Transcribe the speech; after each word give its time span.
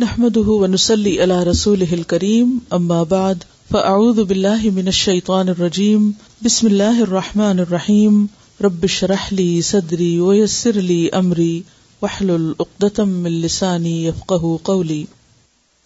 نحمده 0.00 0.54
ونسلي 0.60 1.10
على 1.24 1.34
رسوله 1.42 1.96
الكريم 1.96 2.54
اما 2.76 3.02
بعد 3.10 3.44
فاعوذ 3.70 4.24
بالله 4.24 4.70
من 4.70 4.88
الشيطان 4.88 5.48
الرجيم، 5.48 6.08
بسم 6.44 6.66
الله 6.66 7.02
الرحمن 7.02 7.60
الرحيم، 7.60 8.16
رب 8.64 8.84
اشرح 8.84 9.32
لي 9.32 9.62
صدري 9.62 10.20
ويسر 10.20 10.80
لي 10.88 11.08
امري 11.08 11.62
واحلل 12.02 12.52
عقدة 12.60 13.04
من 13.04 13.40
لساني 13.40 14.04
يفقهوا 14.04 14.58
قولي۔ 14.62 15.04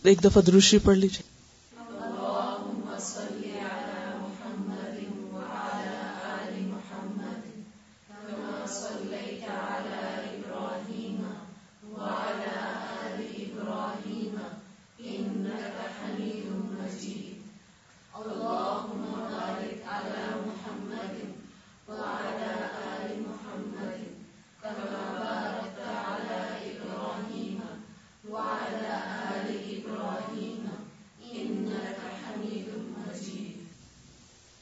ایک 0.04 0.25
دفعہ 0.25 0.43
دروشی 0.43 0.79
پڑھ 0.79 0.98
لیجیے 0.98 1.27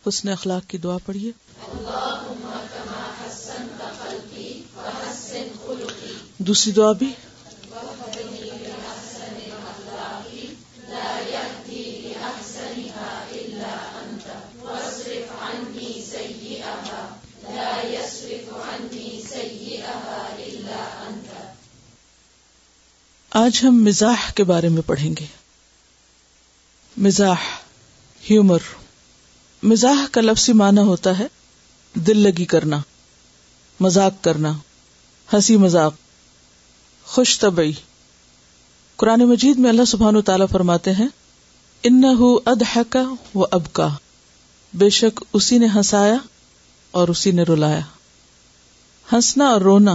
حسن 0.08 0.28
اخلاق 0.28 0.70
کی 0.70 0.78
دعا 0.78 0.96
پڑھیے۔ 1.06 1.32
دوسری 6.38 6.72
دعا 6.72 6.92
بھی۔ 6.92 7.12
آج 23.30 23.60
ہم 23.62 23.84
مزاح 23.84 24.32
کے 24.34 24.44
بارے 24.44 24.68
میں 24.68 24.82
پڑھیں 24.86 25.14
گے۔ 25.20 25.24
مزاح، 26.96 27.36
ہیومر۔ 28.30 28.58
مزاح 29.66 30.06
کا 30.12 30.20
لفظی 30.20 30.52
معنی 30.52 30.80
ہوتا 30.80 31.18
ہے 31.18 31.26
دل 31.94 32.18
لگی 32.18 32.44
کرنا، 32.44 32.80
مذاق 33.80 34.24
کرنا، 34.24 34.52
ہنسی 35.32 35.56
مذاق، 35.56 35.94
خوش 37.04 37.40
طبعی۔ 37.40 37.72
قرآن 38.96 39.20
مجید 39.20 39.58
میں 39.58 39.70
اللہ 39.70 39.84
سبحان 39.84 40.16
و 40.16 40.22
تعالیٰ 40.22 40.46
فرماتے 40.52 40.92
ہیں 40.92 41.08
ان 41.82 42.02
اد 42.46 42.62
کا 42.88 43.02
و 43.34 43.44
اب 43.50 43.72
کا 43.72 43.88
بے 44.74 44.90
شک 44.90 45.24
اسی 45.32 45.58
نے 45.58 45.66
ہنسایا 45.66 46.16
اور 46.90 47.08
اسی 47.08 47.30
نے 47.30 47.42
رلایا۔ 47.42 47.80
ہنسنا 49.12 49.46
اور 49.46 49.60
رونا 49.60 49.94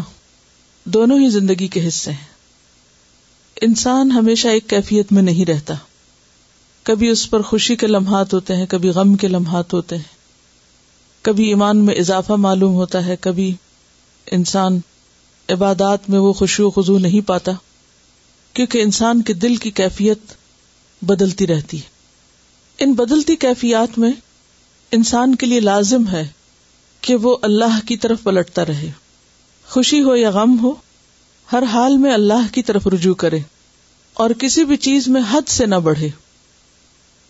دونوں 0.83 1.19
ہی 1.19 1.30
زندگی 1.30 1.67
کے 1.67 1.88
حصے 1.88 2.11
ہیں۔ 2.11 2.28
انسان 3.61 4.11
ہمیشہ 4.11 4.47
ایک 4.47 4.69
کیفیت 4.69 5.11
میں 5.11 5.22
نہیں 5.22 5.45
رہتا۔ 5.45 5.73
کبھی 6.83 7.07
اس 7.07 7.29
پر 7.29 7.41
خوشی 7.41 7.75
کے 7.75 7.87
لمحات 7.87 8.33
ہوتے 8.33 8.55
ہیں، 8.55 8.65
کبھی 8.65 8.89
غم 8.89 9.15
کے 9.15 9.27
لمحات 9.27 9.73
ہوتے 9.73 9.95
ہیں۔ 9.95 10.21
کبھی 11.21 11.47
ایمان 11.47 11.77
میں 11.77 11.95
اضافہ 11.95 12.33
معلوم 12.33 12.73
ہوتا 12.73 13.05
ہے، 13.05 13.15
کبھی 13.21 13.55
انسان 14.31 14.79
عبادات 15.49 16.09
میں 16.09 16.19
وہ 16.19 16.33
خوشی 16.33 16.63
و 16.63 16.69
خزو 16.69 16.97
نہیں 16.97 17.27
پاتا، 17.27 17.51
کیونکہ 18.53 18.81
انسان 18.81 19.21
کے 19.21 19.33
دل 19.33 19.55
کی 19.55 19.71
کیفیت 19.71 20.19
بدلتی 21.01 21.47
رہتی 21.47 21.77
ہے۔ 21.77 21.89
ان 22.79 22.93
بدلتی 22.93 23.35
کیفیات 23.35 23.99
میں 23.99 24.11
انسان 24.91 25.35
کے 25.35 25.45
لیے 25.45 25.59
لازم 25.59 26.07
ہے 26.07 26.27
کہ 27.01 27.16
وہ 27.16 27.38
اللہ 27.41 27.79
کی 27.88 27.97
طرف 27.97 28.23
پلٹتا 28.23 28.66
رہے۔ 28.66 28.91
خوشی 29.69 30.01
ہو 30.01 30.16
یا 30.16 30.31
غم 30.31 30.59
ہو، 30.63 30.72
ہر 31.51 31.63
حال 31.63 31.97
میں 31.97 32.13
اللہ 32.13 32.53
کی 32.53 32.63
طرف 32.63 32.88
رجوع 32.88 33.13
کرے 33.13 33.39
اور 34.13 34.29
کسی 34.29 34.63
بھی 34.63 34.77
چیز 34.77 35.07
میں 35.07 35.22
حد 35.31 35.50
سے 35.50 35.66
نہ 35.66 35.75
بڑھے۔ 35.75 36.09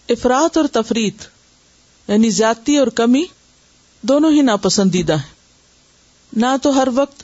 افراد 0.09 0.57
اور 0.57 0.65
تفریح 0.71 1.09
یعنی 2.07 2.29
زیادتی 2.29 2.77
اور 2.77 2.87
کمی، 2.87 3.23
دونوں 4.01 4.31
ہی 4.31 4.41
ناپسندیدہ 4.41 5.13
ہیں۔ 5.13 5.33
نہ 6.33 6.45
تو 6.61 6.81
ہر 6.81 6.87
وقت 6.95 7.23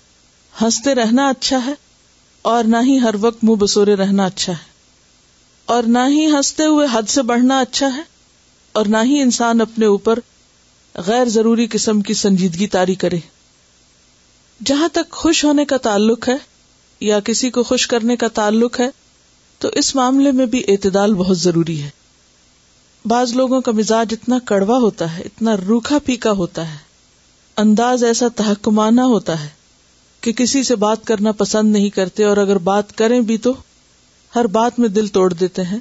ہنستے 0.61 0.95
رہنا 0.95 1.27
اچھا 1.27 1.65
ہے 1.65 1.73
اور 2.41 2.63
نہ 2.63 2.77
ہی 2.81 2.99
ہر 2.99 3.15
وقت 3.19 3.43
منہ 3.43 3.55
بسورے 3.55 3.95
رہنا 3.95 4.25
اچھا 4.25 4.53
ہے۔ 4.53 4.77
اور 5.65 5.83
نہ 5.83 5.99
ہی 6.07 6.25
ہنستے 6.25 6.65
ہوئے 6.65 6.87
حد 6.91 7.09
سے 7.09 7.21
بڑھنا 7.21 7.59
اچھا 7.59 7.95
ہے 7.95 8.01
اور 8.71 8.85
نہ 8.85 8.97
ہی 9.03 9.21
انسان 9.21 9.61
اپنے 9.61 9.85
اوپر 9.85 10.19
غیر 10.95 11.25
ضروری 11.25 11.67
قسم 11.71 12.01
کی 12.01 12.13
سنجیدگی 12.13 12.67
تاری 12.67 12.95
کرے۔ 12.95 13.19
جہاں 14.65 14.87
تک 14.87 15.11
خوش 15.11 15.45
ہونے 15.45 15.65
کا 15.65 15.77
تعلق 15.77 16.29
ہے 16.29 16.35
یا 16.99 17.19
کسی 17.19 17.49
کو 17.49 17.63
خوش 17.63 17.87
کرنے 17.87 18.15
کا 18.15 18.27
تعلق 18.27 18.79
ہے، 18.79 18.89
تو 19.59 19.67
اس 19.67 19.95
معاملے 19.95 20.31
میں 20.31 20.45
بھی 20.45 20.63
اعتدال 20.67 21.13
بہت 21.13 21.37
ضروری 21.37 21.83
ہے۔ 21.83 21.89
بعض 23.07 23.33
لوگوں 23.33 23.61
کا 23.61 23.71
مزاج 23.71 24.07
اتنا 24.11 24.39
کڑوا 24.45 24.77
ہوتا 24.77 25.17
ہے، 25.17 25.21
اتنا 25.21 25.51
روکھا 25.67 25.99
پھیکا 25.99 26.31
ہوتا 26.31 26.71
ہے۔ 26.71 26.77
انداز 27.57 28.03
ایسا 28.03 28.25
تحکمانہ 28.35 29.01
ہوتا 29.01 29.43
ہے 29.43 29.47
کہ 30.21 30.31
کسی 30.31 30.63
سے 30.63 30.75
بات 30.75 31.05
کرنا 31.05 31.31
پسند 31.31 31.71
نہیں 31.71 31.89
کرتے 31.89 32.23
اور 32.23 32.37
اگر 32.37 32.57
بات 32.57 32.97
کریں 32.97 33.21
بھی 33.21 33.37
تو 33.37 33.53
ہر 34.35 34.47
بات 34.47 34.79
میں 34.79 34.89
دل 34.89 35.07
توڑ 35.07 35.33
دیتے 35.33 35.61
ہیں۔ 35.61 35.77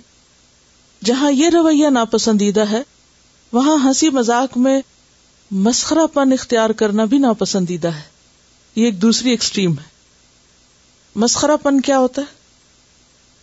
جہاں 1.05 1.33
یہ 1.33 1.49
رویہ 1.49 1.89
ناپسندیدہ 1.89 2.65
ہے، 2.71 2.83
وہاں 3.53 3.77
ہنسی 3.85 4.11
مذاق 4.11 4.59
میں 4.59 4.83
مسخرا 5.51 6.07
پن 6.07 6.33
اختیار 6.33 6.71
کرنا 6.71 7.05
بھی 7.05 7.19
ناپسندیدہ 7.19 7.89
ہے۔ 7.89 8.03
یہ 8.77 8.85
ایک 8.85 9.03
دوسری 9.03 9.31
ایکسٹریم 9.31 9.73
ہے۔ 9.73 9.89
مسخرا 11.17 11.57
پن 11.57 11.81
کیا 11.81 11.99
ہوتا 11.99 12.23
ہے؟ 12.23 12.35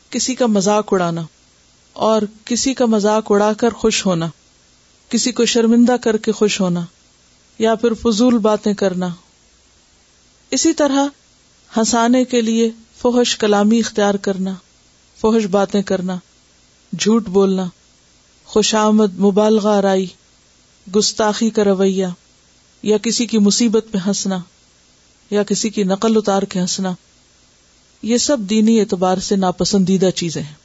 کسی 0.10 0.36
کا 0.36 0.46
مذاق 0.46 0.94
اڑانا۔ 0.94 1.22
اور 1.94 2.22
کسی 2.46 2.74
کا 2.74 2.86
مذاق 2.86 3.32
اڑا 3.32 3.54
کر 3.54 3.70
خوش 3.70 4.06
ہونا، 4.06 4.28
کسی 5.10 5.32
کو 5.32 5.46
شرمندہ 5.46 5.96
کر 6.02 6.18
کے 6.18 6.32
خوش 6.32 6.62
ہونا، 6.62 6.82
یا 7.60 7.76
پھر 7.76 7.94
فضول 7.94 8.38
باتیں 8.38 8.74
کرنا۔ 8.74 9.10
اسی 10.52 10.74
طرح 10.74 11.06
ہنسانے 11.78 12.24
کے 12.24 12.42
لیے 12.42 12.72
فوہش 12.98 13.38
کلامی 13.38 13.80
اختیار 13.80 14.14
کرنا 14.14 14.54
فوہش 15.22 15.46
باتیں 15.46 15.82
کرنا، 15.82 16.18
جھوٹ 17.00 17.28
بولنا، 17.28 17.66
خوش 18.46 18.76
آمد 18.76 19.20
مبالغہ 19.20 19.80
رائی، 19.80 20.06
گستاخی 20.96 21.50
کا 21.50 21.64
رویہ، 21.64 22.06
یا 22.84 22.98
کسی 22.98 23.26
کی 23.26 23.38
مصیبت 23.38 23.86
پہ 23.92 23.98
ہنسنا، 24.08 24.38
یا 25.30 25.44
کسی 25.44 25.70
کی 25.70 25.84
نقل 25.84 26.18
اتار 26.18 26.44
کے 26.44 26.60
ہنسنا۔ 26.60 26.94
یہ 28.02 28.18
سب 28.18 28.38
دینی 28.40 28.80
اعتبار 28.80 29.18
سے 29.18 29.36
ناپسندیدہ 29.36 30.10
چیزیں 30.16 30.42
ہیں۔ 30.42 30.63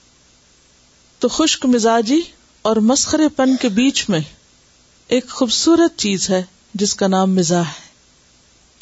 تو 1.18 1.28
خشک 1.28 1.66
مزاجی 1.66 2.20
اور 2.62 2.76
مسخرے 2.76 3.28
پن 3.28 3.56
کے 3.56 3.68
بیچ 3.68 4.08
میں 4.08 4.20
ایک 5.08 5.28
خوبصورت 5.28 5.98
چیز 5.98 6.30
ہے 6.30 6.44
جس 6.74 6.94
کا 6.94 7.06
نام 7.06 7.34
مزاح 7.34 7.62
ہے۔ 7.62 7.88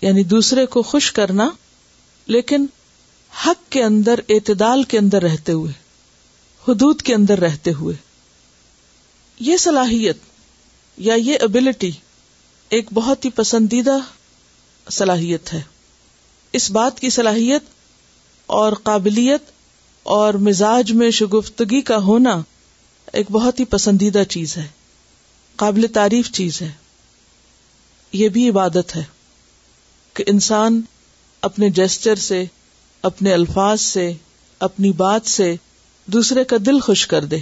یعنی 0.03 0.23
دوسرے 0.23 0.67
کو 0.67 0.83
خوش 0.83 1.13
کرنا، 1.13 1.51
لیکن 2.27 2.67
حق 3.47 3.73
کے 3.73 3.85
اندر، 3.85 4.21
اعتدال 4.29 4.83
کے 4.83 4.99
اندر 4.99 5.23
رہتے 5.23 5.53
ہوئے، 5.53 5.73
حدود 6.69 7.03
کے 7.03 7.15
اندر 7.15 7.39
رہتے 7.39 7.73
ہوئے۔ 7.73 7.97
یہ 9.41 9.57
صلاحیت 9.57 10.17
یا 10.97 11.15
یہ 11.15 11.39
ابلٹی 11.41 11.91
ایک 12.69 12.87
بہت 12.95 13.25
ہی 13.25 13.31
پسندیدہ 13.31 13.97
صلاحیت 14.91 15.53
ہے۔ 15.53 15.63
اس 16.53 16.71
بات 16.71 17.01
کی 17.01 17.11
صلاحیت 17.11 17.63
اور 18.47 18.73
قابلیت 18.73 19.56
اور 20.07 20.35
مزاج 20.35 20.93
میں 20.93 21.11
شگفتگی 21.11 21.81
کا 21.81 21.97
ہونا 21.97 22.43
ایک 23.13 23.27
بہت 23.31 23.61
ہی 23.61 23.65
پسندیدہ 23.65 24.23
چیز 24.29 24.57
ہے، 24.57 24.67
قابل 25.57 25.87
تعریف 25.95 26.31
چیز 26.33 26.63
ہے۔ 26.63 26.73
یہ 28.13 28.29
بھی 28.29 28.49
عبادت 28.49 28.97
ہے 28.97 29.05
کہ 30.15 30.25
انسان 30.27 30.81
اپنے 31.43 31.71
جیسچر 31.71 32.15
سے، 32.15 32.45
اپنے 33.03 33.33
الفاظ 33.33 33.81
سے، 33.81 34.13
اپنی 34.61 34.93
بات 34.93 35.27
سے 35.27 35.57
دوسرے 36.07 36.45
کا 36.45 36.57
دل 36.67 36.81
خوش 36.81 37.07
کر 37.07 37.25
دے۔ 37.25 37.39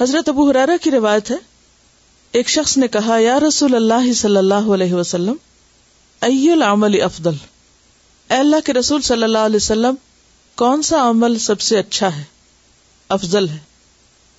حضرت 0.00 0.28
ابو 0.28 0.50
حرارا 0.50 0.76
کی 0.82 0.90
روایت 0.90 1.30
ہے، 1.30 1.36
ایک 2.32 2.48
شخص 2.48 2.76
نے 2.76 2.88
کہا، 2.88 3.18
یا 3.18 3.40
رسول 3.40 3.74
اللہ 3.74 4.12
صلی 4.12 4.36
اللہ 4.36 4.74
علیہ 4.74 4.94
وسلم 4.94 5.36
العمل 6.20 7.02
افضل۔ 7.02 7.34
اے 8.30 8.36
اللہ 8.36 8.60
کے 8.64 8.72
رسول 8.72 9.02
صلی 9.02 9.22
اللہ 9.22 9.38
علیہ 9.38 9.56
وسلم 9.56 9.94
کون 10.56 10.82
سا 10.82 11.10
عمل 11.10 11.38
سب 11.38 11.60
سے 11.60 11.78
اچھا 11.78 12.16
ہے؟ 12.16 12.24
افضل 13.08 13.48
ہے۔ 13.48 13.58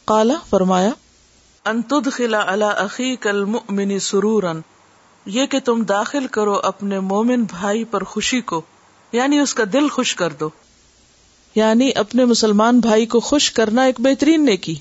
کالا 0.05 0.33
فرمایا 0.49 0.89
انتد 1.65 2.11
خلا 2.11 2.43
اللہ 2.47 2.65
عقی 2.65 3.15
کل 3.15 3.45
منی 3.69 3.99
سرورن 3.99 4.59
یہ 5.25 5.45
کہ 5.45 5.59
تم 5.59 5.83
داخل 5.83 6.27
کرو 6.27 6.59
اپنے 6.63 6.99
مومن 6.99 7.43
بھائی 7.43 7.83
پر 7.83 8.03
خوشی 8.03 8.41
کو 8.41 8.61
یعنی 9.11 9.39
اس 9.39 9.53
کا 9.53 9.63
دل 9.73 9.89
خوش 9.89 10.15
کر 10.15 10.33
دو۔ 10.33 10.49
یعنی 11.55 11.91
اپنے 11.95 12.25
مسلمان 12.25 12.79
بھائی 12.79 13.05
کو 13.05 13.19
خوش 13.19 13.51
کرنا 13.51 13.83
ایک 13.83 13.95
بہترین 13.99 14.45
نیکی 14.45 14.75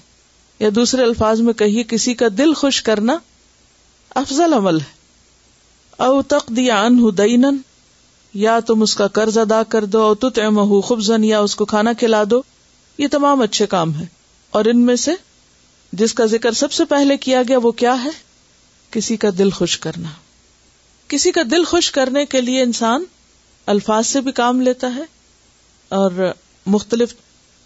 یا 0.58 0.68
دوسرے 0.74 1.02
الفاظ 1.02 1.40
میں 1.40 1.52
کہیے 1.52 1.82
کسی 1.82 2.14
کا 2.14 2.26
دل 2.38 2.54
خوش 2.54 2.82
کرنا 2.82 3.18
افضل 4.14 4.52
عمل 4.52 4.80
ہے۔ 4.80 4.96
او 5.98 6.20
عنہ 6.70 7.10
یا 8.36 8.60
تم 8.60 8.82
اس 8.82 8.94
کا 8.94 9.06
قرض 9.06 9.38
ادا 9.38 9.62
کر 9.62 9.84
دو، 9.84 10.02
او 10.02 10.14
تطعمہ 10.14 10.80
خبزن 10.80 11.24
یا 11.24 11.40
اس 11.40 11.56
کو 11.56 11.64
کھانا 11.64 11.92
کھلا 11.92 12.22
دو۔ 12.30 12.42
یہ 12.98 13.08
تمام 13.10 13.40
اچھے 13.40 13.66
کام 13.66 13.94
ہے 13.94 14.06
اور 14.50 14.64
ان 14.64 14.80
میں 14.80 14.96
سے 14.96 15.10
جس 15.92 16.14
کا 16.14 16.26
ذکر 16.26 16.52
سب 16.52 16.72
سے 16.72 16.84
پہلے 16.84 17.16
کیا 17.16 17.42
گیا، 17.48 17.58
وہ 17.62 17.72
کیا 17.72 18.04
ہے؟ 18.04 18.10
کسی 18.90 19.16
کا 19.16 19.28
دل 19.38 19.50
خوش 19.50 19.78
کرنا۔ 19.78 20.08
کسی 21.08 21.32
کا 21.32 21.40
دل 21.50 21.64
خوش 21.64 21.90
کرنے 21.90 22.26
کے 22.26 22.40
لیے 22.40 22.62
انسان 22.62 23.04
الفاظ 23.66 24.06
سے 24.06 24.20
بھی 24.20 24.32
کام 24.32 24.60
لیتا 24.60 24.94
ہے 24.94 25.02
اور 25.88 26.32
مختلف 26.66 27.14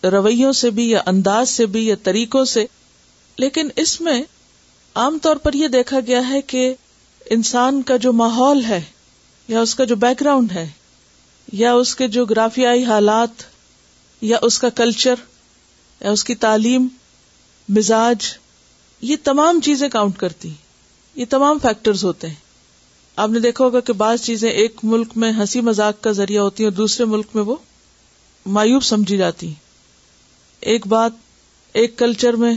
رویوں 0.05 0.53
سے 0.53 0.71
بھی 0.71 0.91
یا 0.91 1.03
انداز 1.07 1.51
سے 1.51 1.67
بھی 1.67 1.87
یا 1.87 1.95
طریقوں 2.03 2.45
سے۔ 2.45 2.67
لیکن 3.39 3.69
اس 3.77 4.01
میں 4.01 4.23
عام 4.95 5.19
طور 5.23 5.37
پر 5.37 5.53
یہ 5.53 5.69
دیکھا 5.69 6.01
گیا 6.07 6.29
ہے 6.29 6.41
کہ 6.41 6.75
انسان 7.31 7.83
کا 7.83 7.97
جو 7.97 8.13
ماحول 8.13 8.65
ہے 8.65 8.83
یا 9.51 9.61
اس 9.61 9.75
کا 9.75 9.85
جو 9.85 9.97
بیک 9.97 10.21
گراؤنڈ 10.21 10.53
ہے، 10.53 10.69
یا 11.53 11.73
اس 11.73 11.97
کے 11.97 12.09
جو 12.09 12.25
گرافیائی 12.25 12.85
حالات، 12.85 13.43
یا 14.21 14.39
اس 14.43 14.59
کا 14.59 14.69
کلچر 14.69 15.15
یا 16.01 16.11
اس 16.11 16.25
کی 16.25 16.35
تعلیم، 16.35 16.87
مزاج، 17.69 18.27
یہ 19.03 19.17
تمام 19.25 19.61
چیزیں 19.61 19.89
کاؤنٹ 19.89 20.17
کرتی 20.17 20.51
یہ 21.15 21.25
تمام 21.31 21.59
فیکٹرز 21.63 22.05
ہوتے 22.05 22.27
ہیں۔ 22.27 22.35
آپ 23.17 23.31
نے 23.31 23.41
دیکھا 23.41 23.65
ہوگا 23.65 23.81
کہ 23.81 23.93
بعض 23.93 24.21
چیزیں 24.21 24.51
ایک 24.51 24.81
ملک 24.83 25.09
میں 25.17 25.33
ہنسی 25.33 25.61
مذاق 25.61 26.01
کا 26.01 26.11
ذریعہ 26.13 26.43
ہوتی 26.43 26.63
ہیں 26.63 26.71
اور 26.71 26.77
دوسرے 26.77 27.05
ملک 27.05 27.27
میں 27.35 27.43
وہ 27.43 27.57
مایوب 28.47 28.85
سمجھی 28.85 29.17
جاتی 29.17 29.55
ایک 30.61 30.87
بات 30.87 31.13
ایک 31.73 31.99
کلچر 31.99 32.33
میں 32.33 32.55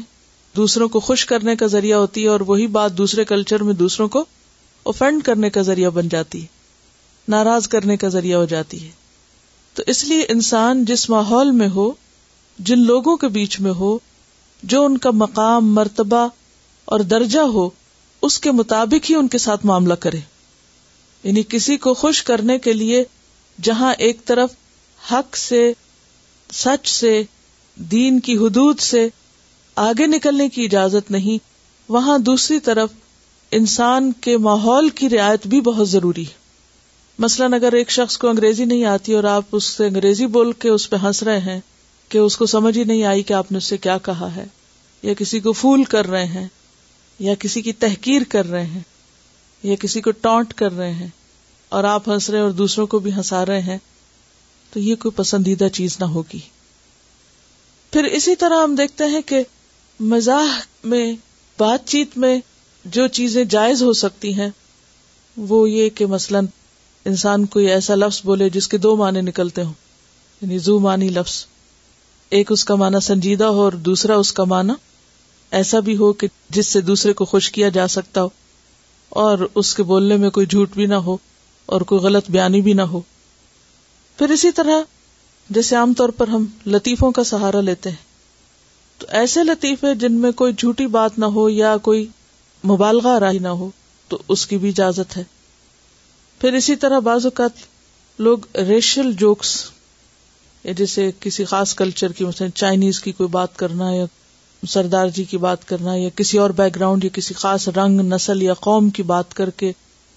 دوسروں 0.55 0.87
کو 0.87 0.99
خوش 0.99 1.25
کرنے 1.25 1.55
کا 1.55 1.65
ذریعہ 1.65 1.97
ہوتی 1.97 2.23
ہے 2.23 2.27
اور 2.27 2.39
وہی 2.39 2.67
بات 2.67 2.97
دوسرے 2.97 3.25
کلچر 3.25 3.63
میں 3.63 3.73
دوسروں 3.73 4.07
کو 4.07 4.25
اوفینڈ 4.83 5.23
کرنے 5.23 5.49
کا 5.49 5.61
ذریعہ 5.61 5.89
بن 5.89 6.09
جاتی 6.09 6.41
ہے۔ 6.41 6.62
ناراض 7.27 7.67
کرنے 7.67 7.97
کا 7.97 8.07
ذریعہ 8.07 8.37
ہو 8.37 8.45
جاتی 8.45 8.85
ہے۔ 8.85 8.91
تو 9.73 9.83
اس 9.87 10.03
لیے 10.03 10.25
انسان 10.29 10.85
جس 10.85 11.09
ماحول 11.09 11.51
میں 11.51 11.69
ہو، 11.69 11.91
جن 12.59 12.79
لوگوں 12.79 13.17
کے 13.17 13.27
بیچ 13.27 13.59
میں 13.59 13.71
ہو، 13.71 13.97
جو 14.63 14.85
ان 14.85 14.97
کا 14.97 15.11
مقام، 15.11 15.75
مرتبہ 15.75 16.27
اور 16.85 16.99
درجہ 16.99 17.39
ہو، 17.39 17.69
اس 18.21 18.39
کے 18.39 18.51
مطابق 18.51 19.09
ہی 19.09 19.15
ان 19.15 19.27
کے 19.27 19.37
ساتھ 19.37 19.65
معاملہ 19.65 19.93
کرے۔ 19.93 20.19
یعنی 21.23 21.43
کسی 21.49 21.77
کو 21.77 21.93
خوش 21.93 22.23
کرنے 22.23 22.59
کے 22.59 22.73
لیے 22.73 23.03
جہاں 23.61 23.93
ایک 23.97 24.25
طرف 24.25 24.49
حق 25.11 25.37
سے، 25.37 25.73
سچ 26.53 26.87
سے، 26.87 27.23
دین 27.75 28.19
کی 28.19 28.37
حدود 28.37 28.79
سے 28.79 29.09
آگے 29.75 30.07
نکلنے 30.07 30.49
کی 30.49 30.65
اجازت 30.65 31.11
نہیں، 31.11 31.37
وہاں 31.89 32.17
دوسری 32.17 32.59
طرف 32.59 32.89
انسان 33.51 34.11
کے 34.11 34.37
ماحول 34.37 34.89
کی 34.89 35.09
رعایت 35.09 35.47
بھی 35.47 35.61
بہت 35.61 35.89
ضروری 35.89 36.23
ہے۔ 36.23 36.42
مثلاً 37.19 37.53
اگر 37.53 37.73
ایک 37.73 37.91
شخص 37.91 38.17
کو 38.17 38.29
انگریزی 38.29 38.65
نہیں 38.65 38.85
آتی 38.85 39.13
اور 39.13 39.23
آپ 39.23 39.43
اس 39.51 39.63
سے 39.63 39.87
انگریزی 39.87 40.25
بول 40.25 40.51
کے 40.51 40.69
اس 40.69 40.89
پہ 40.89 40.95
ہنس 41.03 41.23
رہے 41.23 41.39
ہیں 41.39 41.59
کہ 42.09 42.17
اس 42.17 42.37
کو 42.37 42.45
سمجھ 42.45 42.77
ہی 42.77 42.83
نہیں 42.83 43.03
آئی 43.03 43.23
کہ 43.23 43.33
آپ 43.33 43.51
نے 43.51 43.57
اس 43.57 43.63
سے 43.63 43.77
کیا 43.77 43.97
کہا 43.97 44.35
ہے، 44.35 44.45
یا 45.03 45.13
کسی 45.13 45.39
کو 45.39 45.53
پھول 45.53 45.83
کر 45.83 46.07
رہے 46.07 46.25
ہیں، 46.25 46.47
یا 47.19 47.33
کسی 47.39 47.61
کی 47.61 47.73
تحقیر 47.73 48.21
کر 48.29 48.45
رہے 48.45 48.65
ہیں، 48.65 48.81
یا 49.63 49.75
کسی 49.75 50.01
کو 50.01 50.11
ٹانٹ 50.11 50.53
کر 50.53 50.71
رہے 50.71 50.91
ہیں 50.91 51.07
اور 51.69 51.83
آپ 51.83 52.09
ہنس 52.09 52.29
رہے 52.29 52.37
ہیں 52.37 52.45
اور 52.45 52.51
دوسروں 52.51 52.87
کو 52.87 52.99
بھی 52.99 53.13
ہنسا 53.13 53.45
رہے 53.45 53.61
ہیں، 53.61 53.77
تو 54.73 54.79
یہ 54.79 54.95
کوئی 54.95 55.11
پسندیدہ 55.15 55.67
چیز 55.67 55.97
نہ 55.99 56.05
ہوگی۔ 56.05 56.39
پھر 57.93 58.03
اسی 58.03 58.35
طرح 58.35 58.63
ہم 58.63 58.75
دیکھتے 58.75 59.05
ہیں 59.05 59.21
کہ 59.21 59.43
مزاح 59.99 60.59
میں، 60.83 61.13
بات 61.57 61.87
چیت 61.87 62.17
میں 62.17 62.39
جو 62.85 63.07
چیزیں 63.07 63.43
جائز 63.43 63.83
ہو 63.83 63.93
سکتی 63.93 64.33
ہیں، 64.33 64.49
وہ 65.37 65.69
یہ 65.69 65.89
کہ 65.89 66.05
مثلاً 66.05 66.45
انسان 67.05 67.45
کوئی 67.45 67.67
ایسا 67.67 67.95
لفظ 67.95 68.21
بولے 68.25 68.49
جس 68.49 68.67
کے 68.67 68.77
دو 68.77 68.95
معنی 68.95 69.21
نکلتے 69.21 69.63
ہوں۔ 69.63 69.73
یعنی 70.41 70.57
زو 70.57 70.79
معنی 70.79 71.09
لفظ۔ 71.09 71.45
ایک 72.29 72.51
اس 72.51 72.65
کا 72.65 72.75
معنی 72.75 72.97
سنجیدہ 72.99 73.43
ہو 73.43 73.61
اور 73.61 73.71
دوسرا 73.73 74.15
اس 74.15 74.33
کا 74.33 74.43
معنی 74.43 74.73
ایسا 75.51 75.79
بھی 75.79 75.97
ہو 75.97 76.13
کہ 76.13 76.27
جس 76.49 76.67
سے 76.67 76.81
دوسرے 76.81 77.13
کو 77.13 77.25
خوش 77.25 77.51
کیا 77.51 77.69
جا 77.69 77.87
سکتا 77.87 78.23
ہو۔ 78.23 78.29
اور 79.09 79.37
اس 79.55 79.75
کے 79.75 79.83
بولنے 79.83 80.17
میں 80.17 80.29
کوئی 80.29 80.45
جھوٹ 80.45 80.73
بھی 80.73 80.85
نہ 80.85 80.93
ہو 80.93 81.17
اور 81.65 81.81
کوئی 81.81 82.01
غلط 82.01 82.25
بیانی 82.29 82.61
بھی 82.61 82.73
نہ 82.73 82.81
ہو۔ 82.81 83.01
پھر 84.17 84.29
اسی 84.29 84.51
طرح 84.51 84.81
جیسے 85.49 85.75
عام 85.75 85.93
طور 85.93 86.09
پر 86.09 86.27
ہم 86.27 86.45
لطیفوں 86.65 87.11
کا 87.11 87.23
سہارا 87.23 87.61
لیتے 87.61 87.89
ہیں۔ 87.89 88.13
تو 88.97 89.05
ایسے 89.09 89.43
لطیفے 89.43 89.95
جن 89.95 90.13
میں 90.13 90.31
کوئی 90.31 90.53
جھوٹی 90.53 90.87
بات 90.87 91.19
نہ 91.19 91.25
ہو 91.25 91.49
یا 91.49 91.77
کوئی 91.77 92.07
مبالغہ 92.67 93.19
راہی 93.19 93.39
نہ 93.39 93.47
ہو 93.47 93.69
تو 94.07 94.17
اس 94.27 94.47
کی 94.47 94.57
بھی 94.57 94.69
اجازت 94.69 95.17
ہے۔ 95.17 95.23
پھر 96.43 96.53
اسی 96.53 96.75
طرح 96.75 96.99
بعض 96.99 97.25
اوقات 97.25 97.51
لوگ 98.19 98.57
ریشل 98.57 99.13
جوکس 99.13 99.63
جیسے 100.63 101.11
کسی 101.19 101.45
خاص 101.45 101.75
کلچر 101.75 102.11
کی 102.11 102.25
مثلا 102.25 102.47
چائنیز 102.55 103.01
کی 103.01 103.11
کوئی 103.11 103.29
بات 103.29 103.55
کرنا 103.55 103.91
یا 103.91 104.05
سردار 104.67 105.07
جی 105.07 105.23
کی 105.23 105.37
بات 105.37 105.67
کرنا 105.67 105.95
یا 105.95 106.09
کسی 106.15 106.37
اور 106.37 106.49
بیک 106.49 106.75
گراؤنڈ 106.75 107.03
یا 107.03 107.09
کسی 107.13 107.33
خاص 107.33 107.67
رنگ، 107.67 108.01
نسل 108.01 108.41
یا 108.41 108.53
قوم 108.53 108.89
کی 108.89 109.03
بات 109.03 109.33
کر 109.33 109.49
کے 109.49 109.71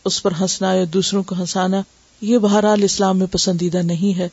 اس 0.05 0.23
پر 0.23 0.33
ہنسنا 0.41 0.75
یا 0.75 0.85
دوسروں 0.93 1.23
کو 1.23 1.35
ہنسانا، 1.39 1.83
یہ 2.21 2.39
بہرحال 2.39 2.83
اسلام 2.83 3.19
میں 3.19 3.27
پسندیدہ 3.27 3.79
نہیں 3.79 4.19
ہے 4.19 4.29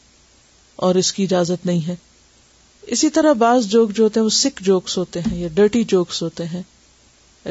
اور 0.75 0.95
اس 0.95 1.13
کی 1.13 1.23
اجازت 1.23 1.65
نہیں 1.65 1.87
ہے۔ 1.87 1.95
اسی 2.81 3.09
طرح 3.09 3.33
بعض 3.33 3.65
جوک 3.65 3.91
جو 3.91 4.03
ہوتے 4.03 4.19
ہیں 4.19 4.25
وہ 4.25 4.29
سکھ 4.29 4.63
جوکس 4.63 4.97
ہوتے 4.97 5.19
ہیں 5.19 5.37
یا 5.37 5.47
ڈرٹی 5.53 5.83
جوکس 5.83 6.23
ہوتے 6.23 6.45
ہیں۔ 6.45 6.61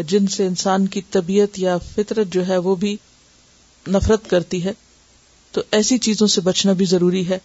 جن 0.06 0.26
سے 0.26 0.46
انسان 0.46 0.86
کی 0.86 1.00
طبیعت 1.10 1.58
یا 1.58 1.78
فطرت 1.78 2.26
جو 2.26 2.48
ہے 2.48 2.58
وہ 2.58 2.74
بھی 2.74 2.96
نفرت 3.88 4.30
کرتی 4.30 4.64
ہے، 4.64 4.72
تو 5.50 5.60
ایسی 5.70 5.98
چیزوں 5.98 6.26
سے 6.26 6.40
بچنا 6.40 6.72
بھی 6.72 6.84
ضروری 6.84 7.28
ہے۔ 7.28 7.38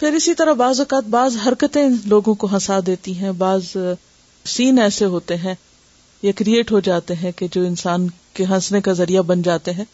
پھر 0.00 0.12
اسی 0.12 0.34
طرح 0.34 0.52
بعض 0.52 0.80
اوقات 0.80 1.04
بعض 1.04 1.36
حرکتیں 1.46 1.88
لوگوں 2.04 2.34
کو 2.34 2.48
ہنسا 2.52 2.80
دیتی 2.86 3.18
ہیں، 3.18 3.32
بعض 3.32 3.76
سین 4.44 4.78
ایسے 4.78 5.04
ہوتے 5.04 5.36
ہیں 5.36 5.54
یا 6.22 6.32
کریٹ 6.36 6.72
ہو 6.72 6.80
جاتے 6.80 7.14
ہیں 7.14 7.32
کہ 7.32 7.46
جو 7.52 7.62
انسان 7.62 8.08
کے 8.32 8.44
ہنسنے 8.44 8.80
کا 8.80 8.92
ذریعہ 8.92 9.22
بن 9.22 9.42
جاتے 9.42 9.72
ہیں۔ 9.72 9.84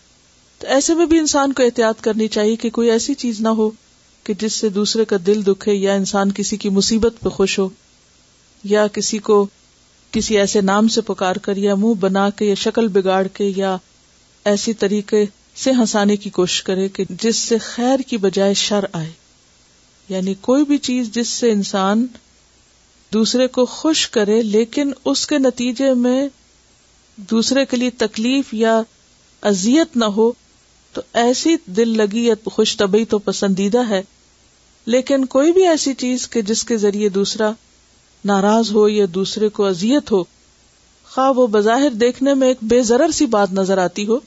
تو 0.59 0.67
ایسے 0.67 0.95
میں 0.95 1.07
بھی 1.07 1.19
انسان 1.19 1.53
کو 1.53 1.63
احتیاط 1.63 2.01
کرنی 2.01 2.29
چاہیے 2.29 2.57
کہ 2.57 2.71
کوئی 2.71 2.91
ایسی 2.91 3.15
چیز 3.15 3.41
نہ 3.41 3.49
ہو 3.49 3.71
کہ 4.25 4.35
جس 4.35 4.53
سے 4.53 4.69
دوسرے 4.69 5.05
کا 5.05 5.17
دل 5.27 5.47
دکھے 5.47 5.73
یا 5.73 5.95
انسان 5.95 6.33
کسی 6.33 6.57
کی 6.57 6.69
مصیبت 6.69 7.15
پہ 7.21 7.29
خوش 7.29 7.59
ہو 7.59 7.69
یا 8.65 8.87
کسی 8.87 9.19
کو 9.19 9.47
کسی 10.11 10.39
ایسے 10.39 10.61
نام 10.61 10.89
سے 10.89 11.01
پکار 11.01 11.37
کر 11.37 11.57
یا 11.57 11.75
منہ 11.75 11.95
بنا 11.95 12.31
کے 12.31 12.45
یا 12.45 12.55
شکل 12.55 12.89
بگاڑ 12.89 13.27
کے 13.27 13.53
یا 13.57 13.77
ایسی 14.45 14.75
طریقے 14.75 15.25
سے 15.57 15.71
ہنسانے 15.71 16.17
کی 16.17 16.31
کوشش 16.31 16.63
کرے 16.63 16.89
کہ 16.89 17.05
جس 17.11 17.37
سے 17.37 17.59
خیر 17.59 18.01
کی 18.01 18.17
بجائے 18.17 18.55
شر 18.55 18.85
آئے۔ 18.93 19.13
یعنی 20.09 20.35
کوئی 20.35 20.65
بھی 20.65 20.79
چیز 20.79 21.11
جس 21.11 21.29
سے 21.29 21.51
انسان 21.51 22.07
دوسرے 23.13 23.47
کو 23.47 23.67
خوش 23.67 24.09
کرے، 24.09 24.43
لیکن 24.43 24.93
اس 25.05 25.27
کے 25.27 25.39
نتیجے 25.39 25.95
میں 25.95 26.29
دوسرے 27.17 27.65
کے 27.65 27.77
لیے 27.77 27.91
تکلیف 27.91 28.55
یا 28.55 28.83
ازیت 29.43 29.97
نہ 29.97 30.05
ہو، 30.05 30.33
تو 30.93 31.01
ایسی 31.13 31.57
دل 31.67 31.97
لگی 31.97 32.27
یا 32.27 32.35
خوش 32.47 32.77
طبی 32.77 33.05
تو 33.05 33.19
پسندیدہ 33.19 33.89
ہے۔ 33.89 34.03
لیکن 34.87 35.25
کوئی 35.25 35.53
بھی 35.53 35.69
ایسی 35.69 35.95
چیز 35.95 36.29
کہ 36.29 36.43
جس 36.43 36.65
کے 36.65 36.77
ذریعے 36.77 37.09
دوسرا 37.09 37.51
ناراض 38.25 38.73
ہو 38.73 38.89
یا 38.89 39.07
دوسرے 39.15 39.49
کو 39.49 39.65
ازیت 39.65 40.13
ہو، 40.13 40.25
خواہ 41.11 41.33
وہ 41.37 41.47
بظاہر 41.47 41.91
دیکھنے 41.91 42.35
میں 42.35 42.49
ایک 42.49 42.57
بے 42.63 42.83
ضرر 42.83 43.11
سی 43.11 43.27
بات 43.27 43.53
نظر 43.53 43.79
آتی 43.79 44.07
ہو۔ 44.07 44.19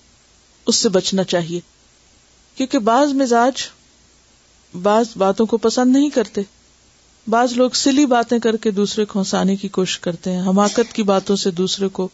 اس 0.67 0.75
سے 0.75 0.89
بچنا 0.89 1.23
چاہیے۔ 1.23 1.59
کیونکہ 2.55 2.79
بعض 2.79 3.13
مزاج 3.13 3.53
بعض 4.81 5.05
باتوں 5.17 5.45
کو 5.45 5.57
پسند 5.57 5.95
نہیں 5.95 6.09
کرتے۔ 6.09 6.41
بعض 7.27 7.53
لوگ 7.53 7.69
سلی 7.69 8.05
باتیں 8.05 8.39
کر 8.39 8.57
کے 8.57 8.71
دوسرے 8.71 9.05
کو 9.05 9.19
ہنسانے 9.19 9.55
کی 9.55 9.67
کوشش 9.67 9.99
کرتے 9.99 10.31
ہیں، 10.31 10.41
حماقت 10.41 10.93
کی 10.93 11.03
باتوں 11.03 11.35
سے 11.35 11.51
دوسرے 11.51 11.87
کو 11.87 12.07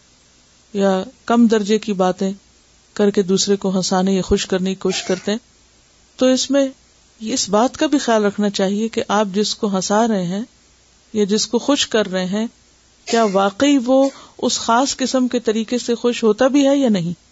یا 0.73 1.03
کم 1.25 1.47
درجے 1.47 1.79
کی 1.79 1.93
باتیں 1.93 2.31
کر 2.93 3.09
کے 3.09 3.21
دوسرے 3.21 3.55
کو 3.55 3.77
ہنسانے 3.77 4.11
یا 4.11 4.21
خوش 4.21 4.45
کرنے 4.45 4.69
کی 4.69 4.75
کوشش 4.75 5.03
کرتے 5.03 5.31
ہیں۔ 5.31 5.39
تو 6.15 6.25
اس 6.25 6.51
میں 6.51 6.67
اس 7.19 7.49
بات 7.49 7.77
کا 7.77 7.85
بھی 7.87 7.97
خیال 7.97 8.25
رکھنا 8.25 8.49
چاہیے 8.49 8.87
کہ 8.87 9.03
آپ 9.07 9.27
جس 9.33 9.55
کو 9.55 9.75
ہنسا 9.75 10.07
رہے 10.07 10.25
ہیں 10.25 10.41
یا 11.13 11.23
جس 11.23 11.47
کو 11.47 11.59
خوش 11.59 11.87
کر 11.87 12.07
رہے 12.07 12.25
ہیں، 12.25 12.47
کیا 13.05 13.23
واقعی 13.23 13.77
وہ 13.85 14.09
اس 14.37 14.59
خاص 14.59 14.97
قسم 14.97 15.27
کے 15.27 15.39
طریقے 15.39 15.77
سے 15.77 15.95
خوش 15.95 16.23
ہوتا 16.23 16.47
بھی 16.47 16.67
ہے 16.67 16.77
یا 16.77 16.89
نہیں؟ 16.89 17.22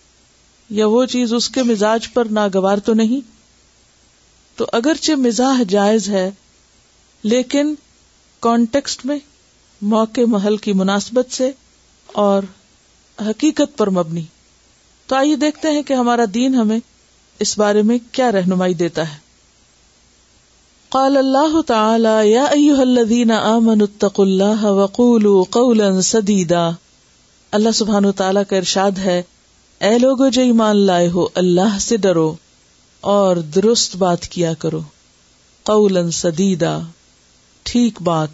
یا 0.71 0.87
وہ 0.87 1.05
چیز 1.05 1.33
اس 1.33 1.49
کے 1.49 1.63
مزاج 1.63 2.13
پر 2.13 2.25
ناگوار 2.25 2.77
تو 2.77 2.93
نہیں؟ 2.93 3.21
تو 4.57 4.65
اگرچہ 4.73 5.11
مزاح 5.11 5.63
جائز 5.69 6.09
ہے، 6.09 6.31
لیکن 7.23 7.75
کانٹیکسٹ 8.39 9.05
میں 9.05 9.19
موقع 9.81 10.21
محل 10.27 10.57
کی 10.57 10.73
مناسبت 10.73 11.33
سے 11.33 11.51
اور 12.05 12.43
حقیقت 13.21 13.77
پر 13.77 13.89
مبنی۔ 13.89 14.23
تو 15.07 15.15
آئیے 15.15 15.35
دیکھتے 15.35 15.67
ہیں 15.67 15.83
کہ 15.83 15.93
ہمارا 15.93 16.25
دین 16.33 16.55
ہمیں 16.55 16.79
اس 17.39 17.57
بارے 17.57 17.81
میں 17.81 17.97
کیا 18.11 18.31
رہنمائی 18.31 18.73
دیتا 18.73 19.13
ہے۔ 19.13 19.17
قال 20.89 21.17
اللہ 21.17 21.61
تعالی، 21.61 22.29
یا 22.29 22.43
ایها 22.43 22.81
الذین 22.81 23.31
آمنوا 23.31 23.87
اتقوا 23.91 24.25
اللہ 24.25 24.63
وقولوا 24.63 25.43
قولا 25.49 26.01
سدیدا۔ 26.01 26.69
اللہ 27.51 27.71
سبحانہ 27.71 28.07
وتعالی 28.07 28.39
کا 28.49 28.57
ارشاد 28.57 28.91
ہے 28.97 29.23
اے 29.81 29.97
لوگو 29.97 30.29
جو 30.29 30.41
ایمان 30.41 30.77
لائے 30.77 31.07
ہو، 31.07 31.27
اللہ 31.35 31.79
سے 31.79 31.97
ڈرو 31.97 32.35
اور 33.01 33.35
درست 33.35 33.95
بات 33.95 34.27
کیا 34.27 34.53
کرو۔ 34.53 34.81
قولا 35.63 36.11
سدیدا 36.11 36.79
ٹھیک 37.63 38.01
بات۔ 38.01 38.27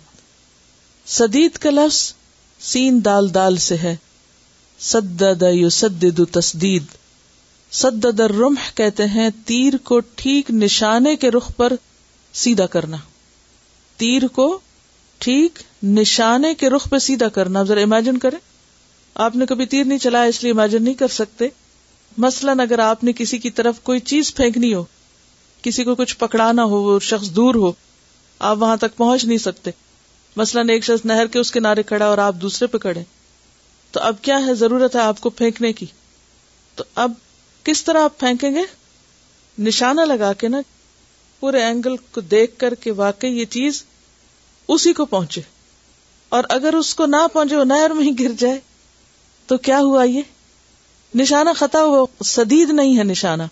سدید 1.06 1.58
کا 1.58 1.70
لفظ 1.70 2.14
سین 2.60 3.06
دال 3.06 3.34
دال 3.34 3.58
سے 3.58 3.78
ہے۔ 3.78 3.96
سدد 4.80 5.44
یسدد 5.52 6.22
تسدید۔ 6.32 6.84
سدد 7.72 8.20
الرمح 8.20 8.72
کہتے 8.76 9.06
ہیں 9.06 9.30
تیر 9.46 9.74
کو 9.84 10.00
ٹھیک 10.00 10.52
نشانے 10.52 11.16
کے 11.16 11.32
رخ 11.32 11.52
پر 11.58 11.74
سیدھا 12.34 12.66
کرنا۔ 12.66 12.98
تیر 13.98 14.28
کو 14.28 14.60
ٹھیک 15.18 15.60
نشانے 15.84 16.54
کے 16.54 16.70
رخ 16.70 16.90
پہ 16.90 16.98
سیدھا 16.98 17.28
کرنا۔ 17.28 17.64
ذرا 17.64 17.82
امیجن 17.82 18.18
کریں۔ 18.18 18.47
آپ 19.18 19.36
نے 19.36 19.46
کبھی 19.46 19.66
تیر 19.66 19.84
نہیں 19.84 20.00
چلایا 20.00 20.24
اس 20.24 20.44
لیے 20.44 20.52
امیجن 20.52 20.84
نہیں 20.84 20.94
کر 20.94 21.08
سکتے۔ 21.08 21.48
مثلاً 22.18 22.60
اگر 22.60 22.80
آپ 22.80 23.04
نے 23.04 23.14
کسی 23.14 23.38
کی 23.38 23.50
طرف 23.50 23.80
کوئی 23.84 24.00
چیز 24.00 24.36
پھینکنی 24.36 24.74
ہو، 24.74 24.84
کسی 25.62 25.84
کو 25.84 25.96
کچھ 25.96 26.18
پکڑانا 26.18 26.64
ہو، 26.64 26.84
وہ 26.84 27.00
شخص 27.00 27.30
دور 27.30 27.56
ہو، 27.56 27.72
آپ 28.40 28.58
وہاں 28.60 28.78
تک 28.78 28.98
پہنچ 28.98 29.26
نہیں 29.26 29.38
سکتے۔ 29.38 29.72
مثلاً 30.36 30.70
ایک 30.70 30.84
شخص 30.84 31.06
نہر 31.06 31.28
کے 31.28 31.40
اس 31.40 31.52
کنارے 31.52 31.84
کھڑا 31.84 32.06
اور 32.06 32.18
آپ 32.18 32.36
دوسرے 32.36 32.68
پہ 32.68 32.78
کھڑے۔ 32.78 33.04
تو 33.92 34.00
اب 34.00 34.16
کیا 34.22 34.40
ہے 34.48 34.54
ضرورت 34.54 34.96
ہے 34.96 35.02
آپ 35.02 35.22
کو 35.22 35.30
پھینکنے 35.30 35.74
کی؟ 35.74 35.86
تو 36.76 36.84
اب 36.96 37.12
کس 37.64 37.84
طرح 37.84 38.04
آپ 38.04 38.20
پھینکیں 38.20 38.52
گے؟ 38.52 38.62
نشانہ 39.60 40.02
لگا 40.02 40.34
کے 40.34 40.48
نا، 40.48 40.62
پورے 41.40 41.64
اینگل 41.64 41.98
کو 41.98 42.22
دیکھ 42.22 42.60
کر 42.60 42.76
کے 42.76 42.92
واقعی 42.92 43.30
یہ 43.30 43.46
چیز 43.46 43.84
اسی 44.68 44.94
کو 44.94 45.06
پہنچے۔ 45.06 45.42
اور 46.30 46.44
اگر 46.50 46.74
اس 46.74 46.96
کو 46.96 47.06
نہ 47.06 47.28
پہنچے، 47.34 47.56
وہ 47.56 47.64
نہر 47.64 47.90
میں 47.90 48.04
ہی 48.04 48.12
گر 48.20 48.32
جائے۔ 48.38 48.60
تو 49.48 49.58
کیا 49.58 49.80
ہوا 49.80 50.04
یہ؟ 50.04 50.22
نشانہ 51.16 51.50
خطا 51.56 51.84
ہوا، 51.84 52.24
سدید 52.24 52.70
نہیں 52.70 52.98
ہے 52.98 53.04
نشانہ۔ 53.04 53.44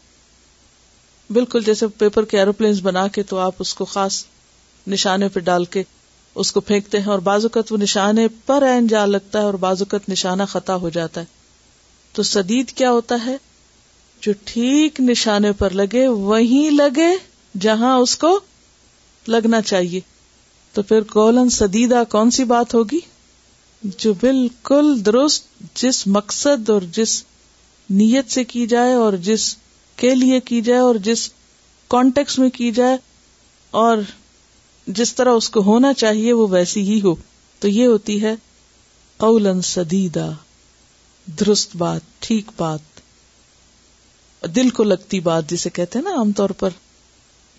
بالکل 1.29 1.63
جیسے 1.63 1.87
پیپر 1.87 2.25
کے 2.25 2.39
ایروپلینس 2.39 2.79
بنا 2.81 3.07
کے 3.07 3.23
تو 3.23 3.37
آپ 3.37 3.55
اس 3.59 3.73
کو 3.73 3.85
خاص 3.85 4.25
نشانے 4.87 5.29
پہ 5.29 5.39
ڈال 5.39 5.65
کے 5.65 5.83
اس 6.35 6.51
کو 6.51 6.59
پھینکتے 6.59 6.99
ہیں 6.99 7.07
اور 7.07 7.19
بازوقت 7.19 7.71
وہ 7.71 7.77
نشانے 7.77 8.27
پر 8.45 8.61
این 8.61 8.87
جا 8.87 9.05
لگتا 9.05 9.39
ہے 9.39 9.43
اور 9.43 9.53
بازوقت 9.53 10.09
نشانہ 10.09 10.43
خطا 10.43 10.75
ہو 10.75 10.89
جاتا 10.89 11.21
ہے۔ 11.21 11.25
تو 12.13 12.23
سدید 12.23 12.71
کیا 12.71 12.91
ہوتا 12.91 13.15
ہے؟ 13.25 13.37
جو 14.21 14.31
ٹھیک 14.45 15.01
نشانے 15.01 15.51
پر 15.51 15.69
لگے، 15.69 16.07
وہیں 16.07 16.69
لگے 16.69 17.15
جہاں 17.59 17.97
اس 17.97 18.17
کو 18.17 18.39
لگنا 19.27 19.61
چاہیے۔ 19.61 19.99
تو 20.73 20.81
پھر 20.81 21.01
کولن 21.01 21.49
سدیدہ 21.49 22.03
کون 22.09 22.31
سی 22.31 22.43
بات 22.43 22.73
ہوگی؟ 22.73 22.99
جو 23.83 24.13
بالکل 24.13 25.05
درست 25.05 25.45
جس 25.75 26.07
مقصد 26.07 26.69
اور 26.69 26.81
جس 26.91 27.23
نیت 27.89 28.31
سے 28.31 28.43
کی 28.43 28.67
جائے 28.67 28.93
اور 28.93 29.13
جس 29.13 29.55
کے 29.95 30.15
لیے 30.15 30.39
کی 30.39 30.61
جائے 30.61 30.79
اور 30.79 30.95
جس 30.95 31.29
کانٹیکس 31.87 32.39
میں 32.39 32.49
کی 32.49 32.71
جائے 32.71 32.97
اور 33.71 33.97
جس 34.87 35.15
طرح 35.15 35.29
اس 35.29 35.49
کو 35.49 35.61
ہونا 35.61 35.93
چاہیے 35.93 36.33
وہ 36.33 36.47
ویسی 36.51 36.81
ہی 36.81 37.01
ہو۔ 37.01 37.15
تو 37.59 37.67
یہ 37.67 37.87
ہوتی 37.87 38.21
ہے 38.21 38.35
قولن 39.17 39.61
سدیدہ، 39.61 40.31
درست 41.39 41.75
بات، 41.75 42.01
ٹھیک 42.19 42.51
بات، 42.57 42.79
دل 44.55 44.69
کو 44.69 44.83
لگتی 44.83 45.19
بات 45.19 45.49
جسے 45.49 45.69
کہتے 45.69 45.99
ہیں 45.99 46.03
نا 46.03 46.17
عام 46.17 46.31
طور 46.31 46.49
پر۔ 46.49 46.69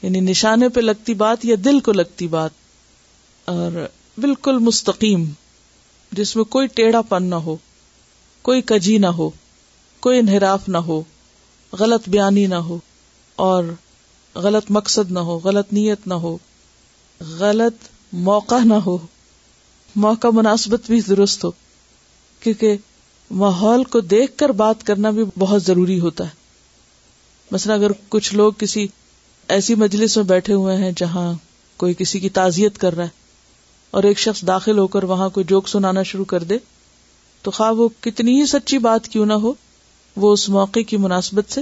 یعنی 0.03 0.21
نشانے 0.21 0.69
پہ 0.69 0.81
لگتی 0.81 1.15
بات 1.15 1.45
یا 1.45 1.57
دل 1.65 1.81
کو 1.81 1.93
لگتی 1.93 2.27
بات۔ 2.27 2.51
اور 3.45 3.87
بالکل 4.19 4.59
مستقیم۔ 4.59 5.25
جس 6.13 6.37
میں 6.37 6.45
کوئی 6.45 6.67
ٹیڑھا 6.67 7.03
پن 7.03 7.25
نہ 7.25 7.35
ہو، 7.35 7.57
کوئی 8.43 8.63
کجی 8.63 8.99
نہ 8.99 9.07
ہو، 9.07 9.31
کوئی 10.01 10.19
انحراف 10.19 10.69
نہ 10.69 10.79
ہو، 10.79 11.03
غلط 11.73 12.09
بیانی 12.09 12.47
نہ 12.47 12.55
ہو، 12.55 12.79
اور 13.37 13.65
غلط 14.35 14.65
مقصد 14.69 15.11
نہ 15.11 15.19
ہو، 15.19 15.39
غلط 15.39 15.73
نیت 15.73 16.07
نہ 16.07 16.15
ہو، 16.15 16.39
غلط 17.21 17.89
موقع 18.13 18.59
نہ 18.65 18.75
ہو۔ 18.75 18.99
موقع 19.97 20.29
مناسبت 20.33 20.81
بھی 20.87 21.01
درست 21.01 21.45
ہو، 21.45 21.51
کیونکہ 22.41 22.77
ماحول 23.31 23.85
کو 23.85 24.01
دیکھ 24.01 24.39
کر 24.39 24.49
بات 24.49 24.87
کرنا 24.87 25.11
بھی 25.11 25.25
بہت 25.39 25.63
ضروری 25.63 26.01
ہوتا 26.01 26.25
ہے۔ 26.25 26.31
مثلا 27.51 27.75
اگر 27.75 27.91
کچھ 28.09 28.35
لوگ 28.35 28.53
کسی 28.59 28.87
ایسی 29.49 29.75
مجلس 29.75 30.17
میں 30.17 30.25
بیٹھے 30.25 30.53
ہوئے 30.53 30.77
ہیں 30.77 30.93
جہاں 30.97 31.33
کوئی 31.77 31.95
کسی 31.95 32.21
کی 32.21 32.29
تعزیت 32.29 32.79
کر 32.79 32.97
رہا 32.97 33.05
ہے 33.05 33.25
اور 33.90 34.02
ایک 34.02 34.19
شخص 34.19 34.47
داخل 34.47 34.78
ہو 34.78 34.87
کر 34.87 35.02
وہاں 35.02 35.28
کوئی 35.28 35.45
جوک 35.45 35.69
سنانا 35.69 36.02
شروع 36.02 36.25
کر 36.25 36.45
دے، 36.45 36.59
تو 37.43 37.50
خواہ 37.50 37.73
وہ 37.73 37.88
کتنی 38.00 38.40
ہی 38.40 38.47
سچی 38.47 38.78
بات 38.78 39.09
کیوں 39.09 39.26
نہ 39.26 39.33
ہو، 39.33 39.52
وہ 40.16 40.33
اس 40.33 40.49
موقع 40.49 40.81
کی 40.81 40.97
مناسبت 40.97 41.52
سے 41.52 41.61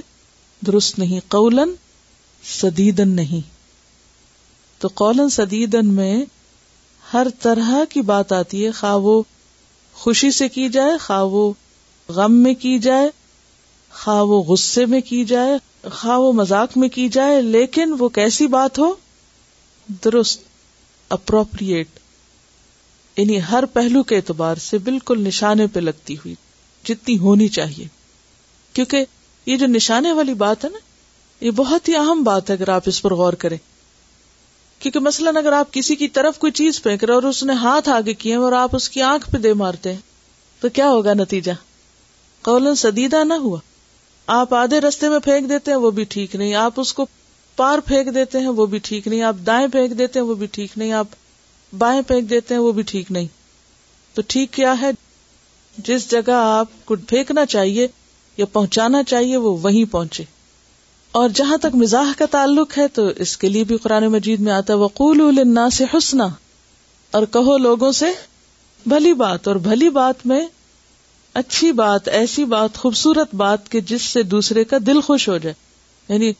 درست 0.66 0.99
نہیں 0.99 1.21
قولن 1.28 1.75
سدیدن 2.45 3.09
نہیں۔ 3.09 3.49
تو 4.78 4.88
قولن 4.95 5.28
سدیدن 5.28 5.87
میں 5.87 6.25
ہر 7.12 7.26
طرح 7.40 7.85
کی 7.90 8.00
بات 8.00 8.33
آتی 8.33 8.66
ہے، 8.66 8.71
خواہ 8.71 8.97
وہ 8.97 9.23
خوشی 9.95 10.31
سے 10.31 10.49
کی 10.49 10.69
جائے، 10.69 10.99
خواہ 10.99 11.25
وہ 11.25 11.52
غم 12.09 12.33
میں 12.33 12.54
کی 12.54 12.78
جائے، 12.78 13.11
خواہ 13.93 14.23
وہ 14.23 14.43
غصے 14.43 14.87
میں 14.87 15.00
کی 15.00 15.25
جائے، 15.25 15.59
خواہ 15.93 16.19
وہ 16.19 16.33
مذاق 16.33 16.76
میں 16.76 16.88
کی 16.88 17.09
جائے، 17.09 17.43
لیکن 17.43 17.95
وہ 17.99 18.09
کیسی 18.09 18.47
بات 18.47 18.78
ہو، 18.78 18.95
درست، 20.04 20.40
اپروپریٹ۔ 21.09 21.88
یعنی 23.16 23.38
ہر 23.50 23.64
پہلو 23.64 24.02
کے 24.02 24.16
اعتبار 24.16 24.56
سے 24.56 24.78
بالکل 24.78 25.21
نشانے 25.21 25.66
پہ 25.66 25.80
لگتی 25.80 26.14
ہوئی، 26.14 26.35
جتنی 26.85 27.18
ہونی 27.18 27.49
چاہیے۔ 27.49 27.87
کیونکہ 28.73 29.04
یہ 29.47 29.56
جو 29.56 29.66
نشانے 29.66 30.12
والی 30.12 30.35
بات 30.35 30.64
ہے 30.64 30.71
نا، 30.71 30.78
یہ 31.44 31.50
بہت 31.50 31.88
ہی 31.88 31.97
اہم 31.97 32.23
بات 32.23 32.50
ہے 32.50 32.54
اگر 32.54 32.68
آپ 32.68 32.83
اس 32.87 33.02
پر 33.02 33.14
غور 33.14 33.33
کریں۔ 33.33 33.59
کیونکہ 34.78 35.00
مثلاً 35.00 35.37
اگر 35.37 35.52
آپ 35.52 35.73
کسی 35.73 35.97
کی 35.97 36.09
طرف 36.09 36.38
کوئی 36.38 36.52
چیز 36.52 36.83
پھینک 36.83 37.04
رہے 37.04 37.14
اور 37.14 37.23
اس 37.23 37.42
نے 37.42 37.52
ہاتھ 37.52 37.88
آگے 37.88 38.14
کیے 38.14 38.35
اور 38.35 38.52
آپ 38.52 38.76
اس 38.76 38.88
کی 38.88 39.02
آنکھ 39.02 39.30
پہ 39.30 39.38
دے 39.38 39.52
مارتے 39.52 39.92
ہیں، 39.92 40.00
تو 40.61 40.68
کیا 40.68 40.88
ہوگا 40.88 41.14
نتیجہ؟ 41.14 41.52
قول 42.42 42.75
سدیدہ 42.75 43.25
نہ 43.25 43.35
ہوا۔ 43.35 43.59
آپ 44.26 44.54
آدھے 44.54 44.80
رستے 44.80 45.09
میں 45.09 45.18
پھینک 45.18 45.49
دیتے 45.49 45.71
ہیں، 45.71 45.78
وہ 45.78 45.90
بھی 45.90 46.04
ٹھیک 46.04 46.37
نہیں۔ 46.37 46.54
آپ 46.54 46.73
اس 46.76 46.94
کو 46.94 47.06
پار 47.56 47.78
پھینک 47.78 48.14
دیتے 48.14 48.38
ہیں، 48.38 48.49
وہ 48.49 48.66
بھی 48.66 48.78
ٹھیک 48.78 49.09
نہیں۔ 49.09 49.23
آپ 49.23 49.37
دائیں 49.47 49.68
پھینک 49.68 49.99
دیتے 49.99 50.18
ہیں، 50.18 50.26
وہ 50.26 50.35
بھی 50.35 50.47
ٹھیک 50.47 50.71
نہیں۔ 50.76 50.92
آپ 50.92 51.06
بائیں 51.75 52.02
پھینک 52.02 52.31
دیتے 52.31 52.54
ہیں، 52.54 52.61
وہ 52.61 52.73
بھی 52.73 52.83
ٹھیک 52.83 53.12
نہیں۔ 53.12 53.26
تو 54.14 54.23
ٹھیک 54.26 54.52
کیا 54.52 54.81
ہے؟ 54.81 54.90
جس 55.78 56.11
جگہ 56.11 56.33
آپ 56.33 56.66
کو 56.85 56.97
پھینکنا 57.09 57.47
چاہیے 57.47 57.88
یا 58.37 58.45
پہنچانا 58.47 59.02
چاہیے، 59.02 59.37
وہ 59.37 59.57
وہیں 59.62 59.93
پہنچے۔ 59.93 60.25
اور 61.12 61.28
جہاں 61.28 61.57
تک 61.57 61.75
مزاح 61.75 62.12
کا 62.19 62.26
تعلق 62.31 62.78
ہے، 62.78 62.88
تو 62.88 63.09
اس 63.16 63.37
کے 63.37 63.49
لیے 63.49 63.64
بھی 63.64 63.76
قرآن 63.76 64.07
مجید 64.07 64.40
میں 64.40 64.52
آتا 64.52 64.75
وقول 64.75 65.38
النا 65.38 65.71
سے 65.71 65.85
حسنا۔ 65.95 66.28
اور 67.11 67.26
کہو 67.26 67.59
لوگوں 67.59 67.93
سے، 67.93 68.07
بھلی 68.87 69.12
بات۔ 69.12 69.49
اور 69.49 69.57
بھلی 69.57 69.90
بات 69.90 70.26
میں 70.26 70.47
اچھی 71.35 71.73
بات، 71.73 72.09
ایسی 72.09 72.45
بات، 72.45 72.75
خوبصورت 72.75 73.35
بات 73.35 73.69
کہ 73.69 73.81
جس 73.81 74.02
سے 74.02 74.23
دوسرے 74.23 74.64
کا 74.64 74.76
دل 74.87 75.00
خوش 75.00 75.28
ہو 75.28 75.38
جائے۔ 75.38 75.54
یعنی 76.09 76.33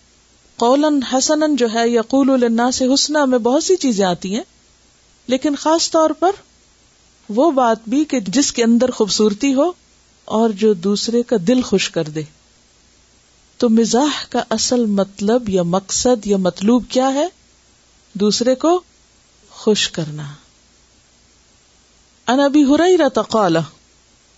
قولن 0.56 1.02
حسن 1.02 1.56
جو 1.56 1.66
ہے 1.74 1.88
یا 1.88 2.02
قول 2.02 2.30
النا 2.30 2.70
سے 2.70 2.94
حسنا 2.94 3.24
میں 3.24 3.38
بہت 3.38 3.64
سی 3.64 3.76
چیزیں 3.76 4.04
آتی 4.04 4.34
ہیں۔ 4.34 4.42
لیکن 5.26 5.56
خاص 5.56 5.90
طور 5.90 6.10
پر 6.10 6.30
وہ 7.28 7.50
بات 7.50 7.78
بھی 7.88 8.04
کہ 8.04 8.20
جس 8.20 8.52
کے 8.52 8.64
اندر 8.64 8.90
خوبصورتی 8.90 9.54
ہو 9.54 9.72
اور 10.24 10.50
جو 10.50 10.72
دوسرے 10.72 11.22
کا 11.22 11.36
دل 11.48 11.62
خوش 11.62 11.90
کر 11.90 12.04
دے۔ 12.04 12.22
تو 13.56 13.68
مزاح 13.68 14.24
کا 14.30 14.42
اصل 14.50 14.86
مطلب 14.86 15.48
یا 15.48 15.62
مقصد 15.62 16.26
یا 16.26 16.36
مطلوب 16.36 16.84
کیا 16.88 17.14
ہے؟ 17.14 17.28
دوسرے 18.12 18.54
کو 18.54 18.80
خوش 19.50 19.90
کرنا۔ 19.90 20.22
ان 22.26 22.40
ابھی 22.40 22.64
ہرا 22.64 23.08
تقال 23.14 23.56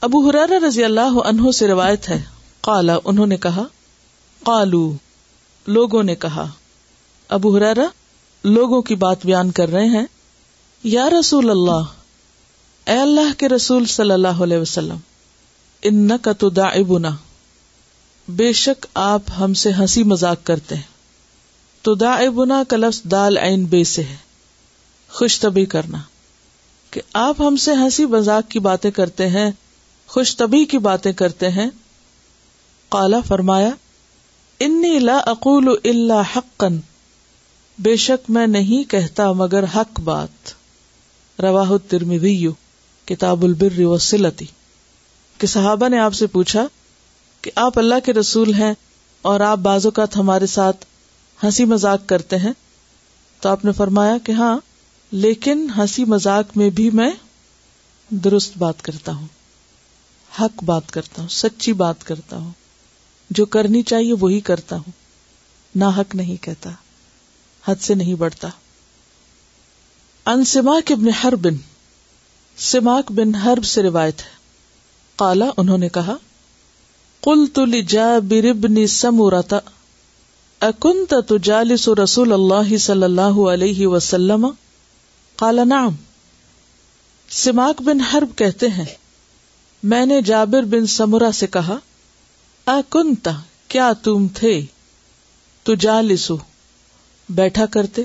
ابو 0.01 0.31
حرار 0.31 0.49
رضی 0.49 0.85
اللہ 0.85 1.21
عنہ 1.25 1.51
سے 1.51 1.67
روایت 1.67 2.09
ہے۔ 2.09 2.23
قالا 2.61 2.97
انہوں 3.05 3.27
نے 3.27 3.37
کہا، 3.37 3.63
قالو، 4.45 4.93
لوگوں 5.67 6.03
نے 6.03 6.15
کہا، 6.15 6.51
ابو 7.29 7.57
حرارا 7.57 7.87
لوگوں 8.45 8.83
کی 8.83 8.95
بات 8.95 9.27
بیان 9.27 9.51
کر 9.51 9.69
رہے 9.69 9.87
ہیں۔ 9.87 10.07
یا 10.85 11.11
رسول 11.21 11.51
اللہ، 11.51 11.83
اے 12.87 12.99
اللہ 12.99 13.39
کے 13.39 13.49
رسول 13.49 13.87
صلی 13.87 14.11
اللہ 14.11 14.29
علیہ 14.29 14.59
وسلم 14.59 14.97
ان 15.83 16.19
کا 16.19 16.33
تو 16.33 16.51
دائبنا 16.51 17.11
بے 18.29 18.53
شک 18.53 18.87
آپ 18.95 19.21
ہم 19.41 19.55
سے 19.55 19.73
ہنسی 19.73 20.03
مذاق 20.03 20.37
کرتے 20.45 20.75
ہیں۔ 20.75 20.97
تو 21.83 21.95
دائبنا 21.95 22.63
کا 22.69 22.77
لفظ 22.77 23.03
دال 23.11 23.39
عین 23.39 23.65
بے 23.65 23.85
سے 23.85 24.03
ہے۔ 24.03 24.17
خوش 25.11 25.41
طبی 25.41 25.65
کرنا۔ 25.65 25.99
کہ 26.91 27.01
آپ 27.13 27.41
ہم 27.41 27.57
سے 27.57 27.73
ہنسی 27.73 28.07
مذاق 28.07 28.51
کی 28.51 28.59
باتیں 28.59 28.91
کرتے 28.91 29.29
ہیں 29.29 29.51
خوش 30.07 30.37
طبی 30.37 30.65
کی 30.65 30.79
باتیں 30.79 31.13
کرتے 31.13 31.51
ہیں۔ 31.51 31.71
کالا 32.89 33.21
فرمایا، 33.21 33.71
انی 34.61 34.99
لا 34.99 35.17
اقول 35.17 35.77
اللہ 35.85 36.23
حقن 36.37 36.81
بے 37.79 37.97
شک 37.97 38.31
میں 38.31 38.47
نہیں 38.47 38.91
کہتا 38.91 39.33
مگر 39.33 39.65
حق 39.65 40.01
بات۔ 40.01 40.66
رواہ 41.43 41.73
ترمی 41.89 42.49
کتاب 43.05 43.45
البر 43.45 43.81
وسلتی 43.81 44.47
کہ 45.39 45.47
صحابہ 45.47 45.89
نے 45.89 45.99
آپ 45.99 46.15
سے 46.15 46.27
پوچھا 46.27 46.67
کہ 47.43 47.51
آپ 47.55 47.79
اللہ 47.79 47.95
کے 48.05 48.13
رسول 48.13 48.55
ہیں 48.55 48.75
اور 49.23 49.41
آپ 49.41 49.59
بعض 49.59 49.87
اوقات 49.87 50.17
ہمارے 50.17 50.47
ساتھ 50.47 50.85
ہنسی 51.45 51.65
مذاق 51.65 52.01
کرتے 52.07 52.37
ہیں؟ 52.37 52.53
تو 53.41 53.49
آپ 53.49 53.65
نے 53.65 53.73
فرمایا 53.73 54.19
کہ 54.25 54.33
ہاں 54.33 54.59
لیکن 55.13 55.69
ہنسی 55.77 56.05
مذاق 56.05 56.57
میں 56.57 56.71
بھی 56.71 56.91
میں 56.91 57.11
درست 58.11 58.59
بات 58.59 58.83
کرتا 58.83 59.13
ہوں، 59.13 59.27
حق 60.41 60.65
بات 60.65 60.91
کرتا 60.91 61.23
ہوں، 61.23 61.29
سچی 61.29 61.73
بات 61.73 62.05
کرتا 62.05 62.37
ہوں۔ 62.37 62.51
جو 63.31 63.47
کرنی 63.47 63.83
چاہیے 63.83 64.13
وہی 64.13 64.41
کرتا 64.41 64.77
ہوں 64.77 64.91
نہ 65.75 65.85
حق 65.97 66.15
نہیں 66.15 66.43
کہتا، 66.43 66.71
حد 67.69 67.75
سے 67.81 67.95
نہیں 67.95 68.15
بڑھتا۔ 68.15 68.49
ان 70.27 70.45
سماک 70.45 70.93
ابن 70.93 71.09
ہر 71.09 71.37
بن 71.37 71.55
سماک 72.57 73.13
بن 73.13 73.35
ہرب 73.35 73.65
سے 73.65 73.83
روایت 73.83 74.21
ہے۔ 74.21 74.35
کالا 75.17 75.45
انہوں 75.57 75.79
نے 75.79 75.89
کہا 75.89 76.17
کل 77.23 77.47
تل 77.55 77.81
جا 77.83 78.19
بربنی 78.29 78.87
سمورتا 78.87 79.59
اکنت 80.61 81.15
تجالس 81.29 81.89
رسول 81.89 82.33
اللہ 82.33 82.77
صلی 82.77 83.03
اللہ 83.03 83.39
علیہ 83.53 83.87
وسلم؟ 83.87 84.47
کالا 85.37 85.65
نام 85.65 85.95
سماک 87.29 87.83
بن 87.83 88.01
حرب 88.01 88.39
کہتے 88.39 88.69
ہیں، 88.69 88.95
میں 89.83 90.07
نے 90.07 90.23
جابر 90.23 90.63
بن 90.63 90.87
سمورا 90.87 91.33
سے 91.33 91.47
کہا 91.47 91.79
اکنتا 92.67 93.33
کیا 93.69 93.93
تم 93.93 94.27
تھے؟ 94.35 94.61
تجالسو، 95.63 96.37
بیٹھا 97.29 97.67
کرتے۔ 97.67 98.05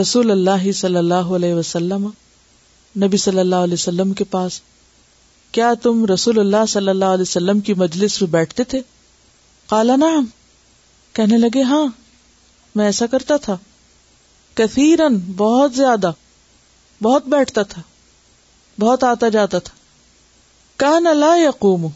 رسول 0.00 0.30
اللہ 0.30 0.72
صلی 0.72 0.96
اللہ 0.96 1.14
علیہ 1.14 1.54
وسلم، 1.54 2.10
نبی 2.96 3.16
صلی 3.16 3.38
اللہ 3.38 3.56
علیہ 3.56 3.74
وسلم 3.74 4.12
کے 4.12 4.24
پاس، 4.24 4.60
کیا 5.52 5.74
تم 5.82 6.06
رسول 6.06 6.38
اللہ 6.38 6.66
صلی 6.68 6.88
اللہ 6.88 7.04
علیہ 7.04 7.22
وسلم 7.22 7.60
کی 7.60 7.74
مجلس 7.74 8.22
میں 8.22 8.30
بیٹھتے 8.30 8.64
تھے؟ 8.64 8.80
کالا 9.68 9.96
نام 9.96 10.26
کہنے 11.12 11.36
لگے 11.36 11.62
ہاں 11.62 11.86
میں 12.74 12.84
ایسا 12.84 13.06
کرتا 13.06 13.36
تھا۔ 13.36 13.56
کثیرن 14.54 15.16
بہت 15.36 15.74
زیادہ، 15.74 16.12
بہت 17.02 17.26
بیٹھتا 17.26 17.62
تھا، 17.62 17.82
بہت 18.80 19.04
آتا 19.04 19.28
جاتا 19.28 19.58
تھا۔ 19.58 19.74
کان 20.76 21.06
اللہ 21.06 21.38
یقوم، 21.38 21.86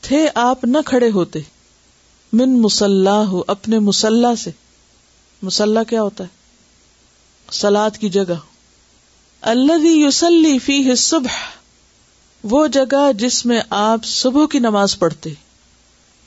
تھے 0.00 0.28
آپ 0.34 0.64
نہ 0.64 0.78
کھڑے 0.86 1.10
ہوتے۔ 1.10 1.38
من 2.32 2.62
مسلح 2.62 3.10
ہو 3.10 3.42
اپنے 3.46 3.78
مسلح 3.78 4.34
سے۔ 4.34 4.50
مسلح 5.42 5.82
کیا 5.82 6.02
ہوتا 6.02 6.24
ہے؟ 6.24 6.43
سلاد 7.52 7.90
کی 8.00 8.08
جگہ۔ 8.08 8.34
اللہ 9.40 9.86
یوسلی 9.86 10.58
فی 10.58 10.94
صبح 10.94 11.36
وہ 12.44 12.66
جگہ 12.66 13.12
جس 13.12 13.46
میں 13.46 13.60
آپ 13.70 14.00
صبح 14.04 14.46
کی 14.46 14.58
نماز 14.58 14.98
پڑھتے۔ 14.98 15.30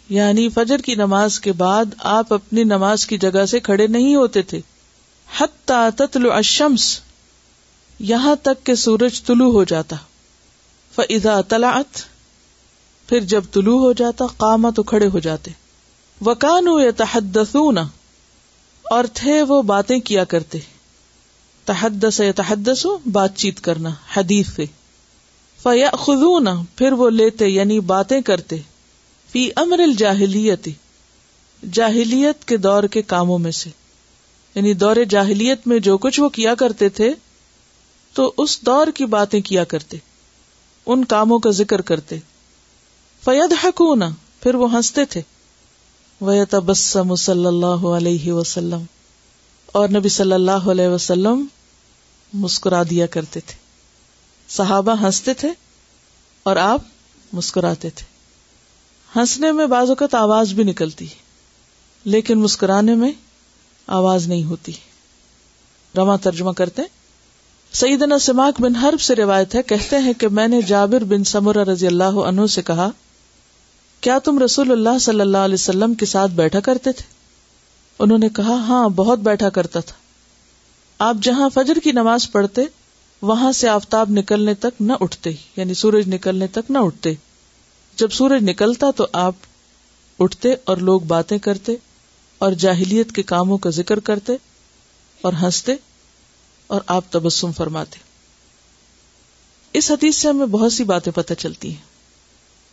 یعنی 0.09 0.49
فجر 0.49 0.77
کی 0.77 0.95
نماز 0.95 1.39
کے 1.39 1.51
بعد 1.51 1.85
آپ 1.97 2.33
اپنی 2.33 2.63
نماز 2.63 3.07
کی 3.07 3.17
جگہ 3.17 3.45
سے 3.45 3.59
کھڑے 3.59 3.87
نہیں 3.87 4.15
ہوتے 4.15 4.41
تھے۔ 4.41 4.61
حتی 5.37 5.87
تتلو 5.97 6.33
الشمس، 6.33 6.99
یہاں 7.99 8.35
تک 8.35 8.65
کہ 8.65 8.75
سورج 8.75 9.23
طلوع 9.23 9.51
ہو 9.51 9.63
جاتا۔ 9.63 9.95
فضا 10.95 11.41
طلعت، 11.41 12.01
پھر 13.09 13.19
جب 13.19 13.43
طلوع 13.51 13.79
ہو 13.79 13.93
جاتا 13.93 14.25
قامہ 14.37 14.67
تو 14.75 14.83
کھڑے 14.83 15.07
ہو 15.07 15.19
جاتے۔ 15.19 15.51
وکان 16.25 16.65
یتحدثون، 16.67 17.77
اور 18.83 19.03
تھے 19.13 19.41
وہ 19.41 19.61
باتیں 19.61 19.99
کیا 19.99 20.23
کرتے۔ 20.23 20.59
تحدث 21.67 22.19
یتحدث 22.19 22.85
بات 23.11 23.35
چیت 23.35 23.61
کرنا، 23.61 23.89
حدیث 24.17 24.47
سے۔ 24.55 24.65
فیا 25.63 25.89
خزون 25.99 26.47
پھر 26.75 26.91
وہ 26.91 27.09
لیتے 27.09 27.47
یعنی 27.47 27.79
باتیں 27.79 28.21
کرتے۔ 28.21 28.55
فی 29.31 29.49
امر 29.55 29.79
الجاہلیت، 29.79 30.67
جاہلیت 31.71 32.45
کے 32.45 32.57
دور 32.57 32.83
کے 32.83 33.01
کاموں 33.01 33.39
میں 33.39 33.51
سے۔ 33.51 33.69
یعنی 34.55 34.73
دور 34.73 34.95
جاہلیت 35.09 35.67
میں 35.67 35.79
جو 35.79 35.97
کچھ 35.97 36.19
وہ 36.19 36.29
کیا 36.29 36.55
کرتے 36.55 36.89
تھے، 36.89 37.13
تو 38.13 38.33
اس 38.37 38.61
دور 38.61 38.87
کی 38.95 39.05
باتیں 39.05 39.41
کیا 39.41 39.63
کرتے۔ 39.63 39.97
ان 40.85 41.05
کاموں 41.05 41.39
کا 41.39 41.49
ذکر 41.49 41.81
کرتے۔ 41.81 42.19
فید 43.23 43.53
حکون 43.63 44.03
پھر 44.41 44.55
وہ 44.55 44.75
ہنستے 44.75 45.05
تھے۔ 45.05 45.21
وہ 46.21 46.33
تبسم 46.49 47.15
صلی 47.15 47.45
اللہ 47.45 47.87
علیہ 47.87 48.31
وسلم۔ 48.31 48.83
اور 49.67 49.89
نبی 49.89 50.09
صلی 50.09 50.33
اللہ 50.33 50.51
علیہ 50.51 50.87
وسلم 50.87 51.45
مسکرا 52.33 52.83
دیا 52.89 53.05
کرتے 53.05 53.39
تھے۔ 53.39 53.55
صحابہ 54.49 54.95
ہنستے 55.01 55.33
تھے 55.33 55.49
اور 56.43 56.55
آپ 56.55 56.81
مسکراتے 57.33 57.89
تھے۔ 57.89 58.05
ہنسنے 59.19 59.51
میں 59.51 59.65
بعض 59.65 59.89
اوقات 59.89 60.15
آواز 60.15 60.53
بھی 60.53 60.63
نکلتی 60.63 61.07
لیکن 62.03 62.39
مسکرانے 62.39 62.95
میں 62.95 63.11
آواز 63.87 64.27
نہیں 64.27 64.43
ہوتی۔ 64.43 64.71
رواں 65.97 66.17
ترجمہ 66.17 66.51
کرتے 66.51 66.81
سیدنا 67.73 68.19
سماک 68.19 68.61
بن 68.61 68.75
حرب 68.75 69.01
سے 69.01 69.15
روایت 69.15 69.55
ہے، 69.55 69.63
کہتے 69.63 69.97
ہیں 69.97 70.13
کہ 70.13 70.27
میں 70.27 70.47
نے 70.47 70.61
جابر 70.61 71.03
بن 71.03 71.23
سمرہ 71.23 71.63
رضی 71.63 71.87
اللہ 71.87 72.03
عنہ 72.03 72.45
سے 72.45 72.61
کہا، 72.61 72.89
کیا 74.01 74.19
تم 74.19 74.39
رسول 74.39 74.71
اللہ 74.71 74.99
صلی 75.01 75.21
اللہ 75.21 75.37
علیہ 75.37 75.53
وسلم 75.53 75.93
کے 75.93 76.05
ساتھ 76.05 76.31
بیٹھا 76.31 76.59
کرتے 76.59 76.91
تھے؟ 76.91 77.05
انہوں 77.99 78.17
نے 78.17 78.29
کہا 78.29 78.53
ہاں 78.53 78.89
بہت 78.89 79.19
بیٹھا 79.19 79.49
کرتا 79.49 79.79
تھا۔ 79.79 80.06
آپ 80.99 81.15
جہاں 81.21 81.49
فجر 81.49 81.77
کی 81.83 81.91
نماز 81.91 82.31
پڑھتے، 82.31 82.61
وہاں 83.21 83.51
سے 83.51 83.69
آفتاب 83.69 84.09
نکلنے 84.09 84.53
تک 84.53 84.81
نہ 84.81 84.93
اٹھتے 84.99 85.31
یعنی 85.55 85.73
سورج 85.73 86.07
نکلنے 86.07 86.47
تک 86.47 86.71
نہ 86.71 86.77
اٹھتے۔ 86.77 87.13
جب 87.95 88.11
سورج 88.11 88.43
نکلتا 88.43 88.91
تو 88.91 89.07
آپ 89.13 89.35
اٹھتے 90.19 90.53
اور 90.63 90.77
لوگ 90.77 91.01
باتیں 91.01 91.37
کرتے 91.37 91.75
اور 92.37 92.51
جاہلیت 92.51 93.11
کے 93.11 93.23
کاموں 93.23 93.57
کا 93.57 93.69
ذکر 93.69 93.99
کرتے 93.99 94.33
اور 95.21 95.33
ہنستے 95.33 95.75
اور 96.67 96.81
آپ 96.87 97.03
تبسم 97.09 97.51
فرماتے۔ 97.51 97.99
اس 99.73 99.91
حدیث 99.91 100.15
سے 100.15 100.27
ہمیں 100.27 100.45
بہت 100.45 100.73
سی 100.73 100.83
باتیں 100.83 101.11
پتہ 101.11 101.33
چلتی 101.33 101.69
ہیں۔ 101.69 101.87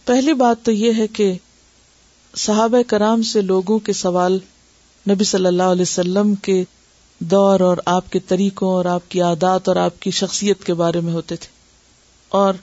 پہلی 0.05 0.33
بات 0.33 0.57
تو 0.63 0.73
یہ 0.73 0.93
ہے 0.97 1.07
کہ 1.07 1.35
صحابہ 2.37 2.79
کرام 2.87 3.23
سے 3.23 3.41
لوگوں 3.41 3.79
کے 3.79 3.93
سوال 3.93 4.39
نبی 5.11 5.25
صلی 5.25 5.47
اللہ 5.47 5.63
علیہ 5.63 5.83
وسلم 5.83 6.35
کے 6.35 6.65
دور 7.19 7.61
اور 7.61 7.77
آپ 7.87 8.13
کے 8.13 8.21
طریقوں 8.21 8.69
اور 8.69 8.85
آپ 8.85 9.11
کی 9.11 9.21
عادات 9.21 9.69
اور 9.69 9.77
آپ 9.77 10.01
کی 10.01 10.11
شخصیت 10.11 10.65
کے 10.65 10.75
بارے 10.75 11.01
میں 11.01 11.13
ہوتے 11.13 11.37
تھے۔ 11.37 11.49
اور 12.29 12.55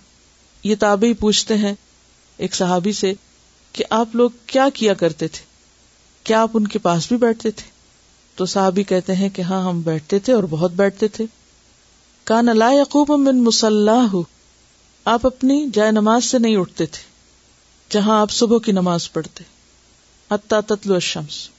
یہ 0.64 0.76
تابعی 0.80 1.14
پوچھتے 1.14 1.58
ہیں 1.58 1.74
ایک 2.38 2.56
صحابی 2.56 2.92
سے 2.92 3.14
کہ 3.74 3.84
آپ 3.90 4.08
لوگ 4.14 4.30
کیا 4.46 4.70
کیا 4.74 4.94
کرتے 4.94 5.28
تھے؟ 5.28 5.46
کیا 6.24 6.42
آپ 6.42 6.52
ان 6.54 6.68
کے 6.68 6.80
پاس 6.80 7.08
بھی 7.08 7.18
بیٹھتے 7.18 7.52
تھے؟ 7.52 7.70
تو 8.36 8.46
صحابی 8.46 8.84
کہتے 8.84 9.16
ہیں 9.16 9.30
کہ 9.30 9.42
ہاں 9.42 9.64
ہم 9.64 9.82
بیٹھتے 9.82 10.20
تھے 10.20 10.34
اور 10.34 10.44
بہت 10.50 10.72
بیٹھتے 10.72 11.08
تھے۔ 11.08 11.26
کان 12.24 12.46
لا 12.58 12.70
یقوب 12.72 13.10
من 13.10 13.44
مسلح 13.44 14.16
آپ 15.06 15.26
اپنی 15.26 15.68
جائے 15.74 15.92
نماز 15.92 16.26
سے 16.26 16.40
نہیں 16.40 16.58
اٹھتے 16.58 16.86
تھے، 16.86 17.04
جہاں 17.90 18.22
آپ 18.22 18.32
صبح 18.32 18.58
کی 18.60 18.72
نماز 18.72 19.12
پڑھتے۔ 19.12 19.44
حتیٰ 20.32 20.62
تتلو 20.62 20.94
الشمس۔ 20.94 21.50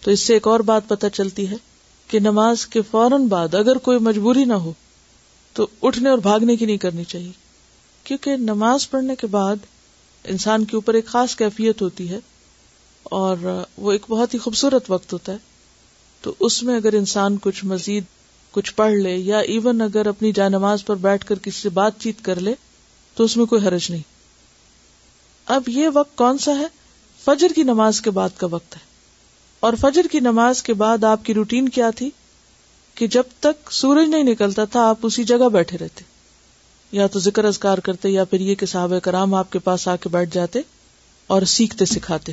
تو 0.00 0.10
اس 0.10 0.20
سے 0.20 0.34
ایک 0.34 0.46
اور 0.46 0.60
بات 0.60 0.88
پتہ 0.88 1.06
چلتی 1.12 1.50
ہے۔ 1.50 1.56
کہ 2.14 2.20
نماز 2.20 2.66
کے 2.66 2.82
فوراً 2.82 3.26
بعد 3.26 3.54
اگر 3.54 3.76
کوئی 3.76 3.98
مجبوری 3.98 4.44
نہ 4.44 4.54
ہو 4.54 4.72
تو 5.52 5.66
اٹھنے 5.82 6.10
اور 6.10 6.18
بھاگنے 6.18 6.56
کی 6.56 6.66
نہیں 6.66 6.76
کرنی 6.76 7.04
چاہیے۔ 7.04 7.30
کیونکہ 8.04 8.36
نماز 8.36 8.90
پڑھنے 8.90 9.16
کے 9.16 9.26
بعد 9.26 9.56
انسان 10.24 10.64
کے 10.64 10.76
اوپر 10.76 10.94
ایک 10.94 11.06
خاص 11.06 11.36
کیفیت 11.36 11.82
ہوتی 11.82 12.08
ہے 12.08 12.18
اور 13.02 13.62
وہ 13.76 13.92
ایک 13.92 14.02
بہت 14.08 14.34
ہی 14.34 14.38
خوبصورت 14.38 14.90
وقت 14.90 15.12
ہوتا 15.12 15.32
ہے۔ 15.32 15.36
تو 16.20 16.34
اس 16.40 16.62
میں 16.62 16.76
اگر 16.76 16.92
انسان 16.92 17.36
کچھ 17.42 17.64
مزید 17.64 18.04
کچھ 18.50 18.74
پڑھ 18.74 18.92
لے 18.92 19.16
یا 19.16 19.38
ایون 19.38 19.80
اگر 19.80 20.06
اپنی 20.06 20.32
جائے 20.32 20.50
نماز 20.50 20.84
پر 20.84 20.96
بیٹھ 20.96 21.26
کر 21.26 21.38
کسی 21.38 21.62
سے 21.62 21.68
بات 21.68 21.92
چیت 21.98 22.24
کر 22.24 22.40
لے 22.40 22.54
تو 23.14 23.24
اس 23.24 23.36
میں 23.36 23.46
کوئی 23.46 23.66
حرج 23.66 23.90
نہیں۔ 23.90 24.02
اب 25.46 25.68
یہ 25.68 25.88
وقت 25.94 26.16
کون 26.16 26.38
سا 26.38 26.58
ہے؟ 26.58 26.66
فجر 27.24 27.48
کی 27.54 27.62
نماز 27.62 28.00
کے 28.00 28.10
بعد 28.10 28.30
کا 28.36 28.46
وقت 28.50 28.76
ہے۔ 28.76 28.93
اور 29.64 29.74
فجر 29.80 30.02
کی 30.12 30.20
نماز 30.20 30.62
کے 30.62 30.74
بعد 30.74 31.04
آپ 31.04 31.24
کی 31.24 31.34
روٹین 31.34 31.68
کیا 31.68 31.90
تھی؟ 31.90 32.10
کہ 32.94 33.06
جب 33.06 33.22
تک 33.40 33.72
سورج 33.72 34.08
نہیں 34.08 34.22
نکلتا 34.22 34.64
تھا، 34.64 34.88
آپ 34.88 34.98
اسی 35.02 35.24
جگہ 35.24 35.48
بیٹھے 35.48 35.78
رہتے۔ 35.78 36.04
یا 36.92 37.06
تو 37.06 37.18
ذکر 37.18 37.44
ازکار 37.44 37.78
کرتے، 37.78 38.08
یا 38.08 38.24
پھر 38.24 38.40
یہ 38.40 38.54
کہ 38.54 38.66
صحابہ 38.66 38.98
کرام 38.98 39.34
آپ 39.34 39.52
کے 39.52 39.58
پاس 39.58 39.88
آ 39.88 39.96
کے 39.96 40.08
بیٹھ 40.08 40.34
جاتے 40.34 40.60
اور 41.26 41.42
سیکھتے 41.42 41.84
سکھاتے۔ 41.84 42.32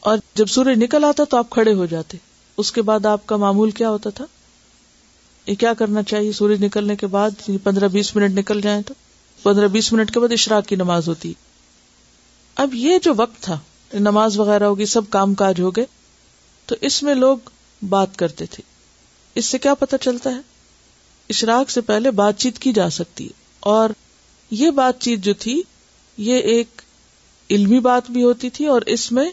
اور 0.00 0.18
جب 0.34 0.46
سورج 0.46 0.82
نکل 0.82 1.04
آتا 1.04 1.24
تو 1.24 1.36
آپ 1.36 1.50
کھڑے 1.50 1.74
ہو 1.74 1.86
جاتے۔ 1.86 2.18
اس 2.56 2.72
کے 2.72 2.82
بعد 2.82 3.06
آپ 3.06 3.26
کا 3.26 3.36
معمول 3.36 3.70
کیا 3.70 3.90
ہوتا 3.90 4.10
تھا؟ 4.10 4.24
یہ 5.46 5.54
کیا 5.54 5.74
کرنا 5.74 6.02
چاہیے؟ 6.02 6.32
سورج 6.32 6.64
نکلنے 6.64 6.96
کے 6.96 7.06
بعد 7.06 7.50
پندرہ 7.64 7.88
بیس 7.88 8.16
منٹ 8.16 8.38
نکل 8.38 8.60
جائیں 8.60 8.82
تو؟ 8.82 8.94
پندرہ 9.42 9.68
بیس 9.68 9.92
منٹ 9.92 10.14
کے 10.14 10.20
بعد 10.20 10.32
اشراق 10.32 10.66
کی 10.66 10.76
نماز 10.76 11.08
ہوتی۔ 11.08 11.32
اب 12.56 12.74
یہ 12.74 12.98
جو 13.02 13.12
وقت 13.16 13.42
تھا، 13.42 13.58
نماز 13.92 14.38
وغیرہ 14.38 14.64
ہوگی، 14.64 14.86
سب 14.86 15.10
کام 15.10 15.34
کاج 15.34 15.60
ہو 15.60 15.70
گئے۔ 15.70 15.84
تو 16.66 16.74
اس 16.80 17.02
میں 17.02 17.14
لوگ 17.14 17.36
بات 17.88 18.16
کرتے 18.16 18.46
تھے۔ 18.46 18.62
اس 19.34 19.46
سے 19.46 19.58
کیا 19.58 19.74
پتا 19.74 19.98
چلتا 19.98 20.30
ہے؟ 20.30 20.40
اشراق 21.28 21.70
سے 21.70 21.80
پہلے 21.80 22.10
بات 22.10 22.38
چیت 22.38 22.58
کی 22.58 22.72
جا 22.72 22.90
سکتی 22.90 23.24
ہے۔ 23.24 23.30
اور 23.60 23.90
یہ 24.50 24.70
بات 24.70 25.00
چیت 25.00 25.18
جو 25.18 25.34
تھی، 25.34 25.62
یہ 26.18 26.36
ایک 26.36 26.82
علمی 27.50 27.80
بات 27.80 28.10
بھی 28.10 28.22
ہوتی 28.22 28.50
تھی 28.50 28.66
اور 28.66 28.82
اس 28.82 29.12
میں 29.12 29.30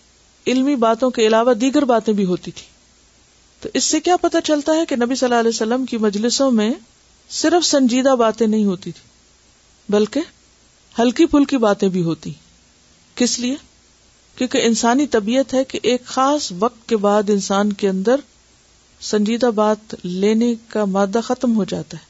علمی 0.48 0.76
باتوں 0.76 1.10
کے 1.10 1.28
علاوہ 1.28 1.54
دیگر 1.54 1.86
باتیں 1.86 2.13
بھی 2.13 2.26
ہوتی 2.26 2.52
تھی۔ 2.52 2.65
تو 3.60 3.70
اس 3.74 3.84
سے 3.84 4.00
کیا 4.00 4.17
پتا 4.17 4.41
چلتا 4.41 4.74
ہے 4.74 4.86
کہ 4.86 4.96
نبی 4.96 5.15
صلی 5.15 5.26
اللہ 5.26 5.39
علیہ 5.39 5.50
وسلم 5.50 5.86
کی 5.86 5.98
مجلسوں 5.98 6.52
میں 6.52 6.72
صرف 7.30 7.65
سنجیدہ 7.65 8.15
باتیں 8.15 8.48
نہیں 8.48 8.65
ہوتی 8.65 8.91
تھی 8.91 9.10
بلکہ 9.89 10.20
ہلکی 11.00 11.26
پھلکی 11.26 11.58
باتیں 11.58 11.89
بھی 11.89 12.04
ہوتی۔ 12.04 12.34
کس 13.15 13.39
لیے؟ 13.39 13.56
کیونکہ 14.41 14.62
انسانی 14.65 15.08
طبیعت 15.08 15.54
ہے 15.54 15.63
کہ 15.63 15.80
ایک 15.84 16.06
خاص 16.06 16.54
وقت 16.60 16.89
کے 16.89 16.97
بعد 16.97 17.30
انسان 17.30 17.73
کے 17.73 17.89
اندر 17.89 18.15
سنجیدہ 19.01 19.45
بات 19.45 19.95
لینے 20.04 20.56
کا 20.67 20.86
مادہ 20.86 21.19
ختم 21.23 21.56
ہو 21.56 21.63
جاتا 21.63 21.97
ہے۔ 21.97 22.06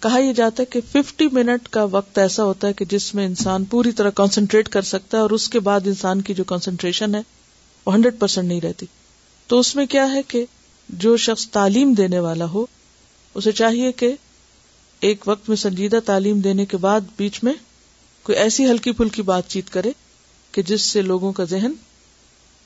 کہا 0.00 0.18
یہ 0.18 0.32
جاتا 0.32 0.62
ہے 0.62 0.66
کہ 0.66 0.80
ففٹی 0.92 1.28
منٹ 1.32 1.68
کا 1.68 1.84
وقت 1.84 2.18
ایسا 2.18 2.44
ہوتا 2.44 2.68
ہے 2.68 2.72
کہ 2.72 2.84
جس 2.84 3.14
میں 3.14 3.26
انسان 3.26 3.64
پوری 3.64 3.92
طرح 3.92 4.10
کانسنٹریٹ 4.10 4.68
کر 4.68 4.82
سکتا 4.82 5.16
ہے 5.16 5.22
اور 5.22 5.30
اس 5.30 5.48
کے 5.48 5.60
بعد 5.60 5.80
انسان 5.84 6.20
کی 6.20 6.34
جو 6.34 6.44
کانسنٹریشن 6.44 7.14
ہے 7.14 7.20
وہ 7.86 7.94
ہنڈریڈ 7.94 8.18
پرسینٹ 8.18 8.48
نہیں 8.48 8.60
رہتی۔ 8.60 8.86
تو 9.46 9.58
اس 9.58 9.76
میں 9.76 9.86
کیا 9.86 10.12
ہے 10.12 10.22
کہ 10.22 10.44
جو 10.88 11.16
شخص 11.16 11.50
تعلیم 11.50 11.92
دینے 11.92 12.18
والا 12.18 12.44
ہو، 12.44 12.66
اسے 13.34 13.52
چاہیے 13.52 13.92
کہ 13.92 14.12
ایک 15.00 15.28
وقت 15.28 15.48
میں 15.48 15.56
سنجیدہ 15.56 15.98
تعلیم 16.04 16.40
دینے 16.40 16.66
کے 16.66 16.76
بعد 16.76 17.00
بیچ 17.16 17.44
میں 17.44 17.52
کوئی 18.22 18.38
ایسی 18.38 18.70
ہلکی 18.70 18.92
پھلکی 18.92 19.22
بات 19.22 19.48
چیت 19.48 19.70
کرے 19.70 19.90
کہ 20.52 20.62
جس 20.62 20.82
سے 20.82 21.02
لوگوں 21.02 21.32
کا 21.32 21.44
ذہن 21.44 21.72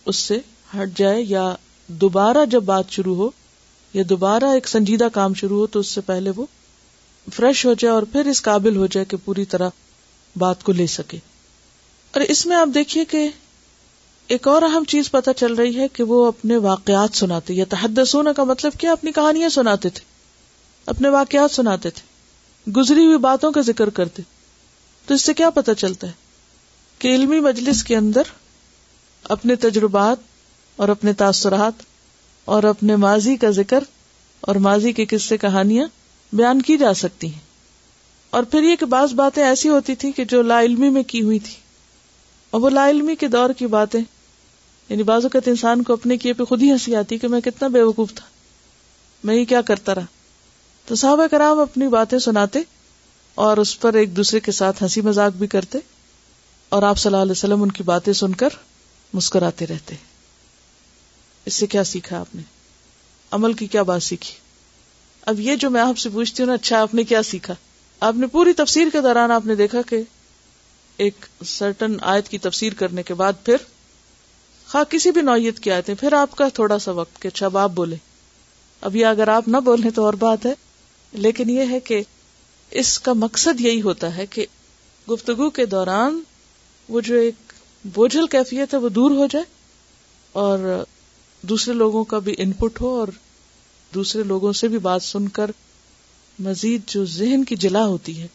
اس 0.07 0.17
سے 0.17 0.39
ہٹ 0.77 0.99
جائے 0.99 1.23
یا 1.23 1.55
دوبارہ 1.89 2.45
جب 2.45 2.63
بات 2.63 2.91
شروع 2.91 3.17
ہو 3.17 3.31
یا 3.95 4.03
دوبارہ 4.09 4.45
ایک 4.45 4.69
سنجیدہ 4.69 5.09
کام 5.13 5.35
شروع 5.35 5.59
ہو 5.59 5.67
تو 5.67 5.81
اس 5.81 5.87
سے 5.87 6.01
پہلے 6.01 6.33
وہ 6.37 6.47
فریش 7.35 7.67
ہو 7.67 7.75
جائے 7.75 7.95
اور 7.95 8.03
پھر 8.03 8.27
اس 8.27 8.43
قابل 8.43 8.77
ہو 8.77 8.87
جائے 8.87 9.05
کہ 9.05 9.17
پوری 9.25 9.45
طرح 9.45 9.69
بات 10.37 10.65
کو 10.65 10.73
لے 10.73 10.87
سکے۔ 10.87 11.17
اور 12.13 12.21
اس 12.21 12.47
میں 12.47 12.57
آپ 12.57 12.69
دیکھیے 12.75 13.05
کہ 13.05 13.29
ایک 14.27 14.49
اور 14.49 14.63
اہم 14.63 14.85
چیز 14.85 15.11
پتہ 15.11 15.31
چل 15.37 15.55
رہی 15.55 15.81
ہے 15.81 15.89
کہ 15.89 16.03
وہ 16.03 16.27
اپنے 16.27 16.57
واقعات 16.57 17.17
سناتے 17.17 17.55
یا 17.55 17.65
تحدثون 17.69 18.29
کا 18.37 18.45
مطلب 18.45 18.73
کیا 18.79 18.93
اپنی 18.93 19.13
کہانیاں 19.13 19.49
سناتے 19.49 19.89
تھے، 19.89 20.01
اپنے 20.87 21.09
واقعات 21.09 21.51
سناتے 21.51 21.91
تھے، 21.91 22.15
گزری 22.77 23.07
ہوئی 23.07 23.19
باتوں 23.19 23.53
کا 23.53 23.61
ذکر 23.61 23.91
کرتے۔ 23.91 24.23
تو 25.07 25.15
اس 25.15 25.23
سے 25.23 25.35
کیا 25.35 25.51
پتہ 25.51 25.71
چلتا 25.79 26.07
ہے؟ 26.07 26.24
کہ 27.05 27.15
علمی 27.15 27.41
مجلس 27.41 27.85
کے 27.85 27.97
اندر 27.97 28.23
اپنے 29.25 29.57
تجربات 29.57 30.17
اور 30.77 30.89
اپنے 30.89 31.13
تاثرات 31.13 31.83
اور 32.45 32.63
اپنے 32.63 32.97
ماضی 32.97 33.37
کا 33.37 33.51
ذکر 33.51 33.85
اور 34.41 34.55
ماضی 34.55 34.93
کے 34.93 35.07
قصے 35.07 35.37
کہانیاں 35.37 35.87
بیان 36.33 36.63
کی 36.63 36.77
جا 36.77 36.95
سکتی 36.95 37.33
ہیں۔ 37.33 37.41
اور 38.31 38.43
پھر 38.43 38.63
یہ 38.63 38.77
کہ 38.77 38.87
بعض 38.87 39.13
باتیں 39.13 39.45
ایسی 39.45 39.69
ہوتی 39.69 39.95
تھی 39.95 40.13
کہ 40.13 40.25
جو 40.25 40.43
لا 40.43 40.61
علمی 40.61 40.89
میں 40.89 41.03
کی 41.03 41.23
ہوئی 41.23 41.39
تھی۔ 41.39 41.55
اور 42.51 42.61
وہ 42.61 42.71
لا 42.71 42.91
علمی 42.91 43.17
کے 43.17 43.29
دور 43.29 43.51
کی 43.51 43.67
باتیں 43.67 44.01
یعنی 44.89 45.03
بعض 45.03 45.25
اوقات 45.25 45.49
انسان 45.49 45.83
کو 45.83 45.93
اپنے 45.93 46.17
کیے 46.17 46.33
پہ 46.33 46.45
خود 46.45 46.63
ہی 46.63 46.71
ہنسی 46.71 46.97
آتی 46.97 47.19
کہ 47.19 47.29
میں 47.29 47.41
کتنا 47.41 47.69
بے 47.69 47.83
وقوف 47.83 48.15
تھا، 48.15 48.27
میں 49.25 49.35
یہ 49.35 49.45
کیا 49.45 49.61
کرتا 49.61 49.95
رہا۔ 49.95 50.07
تو 50.87 50.95
صحابہ 50.95 51.27
کرام 51.27 51.59
اپنی 51.59 51.89
باتیں 51.89 52.19
سناتے 52.19 52.59
اور 53.35 53.57
اس 53.57 53.81
پر 53.81 53.95
ایک 53.95 54.17
دوسرے 54.17 54.41
کے 54.41 54.53
ساتھ 54.53 54.83
ہنسی 54.83 55.01
مذاق 55.01 55.33
بھی 55.33 55.47
کرتے 55.47 55.79
اور 56.75 56.83
آپ 56.83 56.99
صلی 56.99 57.13
اللہ 57.13 57.23
علیہ 57.23 57.33
وسلم 57.33 57.63
ان 57.63 57.71
کی 57.71 57.83
باتیں 57.83 58.13
سن 58.13 58.35
کر 58.35 58.49
مسکراتے 59.13 59.67
رہتے۔ 59.67 59.95
اس 61.45 61.55
سے 61.55 61.67
کیا 61.67 61.85
سیکھا 61.85 62.21
آپ 62.21 62.35
نے؟ 62.35 62.43
عمل 63.31 63.53
کی 63.53 63.67
کیا 63.67 63.83
بات 63.83 64.03
سیکھی؟ 64.03 64.35
اب 65.27 65.41
یہ 65.41 65.57
جو 65.57 65.71
میں 65.71 65.81
آپ 65.81 65.99
سے 65.99 66.09
پوچھتی 66.09 66.43
ہوں 66.43 66.49
نا 66.49 66.55
اچھا 66.55 66.81
آپ 66.81 66.95
نے 66.95 67.05
کیا 67.05 67.23
سیکھا؟ 67.23 67.55
آپ 68.01 68.15
نے 68.15 68.27
پوری 68.27 68.53
تفسیر 68.53 68.87
کے 68.93 69.01
دوران 69.01 69.31
آپ 69.31 69.47
نے 69.47 69.55
دیکھا 69.55 69.83
کہ 69.83 70.03
ایک 70.97 71.27
سرٹن 71.45 71.97
آیت 72.03 72.29
کی 72.29 72.39
تفسیر 72.39 72.75
کرنے 72.75 73.03
کے 73.03 73.15
بعد 73.15 73.33
پھر 73.45 73.57
خواہ 74.69 74.85
کسی 74.85 75.11
بھی 75.11 75.21
نوعیت 75.21 75.61
کی 75.61 75.71
آیتیں، 75.71 75.95
پھر 75.95 76.13
آپ 76.13 76.37
کا 76.37 76.49
تھوڑا 76.49 76.79
سا 76.79 76.91
وقت 76.91 77.23
کہ 77.23 77.29
اچھا 77.29 77.49
آپ 77.55 77.71
بولے 77.71 77.97
اب 78.81 78.97
یہ 78.97 79.07
اگر 79.07 79.29
آپ 79.29 79.49
نہ 79.49 79.57
بولیں 79.57 79.91
تو 79.91 80.05
اور 80.05 80.15
بات 80.15 80.47
ہے۔ 80.47 80.55
لیکن 81.13 81.51
یہ 81.51 81.65
ہے 81.71 81.81
کہ 81.81 82.03
اس 82.71 83.01
کا 83.01 83.13
مقصد 83.13 83.61
یہی 83.61 83.83
ہوتا 83.83 84.17
ہے 84.17 84.27
کہ 84.27 84.47
گفتگو 85.11 85.51
کے 85.51 85.67
دوران 85.67 86.21
وہ 86.89 87.01
جو 87.01 87.15
ایک 87.15 87.35
بوجھل 87.85 88.27
کیفیت 88.27 88.75
ہے 88.75 88.79
وہ 88.79 88.89
دور 88.89 89.11
ہو 89.11 89.27
جائے 89.27 89.45
اور 90.33 90.85
دوسرے 91.43 91.75
لوگوں 91.75 92.05
کا 92.05 92.19
بھی 92.19 92.35
انپٹ 92.39 92.81
ہو 92.81 92.99
اور 92.99 93.09
دوسرے 93.95 94.23
لوگوں 94.23 94.53
سے 94.53 94.69
بھی 94.69 94.79
بات 94.79 95.03
سن 95.03 95.29
کر 95.29 95.51
مزید 96.39 96.81
جو 96.87 97.05
ذہن 97.05 97.45
کی 97.45 97.57
جلا 97.57 97.87
ہوتی 97.87 98.23
ہے۔ 98.23 98.27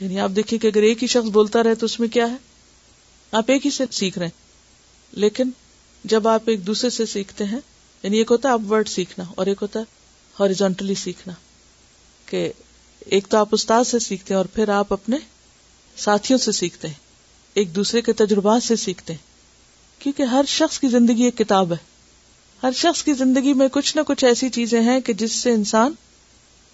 یعنی 0.00 0.20
آپ 0.20 0.30
دیکھیں 0.36 0.58
کہ 0.58 0.66
اگر 0.66 0.82
ایک 0.82 1.02
ہی 1.02 1.08
شخص 1.08 1.28
بولتا 1.28 1.62
رہے 1.62 1.74
تو 1.74 1.86
اس 1.86 2.00
میں 2.00 2.08
کیا 2.08 2.30
ہے؟ 2.30 2.36
آپ 3.32 3.44
ایک 3.48 3.66
ہی 3.66 3.70
سے 3.70 3.84
سیکھ 3.90 4.18
رہے 4.18 4.26
ہیں۔ 4.26 4.42
لیکن 5.12 5.50
جب 6.04 6.28
آپ 6.28 6.42
ایک 6.46 6.66
دوسرے 6.66 6.90
سے 6.90 7.06
سیکھتے 7.06 7.44
ہیں 7.44 7.60
یعنی 8.02 8.18
ایک 8.18 8.30
ہوتا 8.30 8.48
ہے 8.48 8.52
آپ 8.52 8.60
ورڈ 8.70 8.88
سیکھنا 8.88 9.24
اور 9.34 9.46
ایک 9.46 9.58
ہوتا 9.62 9.80
ہے 9.80 9.84
ہاریزونٹلی 10.40 10.94
سیکھنا۔ 10.94 11.34
کہ 12.26 12.52
ایک 13.00 13.26
تو 13.28 13.36
آپ 13.36 13.48
استاد 13.52 13.84
سے 13.84 13.98
سیکھتے 13.98 14.34
ہیں 14.34 14.38
اور 14.38 14.46
پھر 14.46 14.68
آپ 14.68 14.92
اپنے 14.92 15.16
ساتھیوں 15.96 16.38
سے 16.38 16.52
سیکھتے 16.52 16.88
ہیں۔ 16.88 17.01
ایک 17.54 17.74
دوسرے 17.74 18.02
کے 18.02 18.12
تجربات 18.12 18.62
سے 18.62 18.76
سیکھتے 18.76 19.12
ہیں۔ 19.12 19.32
کیونکہ 19.98 20.22
ہر 20.22 20.44
شخص 20.48 20.80
کی 20.80 20.88
زندگی 20.88 21.22
ایک 21.22 21.38
کتاب 21.38 21.72
ہے۔ 21.72 21.76
ہر 22.62 22.70
شخص 22.72 23.04
کی 23.04 23.12
زندگی 23.12 23.52
میں 23.52 23.68
کچھ 23.72 23.96
نہ 23.96 24.02
کچھ 24.06 24.24
ایسی 24.24 24.50
چیزیں 24.50 24.82
ہیں 24.82 25.00
کہ 25.00 25.12
جس 25.12 25.32
سے 25.32 25.52
انسان 25.52 25.92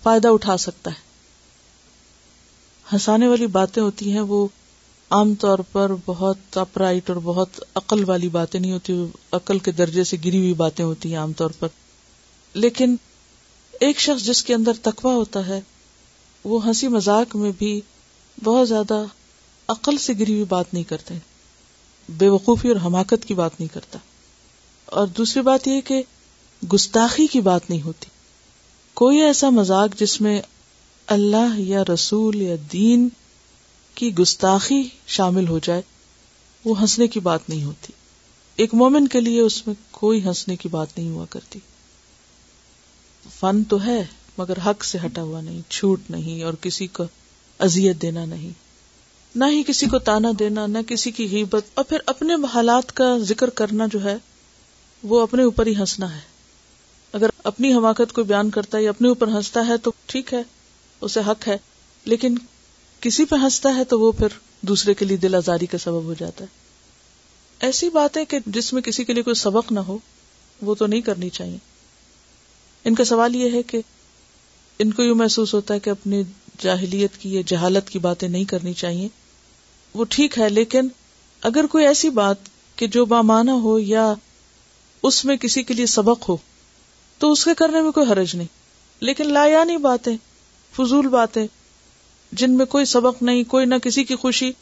فائدہ 0.03 0.29
اٹھا 0.29 0.57
سکتا 0.57 0.91
ہے۔ 0.91 1.09
ہنسانے 2.93 3.29
والی 3.29 3.47
باتیں 3.47 3.83
ہوتی 3.83 4.13
ہیں، 4.13 4.21
وہ 4.21 4.47
عام 5.11 5.35
طور 5.35 5.59
پر 5.59 5.93
بہت 6.07 6.59
اپرائٹ 6.59 7.11
اور 7.11 7.17
بہت 7.25 7.61
عقل 7.75 8.05
والی 8.05 8.29
باتیں 8.29 8.61
نہیں 8.61 8.73
ہوتی، 8.73 9.05
عقل 9.33 9.59
کے 9.59 9.73
درجے 9.73 10.05
سے 10.05 10.17
گری 10.25 10.39
ہوئی 10.39 10.55
باتیں 10.55 10.85
ہوتی 10.85 11.11
ہیں 11.11 11.19
عام 11.19 11.33
طور 11.33 11.51
پر۔ 11.59 11.69
لیکن 12.55 12.97
ایک 13.81 14.01
شخص 14.01 14.25
جس 14.25 14.45
کے 14.45 14.55
اندر 14.55 14.73
تقوی 14.83 15.15
ہوتا 15.15 15.47
ہے، 15.47 15.61
وہ 16.45 16.67
ہنسی 16.67 16.89
مذاق 16.89 17.37
میں 17.37 17.53
بھی 17.59 17.81
بہت 18.45 18.69
زیادہ 18.69 19.05
عقل 19.69 19.99
سے 19.99 20.13
گری 20.19 20.33
ہوئی 20.33 20.45
بات 20.45 20.75
نہیں 20.75 20.85
کرتے، 20.85 21.15
بے 22.09 22.29
وقوفی 22.29 22.69
اور 22.69 22.77
حماقت 22.85 23.25
کی 23.27 23.35
بات 23.35 23.51
نہیں 23.59 23.75
کرتا۔ 23.75 23.99
اور 24.87 25.07
دوسری 25.07 25.43
بات 25.43 25.69
یہ 25.69 25.81
کہ 25.81 26.03
گستاخی 26.73 27.27
کی 27.27 27.41
بات 27.41 27.71
نہیں 27.71 27.83
ہوتی۔ 27.83 28.07
کوئی 28.95 29.19
ایسا 29.19 29.51
مزاق 29.51 30.01
جس 30.01 30.21
میں 30.21 30.43
اللہ 31.07 31.61
یا 31.61 31.83
رسول 31.95 32.43
یا 32.43 32.57
دین 32.73 33.09
کی 33.95 34.15
گستاخی 34.15 34.83
شامل 35.07 35.49
ہو 35.49 35.59
جائے، 35.59 35.83
وہ 36.65 36.81
ہنسنے 36.81 37.07
کی 37.07 37.21
بات 37.21 37.49
نہیں 37.49 37.65
ہوتی۔ 37.65 37.93
ایک 38.57 38.75
مومن 38.75 39.09
کے 39.09 39.21
لیے 39.21 39.41
اس 39.41 39.67
میں 39.67 39.75
کوئی 39.91 40.25
ہنسنے 40.25 40.57
کی 40.57 40.69
بات 40.69 40.99
نہیں 40.99 41.11
ہوا 41.11 41.25
کرتی۔ 41.31 41.59
فن 43.41 43.65
تو 43.65 43.85
ہے، 43.85 44.07
مگر 44.39 44.55
حق 44.67 44.85
سے 44.85 44.99
ہٹا 45.07 45.23
ہوا 45.23 45.41
نہیں 45.41 45.61
چھوٹ 45.69 46.01
نہیں 46.11 46.43
اور 46.43 46.55
کسی 46.55 46.87
کو 46.87 47.05
ازیت 47.59 48.03
دینا 48.03 48.25
نہیں۔ 48.25 48.68
نہ 49.39 49.45
ہی 49.45 49.63
کسی 49.67 49.87
کو 49.87 49.99
تانا 49.99 50.29
دینا، 50.39 50.67
نہ 50.67 50.79
کسی 50.89 51.11
کی 51.11 51.29
غیبت۔ 51.31 51.65
اور 51.75 51.85
پھر 51.85 51.99
اپنے 52.07 52.35
حالات 52.55 52.93
کا 52.93 53.19
ذکر 53.19 53.51
کرنا 53.51 53.87
جو 53.93 54.05
ہے، 54.05 54.17
وہ 55.03 55.21
اپنے 55.21 55.43
اوپر 55.43 55.67
ہی 55.67 55.77
ہنسنا 55.77 56.15
ہے۔ 56.15 56.21
اگر 57.13 57.31
اپنی 57.45 57.75
حماقت 57.75 58.13
کو 58.13 58.23
بیان 58.23 58.51
کرتا 58.51 58.79
ہے 58.79 58.83
یا 58.83 58.91
اپنے 58.91 59.09
اوپر 59.09 59.29
ہنستا 59.29 59.67
ہے 59.67 59.77
تو 59.77 59.93
ٹھیک 60.07 60.35
ہے، 60.35 60.43
اسے 61.01 61.21
حق 61.27 61.49
ہے۔ 61.49 61.59
لیکن 62.05 62.35
کسی 63.01 63.25
پہ 63.25 63.37
ہنستا 63.37 63.77
ہے 63.77 63.85
تو 63.85 64.01
وہ 64.01 64.13
پھر 64.13 64.27
دوسرے 64.61 64.95
کے 64.95 65.05
لیے 65.05 65.17
دل 65.17 65.35
آزاری 65.35 65.67
کا 65.67 65.79
سبب 65.79 66.05
ہو 66.05 66.15
جاتا 66.19 66.45
ہے۔ 66.45 66.49
ایسی 67.61 67.89
باتیں 67.89 68.25
کہ 68.25 68.39
جس 68.47 68.73
میں 68.73 68.83
کسی 68.83 69.05
کے 69.05 69.13
لیے 69.13 69.23
کوئی 69.23 69.35
سبق 69.35 69.73
نہ 69.73 69.81
ہو، 69.81 69.99
وہ 70.63 70.75
تو 70.75 70.87
نہیں 70.87 71.01
کرنی 71.01 71.31
چاہیے۔ 71.31 71.59
ان 72.85 72.95
کا 72.95 73.05
سوال 73.05 73.37
یہ 73.37 73.51
ہے 73.53 73.63
کہ 73.63 73.81
ان 74.79 74.93
کو 74.93 75.03
یوں 75.03 75.15
محسوس 75.15 75.55
ہوتا 75.55 75.75
ہے 75.75 75.81
کہ 75.81 75.91
اپنی 75.91 76.23
جاہلیت 76.59 77.17
کی 77.19 77.35
یا 77.35 77.43
جہالت 77.47 77.91
کی 77.91 77.99
باتیں 77.99 78.29
نہیں 78.29 78.45
کرنی 78.45 78.73
چاہیے۔ 78.73 79.09
وہ 79.95 80.05
ٹھیک 80.05 80.39
ہے، 80.39 80.49
لیکن 80.49 80.89
اگر 81.43 81.67
کوئی 81.67 81.87
ایسی 81.87 82.11
بات 82.11 82.37
کہ 82.77 82.87
جو 82.87 83.05
بامانہ 83.05 83.51
ہو 83.51 83.79
یا 83.79 84.15
اس 85.03 85.25
میں 85.25 85.37
کسی 85.37 85.63
کے 85.63 85.75
لیے 85.75 85.87
سبق 85.87 86.29
ہو، 86.29 86.37
تو 87.19 87.33
اس 87.33 87.45
کے 87.45 87.51
کرنے 87.55 87.81
میں 87.81 87.91
کوئی 87.91 88.13
حرج 88.13 88.37
نہیں۔ 88.37 88.47
لیکن 89.01 89.33
لا 89.33 89.47
یعنی 89.47 89.77
باتیں، 89.77 90.17
فضول 90.77 91.09
باتیں، 91.09 91.47
جن 92.33 92.53
میں 92.53 92.67
کوئی 92.67 92.85
سبق 92.85 93.23
نہیں، 93.23 93.45
کوئی 93.45 93.67
نہ 93.67 93.75
کسی 93.75 94.05
کی 94.05 94.17
خوشی، 94.17 94.53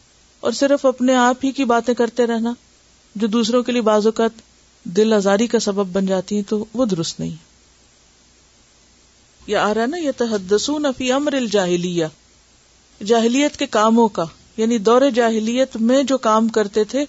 اور 0.41 0.53
صرف 0.53 0.87
اپنے 0.87 1.15
آپ 1.15 1.37
ہی 1.45 1.53
کی 1.53 1.65
باتیں 1.65 1.95
کرتے 1.95 2.27
رہنا، 2.27 2.53
جو 3.15 3.27
دوسروں 3.27 3.63
کے 3.63 3.73
لیے 3.73 3.81
بعض 3.81 4.07
اوقات 4.07 4.31
دل 4.85 5.13
آزاری 5.13 5.47
کا 5.47 5.59
سبب 5.59 5.87
بن 5.93 6.07
جاتی 6.07 6.35
ہیں، 6.35 6.43
تو 6.43 6.65
وہ 6.75 6.85
درست 6.85 7.21
نہیں۔ 7.21 7.37
یہ 9.47 9.57
آ 9.57 9.75
رہا 9.75 9.87
نا 9.87 9.97
یہ 9.97 10.11
تحدسون 10.17 10.87
فی 10.99 11.13
امر 11.13 11.33
الجاہلیہ، 11.33 12.07
جاہلیت 13.07 13.57
کے 13.57 13.67
کاموں 13.67 14.09
کا۔ 14.09 14.25
یعنی 14.57 14.79
دور 14.79 15.03
جاہلیت 15.15 15.77
میں 15.77 16.03
جو 16.03 16.19
کام 16.19 16.49
کرتے 16.49 16.85
تھے، 16.85 17.05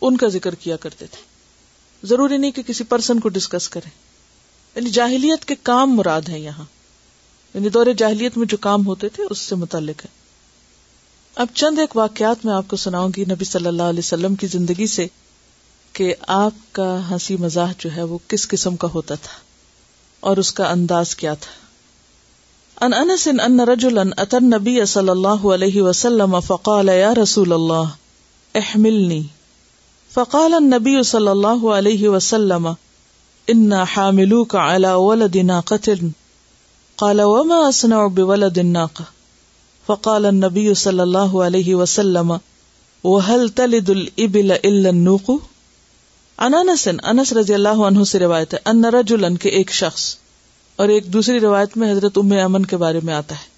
ان 0.00 0.16
کا 0.16 0.28
ذکر 0.28 0.54
کیا 0.54 0.76
کرتے 0.76 1.06
تھے۔ 1.06 1.22
ضروری 2.06 2.36
نہیں 2.36 2.50
کہ 2.50 2.62
کسی 2.62 2.84
پرسن 2.84 3.20
کو 3.20 3.28
ڈسکس 3.28 3.68
کریں۔ 3.68 3.90
یعنی 4.74 4.90
جاہلیت 4.90 5.44
کے 5.44 5.54
کام 5.62 5.96
مراد 5.96 6.22
ہیں 6.28 6.38
یہاں۔ 6.38 6.64
یعنی 7.54 7.68
دور 7.68 7.86
جاہلیت 7.98 8.36
میں 8.36 8.46
جو 8.46 8.56
کام 8.56 8.86
ہوتے 8.86 9.08
تھے، 9.08 9.24
اس 9.30 9.38
سے 9.38 9.54
متعلق 9.54 10.04
ہے 10.04 10.20
اب 11.34 11.46
چند 11.54 11.78
ایک 11.78 11.96
واقعات 11.96 12.44
میں 12.44 12.54
آپ 12.54 12.64
کو 12.68 12.76
سناؤں 12.76 13.10
گی 13.16 13.24
نبی 13.24 13.44
صلی 13.44 13.66
اللہ 13.66 13.82
علیہ 13.82 13.98
وسلم 13.98 14.34
کی 14.34 14.46
زندگی 14.46 14.86
سے 14.86 15.06
کہ 15.92 16.14
آپ 16.20 16.52
کا 16.72 17.10
ہنسی 17.10 17.36
مزاح 17.36 17.72
جو 17.78 17.96
ہے 17.96 18.02
وہ 18.02 18.18
کس 18.28 18.48
قسم 18.48 18.76
کا 18.76 18.88
ہوتا 18.94 19.14
تھا 19.14 19.38
اور 20.20 20.36
اس 20.36 20.52
کا 20.52 20.70
انداز 20.70 21.16
کیا 21.16 21.34
تھا۔ 21.34 21.69
ان 22.82 22.94
انس 22.94 23.28
ان 23.28 23.60
رجلا 23.60 24.14
اتى 24.18 24.36
النبي 24.36 24.86
صلى 24.86 25.12
الله 25.12 25.52
عليه 25.52 25.82
وسلم 25.82 26.40
فقال، 26.40 26.88
يا 26.88 27.12
رسول 27.12 27.52
الله، 27.52 27.90
احملني. 28.58 29.24
فقال 30.10 30.54
النبي 30.54 31.02
صلى 31.02 31.32
الله 31.32 31.74
عليه 31.74 32.08
وسلم 32.08 32.76
انا 33.50 33.84
حاملوك 33.84 34.54
على 34.54 34.92
ولد 34.92 35.38
ناقة. 35.38 35.98
قال، 36.96 37.22
وما 37.22 37.68
اصنع 37.68 38.06
بولد 38.06 38.58
الناقة 38.58 39.04
فقال 39.86 40.26
النبي 40.26 40.74
صلى 40.74 41.02
الله 41.02 41.44
عليه 41.44 41.74
وسلم، 41.74 42.40
وهل 43.04 43.48
تلد 43.48 43.90
الابل 43.90 44.52
الا 44.52 44.88
النوق؟ 44.88 45.30
ان 46.38 46.54
انس 46.54 46.88
انس 47.02 47.32
رضی 47.32 47.54
اللہ 47.54 47.68
عنہ 47.68 48.04
سے 48.04 48.18
روایت 48.18 48.54
ہے 48.54 48.58
ان 48.64 48.84
رجلا، 48.84 49.28
کہ 49.40 49.48
ایک 49.48 49.70
شخص 49.70 50.16
اور 50.80 50.88
ایک 50.88 51.12
دوسری 51.12 51.40
روایت 51.40 51.76
میں 51.76 51.92
حضرت 51.92 52.18
ام 52.18 52.32
امن 52.44 52.66
کے 52.66 52.76
بارے 52.76 53.00
میں 53.02 53.14
آتا 53.14 53.34
ہے۔ 53.34 53.48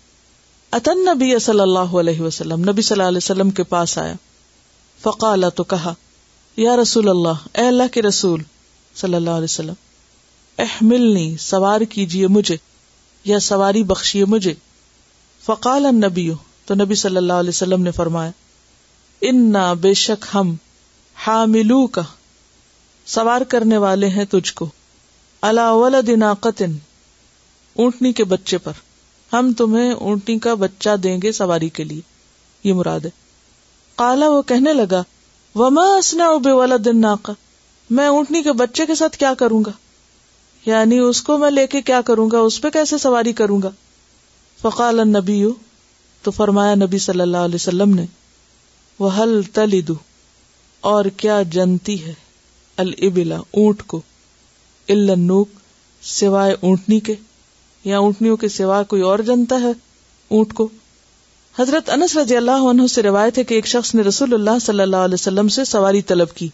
اتن 0.72 0.98
نبی 0.98 1.38
صلی 1.38 1.61
اللہ 1.61 1.78
علیہ 1.78 2.20
وسلم، 2.20 2.61
نبی 2.70 2.82
صلی 2.82 2.94
اللہ 2.94 3.08
علیہ 3.08 3.16
وسلم 3.16 3.50
کے 3.50 3.62
پاس 3.62 3.98
آیا۔ 3.98 4.12
فقال، 5.02 5.44
تو 5.54 5.64
کہا، 5.64 5.94
یا 6.56 6.76
رسول 6.76 7.08
اللہ، 7.08 7.58
اے 7.58 7.66
اللہ 7.66 7.82
کے 7.92 8.02
رسول 8.02 8.42
صلی 8.94 9.14
اللہ 9.14 9.30
علیہ 9.30 9.44
وسلم، 9.44 9.72
احملنی، 10.58 11.37
سوار 11.37 11.80
کیجیے 11.80 12.26
مجھے، 12.26 12.56
یا 13.24 13.38
سواری 13.38 13.82
بخشیے 13.82 14.24
مجھے۔ 14.24 14.54
فقال 15.44 15.87
النبی، 15.87 16.30
تو 16.66 16.74
نبی 16.74 16.94
صلی 16.94 17.16
اللہ 17.16 17.32
علیہ 17.32 17.50
وسلم 17.50 17.82
نے 17.82 17.90
فرمایا، 17.90 18.30
انا 19.20 19.72
بے 19.72 19.94
شک 19.94 20.26
ہم 20.35 20.54
حاملو 21.14 21.87
کا 21.87 22.02
سوار 23.06 23.40
کرنے 23.40 23.76
والے 23.76 24.08
ہیں 24.08 24.24
تجھ 24.24 24.54
کو۔ 24.54 24.66
اللہ 25.42 25.72
ولد 25.72 26.08
ناقتن 26.08 26.72
اونٹنی 27.74 28.12
کے 28.12 28.24
بچے 28.24 28.58
پر۔ 28.58 28.72
ہم 29.32 29.52
تمہیں 29.52 29.92
اونٹنی 29.92 30.38
کا 30.38 30.54
بچہ 30.54 30.96
دیں 30.96 31.18
گے 31.22 31.32
سواری 31.32 31.68
کے 31.68 31.85
لیے۔ 31.85 32.00
یہ 32.64 32.72
مراد 32.72 33.00
ہے۔ 33.00 33.11
کالا 33.96 34.28
وہ 34.28 34.42
کہنے 34.42 34.72
لگا، 34.72 35.02
وما 35.54 35.82
اسنا 35.82 36.37
بے 36.37 36.50
ولد 36.50 36.87
ناقا 36.87 37.32
میں 37.90 38.06
اونٹنی 38.06 38.42
کے 38.42 38.52
بچے 38.52 38.87
کے 38.87 38.94
ساتھ 38.94 39.16
کیا 39.16 39.35
کروں 39.35 39.62
گا؟ 39.66 39.70
یعنی 40.66 40.98
اس 40.98 41.22
کو 41.22 41.38
میں 41.38 41.50
لے 41.50 41.66
کے 41.66 41.82
کیا 41.82 42.00
کروں 42.00 42.30
گا؟ 42.32 42.38
اس 42.38 42.61
پہ 42.61 42.70
کیسے 42.70 42.98
سواری 42.98 43.32
کروں 43.32 43.62
گا؟ 43.62 43.70
فقال 44.61 45.00
النبی 45.00 45.44
تو 46.22 46.30
فرمایا 46.30 46.74
نبی 46.74 46.98
صلی 46.98 47.20
اللہ 47.20 47.37
علیہ 47.37 47.54
وسلم 47.54 47.94
نے 47.94 48.06
وہ 48.98 49.11
حل 49.18 49.42
تلدو 49.42 49.94
اور 50.80 51.04
کیا 51.04 51.42
جنتی 51.42 52.06
ہے 52.06 52.14
البلا 52.76 53.37
اونٹ 53.37 53.82
کو؟ 53.87 54.00
النوک 54.88 55.48
سوائے 56.02 56.56
اونٹنی 56.61 57.00
کے۔ 57.00 57.14
یا 57.85 57.99
اونٹنیوں 57.99 58.37
کے 58.37 58.49
سوا 58.49 58.83
کوئی 58.83 59.03
اور 59.03 59.18
جنتا 59.18 59.61
ہے؟ 59.61 59.73
اونٹ 60.29 60.55
کو۔ 60.55 60.68
حضرت 61.59 61.90
انس 61.90 62.16
رضی 62.16 62.37
اللہ 62.37 62.51
عنہ 62.51 62.87
سے 62.87 63.03
روایت 63.03 63.38
ہے 63.38 63.45
کہ 63.45 63.55
ایک 63.55 63.66
شخص 63.66 63.95
نے 63.95 64.03
رسول 64.03 64.35
اللہ 64.35 64.59
صلی 64.61 64.83
اللہ 64.83 64.97
علیہ 64.97 65.14
وسلم 65.14 65.49
سے 65.49 65.64
سواری 65.64 66.03
طلب 66.03 66.35
کی۔ 66.35 66.49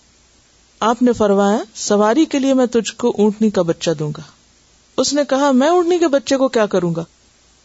آپ 0.80 1.02
نے 1.02 1.12
فرمایا، 1.12 1.58
سواری 1.74 2.24
کے 2.24 2.38
لیے 2.38 2.54
میں 2.54 2.66
تجھ 2.66 2.94
کو 2.96 3.14
اونٹنی 3.18 3.50
کا 3.50 3.62
بچہ 3.62 3.90
دوں 3.90 4.12
گا۔ 4.16 4.22
اس 4.96 5.12
نے 5.12 5.22
کہا، 5.28 5.50
میں 5.50 5.68
اونٹنی 5.68 5.98
کے 5.98 6.08
بچے 6.08 6.36
کو 6.36 6.48
کیا 6.48 6.66
کروں 6.66 6.94
گا؟ 6.94 7.04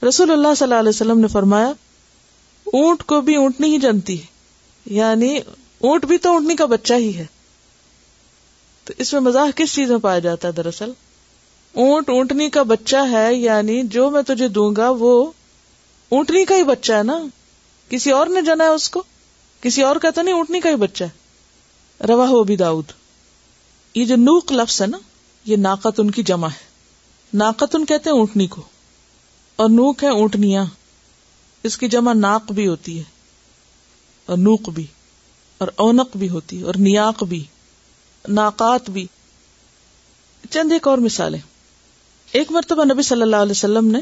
رسول 0.07 0.31
اللہ 0.31 0.47
صلی 0.57 0.65
اللہ 0.65 0.79
علیہ 0.79 0.89
وسلم 0.89 1.19
نے 1.19 1.27
فرمایا، 1.27 1.71
اونٹ 2.65 3.03
کو 3.03 3.21
بھی 3.21 3.35
اونٹنی 3.35 3.73
ہی 3.73 3.77
جانتی 3.77 4.21
ہے۔ 4.21 4.25
یعنی 4.85 5.37
اونٹ 5.79 6.05
بھی 6.05 6.17
تو 6.17 6.29
اونٹنی 6.31 6.55
کا 6.55 6.65
بچہ 6.65 6.93
ہی 6.93 7.17
ہے۔ 7.17 7.25
تو 8.83 8.93
اس 8.97 9.13
میں 9.13 9.21
مزاح 9.21 9.45
کس 9.55 9.73
چیز 9.73 9.91
میں 9.91 9.97
پایا 9.97 10.19
جاتا 10.19 10.47
ہے 10.47 10.53
دراصل؟ 10.53 10.91
اونٹ 11.73 12.09
اونٹنی 12.09 12.49
کا 12.49 12.63
بچہ 12.63 12.95
ہے 13.11 13.35
یعنی 13.35 13.83
جو 13.83 14.09
میں 14.09 14.21
تجھے 14.21 14.47
دوں 14.47 14.75
گا، 14.75 14.89
وہ 14.89 15.31
اونٹنی 16.09 16.45
کا 16.45 16.55
ہی 16.55 16.63
بچہ 16.63 16.93
ہے 16.93 17.03
نا؟ 17.03 17.19
کسی 17.89 18.11
اور 18.11 18.27
نے 18.27 18.41
جنا 18.41 18.63
ہے 18.63 18.69
اس 18.69 18.89
کو؟ 18.89 19.03
کسی 19.61 19.81
اور 19.81 19.95
کا 19.95 20.09
تو 20.09 20.21
نہیں، 20.21 20.35
اونٹنی 20.35 20.59
کا 20.59 20.69
ہی 20.69 20.75
بچہ 20.75 21.03
ہے۔ 21.03 21.09
روا 22.07 22.27
ہو 22.27 22.43
بھی 22.43 22.55
داؤد۔ 22.55 22.85
یہ 23.95 24.05
جو 24.05 24.15
نوک 24.15 24.51
لفظ 24.51 24.81
ہے 24.81 24.87
نا، 24.87 24.97
یہ 25.45 25.55
ناقت 25.55 25.99
ان 25.99 26.11
کی 26.11 26.23
جمع 26.23 26.47
ہے۔ 26.47 26.65
ناقت 27.33 27.75
ان 27.75 27.85
کہتے 27.85 28.09
ہیں 28.09 28.17
اونٹنی 28.17 28.47
کو۔ 28.47 28.61
اور 29.55 29.69
نوک 29.69 30.03
ہے 30.03 30.09
اونٹنیاں۔ 30.09 30.65
اس 31.63 31.77
کی 31.77 31.87
جمع 31.87 32.13
ناک 32.13 32.51
بھی 32.51 32.67
ہوتی 32.67 32.97
ہے۔ 32.97 33.03
اور 34.25 34.37
نوک 34.37 34.69
بھی۔ 34.69 34.85
اور 35.57 35.67
اونق 35.75 36.17
بھی 36.17 36.29
ہوتی 36.29 36.59
ہے۔ 36.59 36.63
اور 36.63 36.75
نیاق 36.77 37.23
بھی۔ 37.23 37.43
ناقات 38.27 38.89
بھی۔ 38.89 39.07
چند 40.49 40.71
ایک 40.71 40.87
اور 40.87 40.97
مثالیں۔ 40.97 41.39
ایک 42.33 42.51
مرتبہ 42.51 42.83
نبی 42.83 43.01
صلی 43.01 43.21
اللہ 43.21 43.35
علیہ 43.35 43.51
وسلم 43.51 43.91
نے 43.91 43.99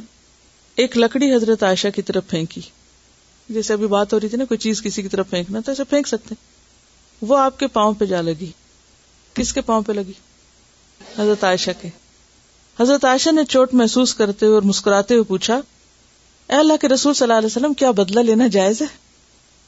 ایک 0.75 0.97
لکڑی 0.97 1.35
حضرت 1.35 1.63
عائشہ 1.63 1.87
کی 1.95 2.01
طرف 2.01 2.27
پھینکی۔ 2.27 2.61
جیسے 3.49 3.73
ابھی 3.73 3.87
بات 3.87 4.13
ہو 4.13 4.19
رہی 4.19 4.27
تھی 4.27 4.37
نا، 4.37 4.45
کوئی 4.45 4.57
چیز 4.57 4.81
کسی 4.81 5.01
کی 5.01 5.07
طرف 5.07 5.29
پھینکنا، 5.29 5.59
تو 5.59 5.71
ایسے 5.71 5.83
پھینک 5.83 6.07
سکتے 6.07 6.35
وہ 7.21 7.37
آپ 7.37 7.59
کے 7.59 7.67
پاؤں 7.67 7.93
پہ 7.93 8.05
جا 8.05 8.21
لگی۔ 8.21 8.51
کس 9.33 9.53
کے 9.53 9.61
پاؤں 9.61 9.81
پہ 9.81 9.91
لگی؟ 9.91 10.13
حضرت 11.19 11.43
عائشہ 11.43 11.71
کے۔ 11.81 11.87
حضرت 12.79 13.05
عائشہ 13.05 13.29
نے 13.29 13.45
چوٹ 13.45 13.73
محسوس 13.73 14.13
کرتے 14.13 14.45
ہوئے 14.45 14.55
اور 14.55 14.63
مسکراتے 14.63 15.13
ہوئے 15.13 15.23
پوچھا، 15.23 15.55
اے 16.47 16.55
اللہ 16.55 16.73
کے 16.81 16.87
رسول 16.87 17.13
صلی 17.13 17.25
اللہ 17.25 17.37
علیہ 17.37 17.47
وسلم، 17.47 17.73
کیا 17.73 17.91
بدلہ 17.91 18.19
لینا 18.19 18.47
جائز 18.47 18.81
ہے؟ 18.81 18.87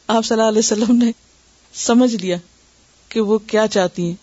آپ 0.08 0.26
صلی 0.26 0.38
اللہ 0.38 0.50
علیہ 0.50 0.60
وسلم 0.60 0.96
نے 0.96 1.12
سمجھ 1.74 2.16
لیا 2.16 2.38
کہ 3.10 3.22
وہ 3.22 3.38
کیا 3.38 3.68
چاہتی 3.68 4.06
ہیں۔ 4.06 4.16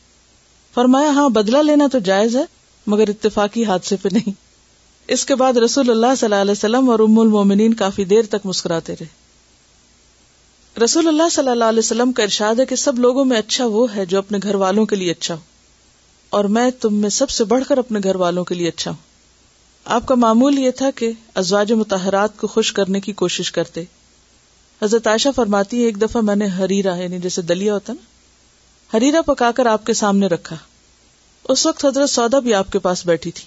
فرمایا 0.74 1.10
ہاں 1.10 1.28
بدلہ 1.28 1.58
لینا 1.58 1.86
تو 1.92 1.98
جائز 1.98 2.36
ہے 2.36 2.44
مگر 2.86 3.08
اتفاقی 3.08 3.64
حادثے 3.64 3.96
پہ 3.96 4.08
نہیں۔ 4.12 4.32
اس 5.08 5.24
کے 5.26 5.34
بعد 5.34 5.52
رسول 5.52 5.90
اللہ 5.90 6.14
صلی 6.18 6.24
اللہ 6.26 6.40
علیہ 6.40 6.52
وسلم 6.52 6.90
اور 6.90 6.98
ام 6.98 7.18
المومنین 7.18 7.74
کافی 7.74 8.04
دیر 8.04 8.22
تک 8.22 8.46
مسکراتے 8.46 8.94
رہے۔ 9.00 9.20
رسول 10.84 11.08
اللہ 11.08 11.28
صلی 11.32 11.48
اللہ 11.48 11.64
علیہ 11.64 11.78
وسلم 11.78 12.12
کا 12.12 12.22
ارشاد 12.22 12.54
ہے 12.54 12.66
کہ 12.66 12.76
سب 12.76 12.98
لوگوں 12.98 13.24
میں 13.24 13.38
اچھا 13.38 13.66
وہ 13.66 13.86
ہے 13.96 14.06
جو 14.06 14.18
اپنے 14.18 14.38
گھر 14.42 14.54
والوں 14.54 14.86
کے 14.86 14.96
لیے 14.96 15.10
اچھا 15.10 15.34
ہو۔ 15.34 15.40
اور 16.30 16.44
میں 16.44 16.70
تم 16.70 16.94
میں 16.94 17.10
سب 17.10 17.30
سے 17.30 17.44
بڑھ 17.44 17.64
کر 17.68 17.78
اپنے 17.78 18.00
گھر 18.02 18.16
والوں 18.16 18.44
کے 18.44 18.54
لیے 18.54 18.68
اچھا 18.68 18.90
ہوں۔ 18.90 19.10
آپ 19.84 20.06
کا 20.06 20.14
معمول 20.14 20.58
یہ 20.58 20.70
تھا 20.70 20.90
کہ 20.90 21.12
ازواج 21.34 21.72
متحرات 21.72 22.38
کو 22.38 22.46
خوش 22.46 22.72
کرنے 22.72 23.00
کی 23.00 23.12
کوشش 23.12 23.52
کرتے۔ 23.52 23.84
حضرت 24.82 25.06
عائشہ 25.06 25.28
فرماتی 25.36 25.80
ہے 25.80 25.84
ایک 25.84 26.02
دفعہ 26.02 26.22
میں 26.22 26.36
نے 26.36 26.46
ہریرا 26.46 26.96
یعنی 26.96 27.18
جیسے 27.18 27.42
دلیا 27.42 27.74
ہوتا 27.74 27.92
نا 27.92 28.04
ہریرا 28.96 29.22
پکا 29.22 29.50
کر 29.50 29.66
آپ 29.66 29.86
کے 29.86 29.92
سامنے 29.92 30.26
رکھا۔ 30.26 30.56
اس 31.48 31.66
وقت 31.66 31.84
حضرت 31.84 32.10
سودا 32.10 32.38
بھی 32.38 32.54
آپ 32.54 32.72
کے 32.72 32.78
پاس 32.78 33.06
بیٹھی 33.06 33.30
تھی۔ 33.30 33.44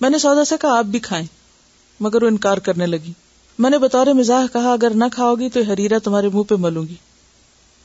میں 0.00 0.10
نے 0.10 0.18
سودا 0.18 0.44
سے 0.44 0.54
کہا، 0.60 0.78
آپ 0.78 0.84
بھی 0.84 0.98
کھائیں۔ 0.98 1.26
مگر 2.00 2.22
وہ 2.22 2.28
انکار 2.28 2.58
کرنے 2.58 2.86
لگی۔ 2.86 3.12
میں 3.58 3.70
نے 3.70 3.78
بطور 3.78 4.06
مزاح 4.06 4.46
کہا، 4.52 4.72
اگر 4.72 4.90
نہ 4.94 5.04
کھاؤ 5.12 5.34
گی 5.34 5.50
تو 5.50 5.60
ہریرا 5.60 5.98
تمہارے 5.98 6.28
منہ 6.28 6.42
پہ 6.42 6.54
ملوں 6.58 6.88
گی۔ 6.88 6.94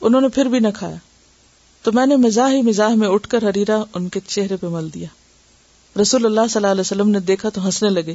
انہوں 0.00 0.20
نے 0.20 0.28
پھر 0.28 0.44
بھی 0.44 0.58
نہ 0.58 0.68
کھایا۔ 0.74 0.96
تو 1.82 1.92
میں 1.92 2.06
نے 2.06 2.16
مزاح 2.16 2.50
ہی 2.50 2.62
مزاح 2.62 2.88
میں 2.88 3.08
اٹھ 3.08 3.28
کر 3.28 3.42
ہریرا 3.42 3.82
ان 3.94 4.08
کے 4.08 4.20
چہرے 4.26 4.56
پہ 4.56 4.66
مل 4.66 4.88
دیا۔ 4.94 5.08
رسول 6.00 6.26
اللہ 6.26 6.40
صلی 6.40 6.58
اللہ 6.58 6.66
علیہ 6.66 6.80
وسلم 6.80 7.08
نے 7.08 7.20
دیکھا 7.20 7.48
تو 7.48 7.66
ہنسنے 7.66 7.90
لگے۔ 7.90 8.14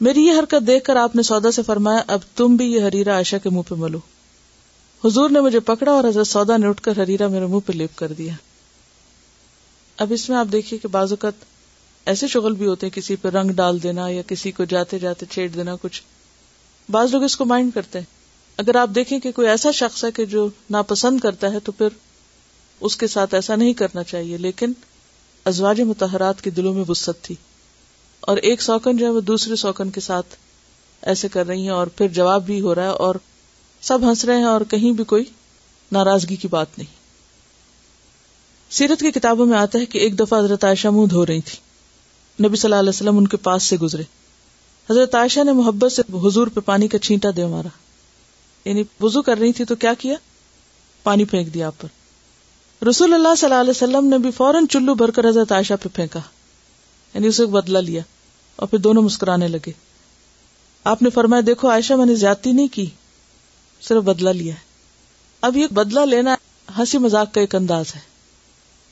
میری 0.00 0.20
یہ 0.20 0.32
حرکت 0.32 0.66
دیکھ 0.66 0.84
کر 0.84 0.96
آپ 0.96 1.16
نے 1.16 1.22
سودا 1.22 1.50
سے 1.50 1.62
فرمایا، 1.62 2.02
اب 2.06 2.18
تم 2.36 2.56
بھی 2.56 2.72
یہ 2.72 2.80
ہریرا 2.80 3.12
عائشہ 3.12 3.36
کے 3.42 3.50
منہ 3.50 3.62
پہ 3.68 3.74
ملو۔ 3.74 3.98
حضور 5.04 5.30
نے 5.30 5.40
مجھے 5.40 5.60
پکڑا 5.60 5.92
اور 5.92 6.04
حضرت 6.04 6.26
سودا 6.26 6.56
نے 6.56 6.66
اٹھ 6.66 6.82
کر 6.82 6.96
ہریرا 6.96 7.28
میرے 7.28 7.46
منہ 7.46 7.60
پہ 7.66 7.72
لیپ 7.72 7.96
کر 7.96 8.12
دیا۔ 8.12 8.32
اب 9.98 10.12
اس 10.12 10.28
میں 10.28 10.36
آپ 10.36 10.46
دیکھیے 10.52 10.78
کہ 10.78 10.88
بعض 10.88 11.12
اوقات 11.12 11.32
ایسے 12.06 12.28
شغل 12.28 12.54
بھی 12.54 12.66
ہوتے 12.66 12.86
ہیں، 12.86 12.96
کسی 12.96 13.16
پہ 13.16 13.28
رنگ 13.28 13.50
ڈال 13.50 13.82
دینا 13.82 14.08
یا 14.08 14.22
کسی 14.26 14.50
کو 14.50 14.64
جاتے 14.64 14.98
جاتے 14.98 15.26
چھیڑ 15.26 15.48
دینا، 15.48 15.76
کچھ 15.82 16.02
بعض 16.90 17.12
لوگ 17.12 17.22
اس 17.22 17.36
کو 17.36 17.44
مائنڈ 17.44 17.74
کرتے 17.74 17.98
ہیں۔ 17.98 18.06
اگر 18.56 18.76
آپ 18.76 18.90
دیکھیں 18.94 19.18
کہ 19.18 19.32
کوئی 19.32 19.48
ایسا 19.48 19.70
شخص 19.70 20.04
ہے 20.04 20.10
کہ 20.10 20.24
جو 20.24 20.48
ناپسند 20.70 21.20
کرتا 21.20 21.52
ہے 21.52 21.60
تو 21.60 21.72
پھر 21.72 21.88
اس 22.80 22.96
کے 22.96 23.06
ساتھ 23.06 23.34
ایسا 23.34 23.56
نہیں 23.56 23.72
کرنا 23.72 24.02
چاہیے، 24.02 24.36
لیکن 24.36 24.72
ازواج 25.44 25.80
متحرات 25.80 26.42
کے 26.42 26.50
دلوں 26.50 26.74
میں 26.74 26.84
وسط 26.88 27.24
تھی۔ 27.24 27.34
اور 28.20 28.36
ایک 28.36 28.62
سوکن 28.62 28.96
جو 28.96 29.06
ہے 29.06 29.10
وہ 29.10 29.20
دوسرے 29.20 29.56
سوکن 29.56 29.90
کے 29.90 30.00
ساتھ 30.00 30.26
ایسے 31.02 31.28
کر 31.28 31.46
رہی 31.46 31.62
ہیں 31.62 31.70
اور 31.70 31.86
پھر 31.86 32.08
جواب 32.08 32.46
بھی 32.46 32.60
ہو 32.60 32.74
رہا 32.74 32.82
ہے 32.82 32.88
اور 32.88 33.14
سب 33.80 33.98
ہنس 34.02 34.24
رہے 34.24 34.36
ہیں 34.36 34.44
اور 34.44 34.60
کہیں 34.60 34.92
بھی 34.92 35.04
کوئی 35.04 35.24
ناراضگی 35.92 36.36
کی 36.36 36.48
بات 36.48 36.66
نہیں۔ 36.78 36.97
سیرت 38.70 39.00
کی 39.00 39.10
کتابوں 39.10 39.46
میں 39.46 39.58
آتا 39.58 39.78
ہے 39.78 39.86
کہ 39.86 39.98
ایک 39.98 40.18
دفعہ 40.18 40.38
حضرت 40.38 40.64
عائشہ 40.64 40.88
منہ 40.88 41.06
دھو 41.06 41.26
رہی 41.26 41.40
تھی۔ 41.40 41.58
نبی 42.46 42.56
صلی 42.56 42.68
اللہ 42.68 42.80
علیہ 42.80 42.88
وسلم 42.88 43.18
ان 43.18 43.28
کے 43.28 43.36
پاس 43.36 43.62
سے 43.62 43.76
گزرے۔ 43.76 44.02
حضرت 44.90 45.14
عائشہ 45.14 45.44
نے 45.44 45.52
محبت 45.52 45.92
سے 45.92 46.02
حضور 46.26 46.46
پہ 46.46 46.60
پانی 46.60 46.88
کا 46.88 46.98
چھینٹا 46.98 47.28
دے 47.36 47.46
مارا۔ 47.46 47.68
یعنی 48.64 48.82
وضو 49.00 49.22
کر 49.22 49.38
رہی 49.38 49.52
تھی 49.52 49.64
تو 49.64 49.74
کیا 49.74 49.94
کیا؟ 49.94 50.14
پانی 51.02 51.24
پھینک 51.24 51.54
دیا 51.54 51.66
آپ 51.66 51.74
پر۔ 51.80 51.88
رسول 52.84 53.14
اللہ 53.14 53.34
صلی 53.38 53.50
اللہ 53.50 53.60
علیہ 53.60 53.70
وسلم 53.70 54.06
نے 54.06 54.18
بھی 54.18 54.30
فوراً 54.30 54.66
چلو 54.66 54.94
بھر 54.94 55.10
کر 55.10 55.28
حضرت 55.28 55.52
عائشہ 55.52 55.74
پہ 55.82 55.88
پھینکا۔ 55.94 56.20
یعنی 57.14 57.26
اسے 57.26 57.46
بدلا 57.46 57.80
لیا 57.80 58.02
اور 58.56 58.68
پھر 58.68 58.78
دونوں 58.78 59.02
مسکرانے 59.02 59.48
لگے۔ 59.48 59.70
آپ 60.84 61.02
نے 61.02 61.10
فرمایا، 61.10 61.42
دیکھو 61.46 61.70
عائشہ، 61.70 61.94
میں 61.94 62.06
نے 62.06 62.14
زیادتی 62.14 62.52
نہیں 62.52 62.68
کی، 62.68 62.86
صرف 63.80 64.02
بدلا 64.02 64.32
لیا 64.32 64.54
ہے۔ 64.54 64.60
اب 65.40 65.56
یہ 65.56 65.66
بدلا 65.70 66.04
لینا 66.04 66.36
ہنسی 66.78 66.98
مذاق 66.98 67.34
کا 67.34 67.40
ایک 67.40 67.54
انداز 67.54 67.84
ہے۔ 67.94 68.07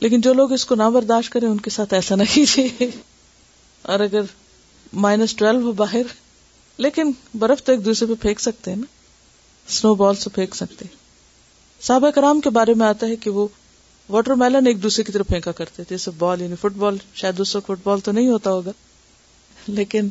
لیکن 0.01 0.21
جو 0.21 0.33
لوگ 0.33 0.53
اس 0.53 0.65
کو 0.65 0.75
نہ 0.75 0.83
برداشت 0.83 1.33
کریں 1.33 1.49
ان 1.49 1.61
کے 1.61 1.71
ساتھ 1.71 1.95
ایسا 1.95 2.15
نہ 2.15 2.23
کیجیے۔ 2.35 2.87
اور 3.83 4.01
اگر 4.01 4.21
مائنس 4.93 5.37
ٹویلو 5.37 5.61
ہو 5.61 5.73
باہر، 5.73 6.03
لیکن 6.79 7.13
برف 7.35 7.63
تو 7.63 7.73
ایک 7.73 7.85
دوسرے 7.85 8.15
پہ 8.15 8.23
پھینک 8.23 8.41
سکتے 8.41 8.71
ہیں 8.71 8.79
نا۔ 8.79 8.87
اسنو 9.69 9.95
بال 9.95 10.15
سے 10.15 10.31
پھینک 10.31 10.55
سکتے 10.55 10.85
صحابہ 11.81 12.11
کرام 12.11 12.41
کے 12.41 12.51
بارے 12.51 12.75
میں 12.75 12.87
آتا 12.87 13.07
ہے 13.07 13.17
کہ 13.17 13.31
وہ 13.31 13.49
واٹر 14.09 14.35
میلن 14.35 14.67
ایک 14.67 14.83
دوسرے 14.83 15.05
کی 15.05 15.13
طرف 15.13 15.27
پھینکا 15.27 15.53
کرتے 15.53 15.75
تھے۔ 15.75 15.85
جیسے 15.91 16.11
بال 16.19 16.43
یعنی 16.43 16.55
فٹ 16.55 16.77
بال 16.77 16.97
شاید 17.15 17.41
اس 17.41 17.53
فٹ 17.53 17.81
بال 17.83 18.01
تو 18.01 18.13
نہیں 18.13 18.29
ہوتا 18.29 18.51
ہوگا۔ 18.51 18.71
لیکن 19.69 20.09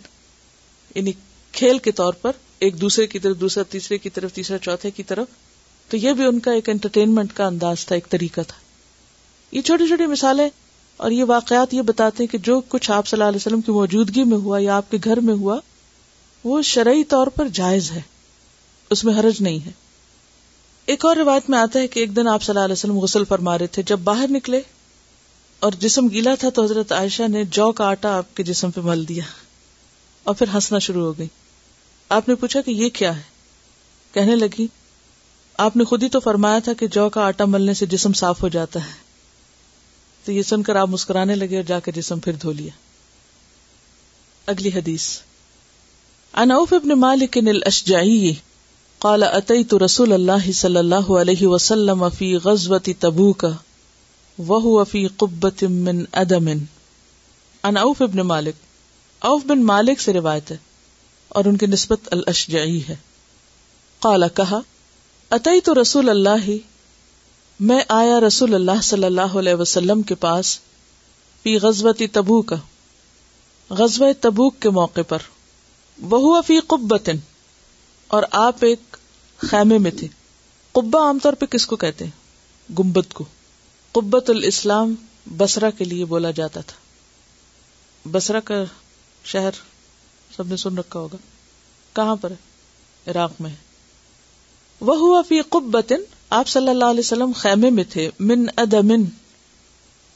یعنی 0.96 1.12
کھیل 1.52 1.78
کے 1.78 1.92
طور 1.92 2.14
پر 2.14 2.32
ایک 2.60 2.82
دوسرے 2.82 3.08
کی 3.08 3.20
طرف، 3.20 3.38
دوسرا 3.40 3.64
تیسرے 3.64 3.98
کی 3.98 4.10
طرف، 4.10 4.34
تیسرا 4.34 4.58
چوتھے 4.58 4.92
کی 4.92 5.04
طرف، 5.04 5.28
تو 5.90 5.98
یہ 5.98 6.14
بھی 6.14 6.24
ان 6.26 6.40
کا 6.40 6.52
ایک 6.52 6.70
انٹرٹینمنٹ 6.70 7.34
کا 7.34 7.46
انداز 7.46 7.86
تھا، 7.86 7.96
ایک 7.96 8.10
طریقہ 8.10 8.42
تھا۔ 8.48 8.65
یہ 9.52 9.62
چھوٹی 9.62 9.88
چھوٹی 9.88 10.06
مثالیں 10.06 10.50
اور 10.98 11.12
یہ 11.12 11.24
واقعات 11.24 11.74
یہ 11.74 11.82
بتاتے 11.82 12.24
ہیں 12.24 12.32
کہ 12.32 12.38
جو 12.38 12.62
کچھ 12.70 12.92
آپ 12.92 13.08
صلی 13.08 13.18
اللہ 13.18 13.30
علیہ 13.30 13.36
وسلم 13.36 13.62
کی 13.62 13.72
موجودگی 13.72 14.24
میں 14.24 14.38
ہوا 14.38 14.60
یا 14.62 14.78
آپ 14.78 14.92
کے 14.92 14.98
گھر 15.04 15.20
میں 15.20 15.34
ہوا، 15.34 15.60
وہ 16.44 16.62
شرعی 16.62 17.04
طور 17.04 17.28
پر 17.28 17.48
جائز 17.48 17.92
ہے۔ 17.92 18.02
اس 18.90 19.04
میں 19.04 19.14
حرج 19.14 19.42
نہیں 19.42 19.66
ہے۔ 19.66 19.72
ایک 20.86 21.06
اور 21.06 21.16
روایت 21.16 21.50
میں 21.50 21.60
آتا 21.60 21.80
ہے 21.80 21.88
کہ 21.88 22.00
ایک 22.00 22.16
دن 22.16 22.28
آپ 22.28 22.44
صلی 22.44 22.54
اللہ 22.54 22.66
علیہ 22.66 22.74
وسلم 22.74 23.00
غسل 23.00 23.24
فرما 23.26 23.58
رہے 23.58 23.68
تھے۔ 23.68 23.84
جب 23.84 24.00
باہر 24.00 24.26
نکلے 24.30 24.62
اور 25.60 25.72
جسم 25.80 26.08
گیلا 26.08 26.36
تھا 26.36 26.50
تو 26.50 26.64
حضرت 26.64 26.92
عائشہ 26.92 27.24
نے 27.28 27.44
جو 27.44 27.72
کا 27.72 27.86
آٹا 27.86 28.18
آپ 28.18 28.36
کے 28.36 28.44
جسم 28.44 28.72
پہ 28.72 28.82
مل 28.82 29.08
دیا 29.08 29.24
اور 30.24 30.36
پھر 30.36 30.48
ہنسنا 30.54 30.80
شروع 30.80 31.06
ہو 31.06 31.18
گئی۔ 31.18 31.28
آپ 32.10 32.30
نے 32.30 32.36
پوچھا 32.36 32.62
کہ 32.62 32.72
یہ 32.72 32.90
کیا 32.90 33.18
ہے؟ 33.18 33.22
کہنے 34.14 34.36
لگی، 34.36 34.68
آپ 35.58 35.78
نے 35.78 35.84
خود 35.84 36.04
ہی 36.04 36.10
تو 36.10 36.20
فرمایا 36.20 36.60
تھا 36.60 36.74
کہ 36.74 36.88
جو 36.88 37.10
کا 37.10 37.22
آٹا 37.22 37.46
ملنے 37.46 37.74
سے 37.74 37.86
جسم 37.86 38.14
صاف 38.14 38.44
ہو 38.44 38.48
جاتا 38.48 38.80
ہے۔ 38.80 39.05
تو 40.26 40.32
یہ 40.32 40.42
سن 40.42 40.64
کر 40.64 40.76
آپ 40.76 40.90
مسکرانے 40.90 41.36
لگے 41.36 41.56
اور 41.56 41.64
جا 41.64 41.80
کے 41.80 41.92
جسم 41.92 42.20
پھر 42.20 42.34
دھو 42.34 42.52
لیا۔ 42.52 42.72
اگلی 44.46 44.70
حدیث۔ 44.70 45.18
انوف 46.34 46.74
ابن 46.74 47.00
مالک 47.00 47.38
الاشجعی 47.48 48.34
قال 49.00 49.24
اتيت 49.24 49.74
رسول 49.74 50.14
الله 50.14 50.52
صلى 50.52 50.80
الله 50.80 51.22
عليه 51.22 51.38
وسلم 51.42 52.10
في 52.10 52.36
غزوة 52.36 52.92
تبوك 53.00 53.46
وهو 54.40 54.84
في 54.84 55.08
قبة 55.08 55.68
من 55.70 56.04
ادم۔ 56.12 56.48
ان 57.64 57.78
اوف 57.78 58.02
ابن 58.02 58.18
مالک۔ 58.18 58.56
اوف 59.20 59.44
بن 59.46 59.64
مالک 59.64 60.02
سے 60.02 60.14
روایت 60.14 60.52
ہے 60.52 60.58
اور 61.30 61.46
ان 61.46 61.58
کی 61.58 61.66
نسبت 61.66 62.00
الاشجعی 62.12 62.82
ہے۔ 62.90 62.96
قال، 64.00 64.24
کہا 64.34 64.60
اتيت 65.32 65.70
رسول 65.70 66.10
اللہ 66.10 66.75
میں 67.60 67.84
آیا 67.88 68.20
رسول 68.20 68.56
اللہ 68.56 68.82
صلی 68.84 69.04
اللہ 69.04 69.22
علیہ 69.22 69.54
وسلم 69.54 70.02
کے 70.02 70.16
پاس 70.16 70.60
فی 71.44 71.58
غزوتی 71.58 72.08
تبو 72.08 72.42
کا 72.42 72.56
غزوہ 73.70 74.08
تبوک 74.22 74.60
کے 74.60 74.70
موقع 74.70 75.02
پر۔ 75.08 75.18
وہ 76.02 76.42
فی 76.42 76.60
قبتن 76.60 77.16
اور 78.08 78.24
آپ 78.32 78.56
ایک 78.62 78.98
خیمے 79.38 79.78
میں 79.78 79.92
تھے۔ 79.92 80.08
قبا 80.72 81.00
عام 81.00 81.20
طور 81.20 81.34
پہ 81.34 81.46
کس 81.46 81.68
کو 81.68 81.76
کہتے 81.76 82.06
ہیں؟ 82.06 82.12
گمبت 82.80 83.14
کو۔ 83.14 83.24
قبت 83.92 84.30
الاسلام 84.30 84.96
بسرا 85.38 85.70
کے 85.70 85.84
لیے 85.84 86.06
بولا 86.06 86.32
جاتا 86.32 86.62
تھا۔ 86.62 86.78
بسرا 88.12 88.40
کا 88.40 88.64
شہر 89.26 89.52
سب 90.36 90.48
نے 90.48 90.58
سن 90.58 90.78
رکھا 90.78 91.00
ہوگا۔ 91.00 91.18
کہاں 91.94 92.16
پر 92.16 92.32
ہے؟ 92.32 92.36
عراق 93.12 93.32
میں 93.40 93.56
وہ 94.80 94.98
ہوا 94.98 95.22
فی 95.22 95.42
قبتن 95.42 96.02
آپ 96.30 96.48
صلی 96.48 96.70
اللہ 96.70 96.86
علیہ 96.86 97.00
وسلم 97.00 97.32
خیمے 97.36 97.70
میں 97.70 97.84
تھے، 97.90 98.10
من 98.20 98.46
ادمن، 98.58 99.06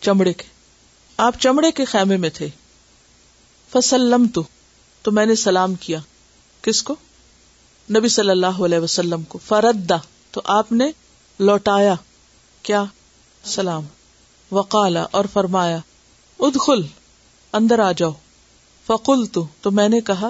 چمڑے 0.02 0.34
کے۔ 0.34 0.43
آپ 1.17 1.36
چمڑے 1.39 1.72
کے 1.72 1.86
خیمے 1.86 2.17
میں 2.17 2.30
تھے۔ 2.30 2.50
فسلم 3.72 4.28
تو 4.28 4.43
تو 5.02 5.12
میں 5.12 5.26
نے 5.26 5.36
سلام 5.36 5.76
کیا۔ 5.76 6.00
کس 6.62 6.84
کو؟ 6.84 6.95
نبی 7.89 8.08
صلی 8.08 8.30
اللہ 8.30 8.63
علیہ 8.65 8.80
وسلم 8.80 9.24
کو۔ 9.24 9.39
فردا 9.45 9.95
تو 10.32 10.41
آپ 10.45 10.72
نے 10.72 10.91
لوٹایا۔ 11.39 11.93
کیا؟ 12.63 12.84
سلام۔ 13.43 13.84
وقالا، 14.52 15.06
اور 15.12 15.26
فرمایا، 15.34 15.78
ادخل، 16.39 16.82
اندر 17.54 17.80
آ 17.80 17.91
جاؤ۔ 17.91 18.12
فقل 18.86 19.26
تو 19.26 19.45
تو 19.62 19.72
میں 19.72 19.89
نے 19.89 20.02
کہا، 20.02 20.30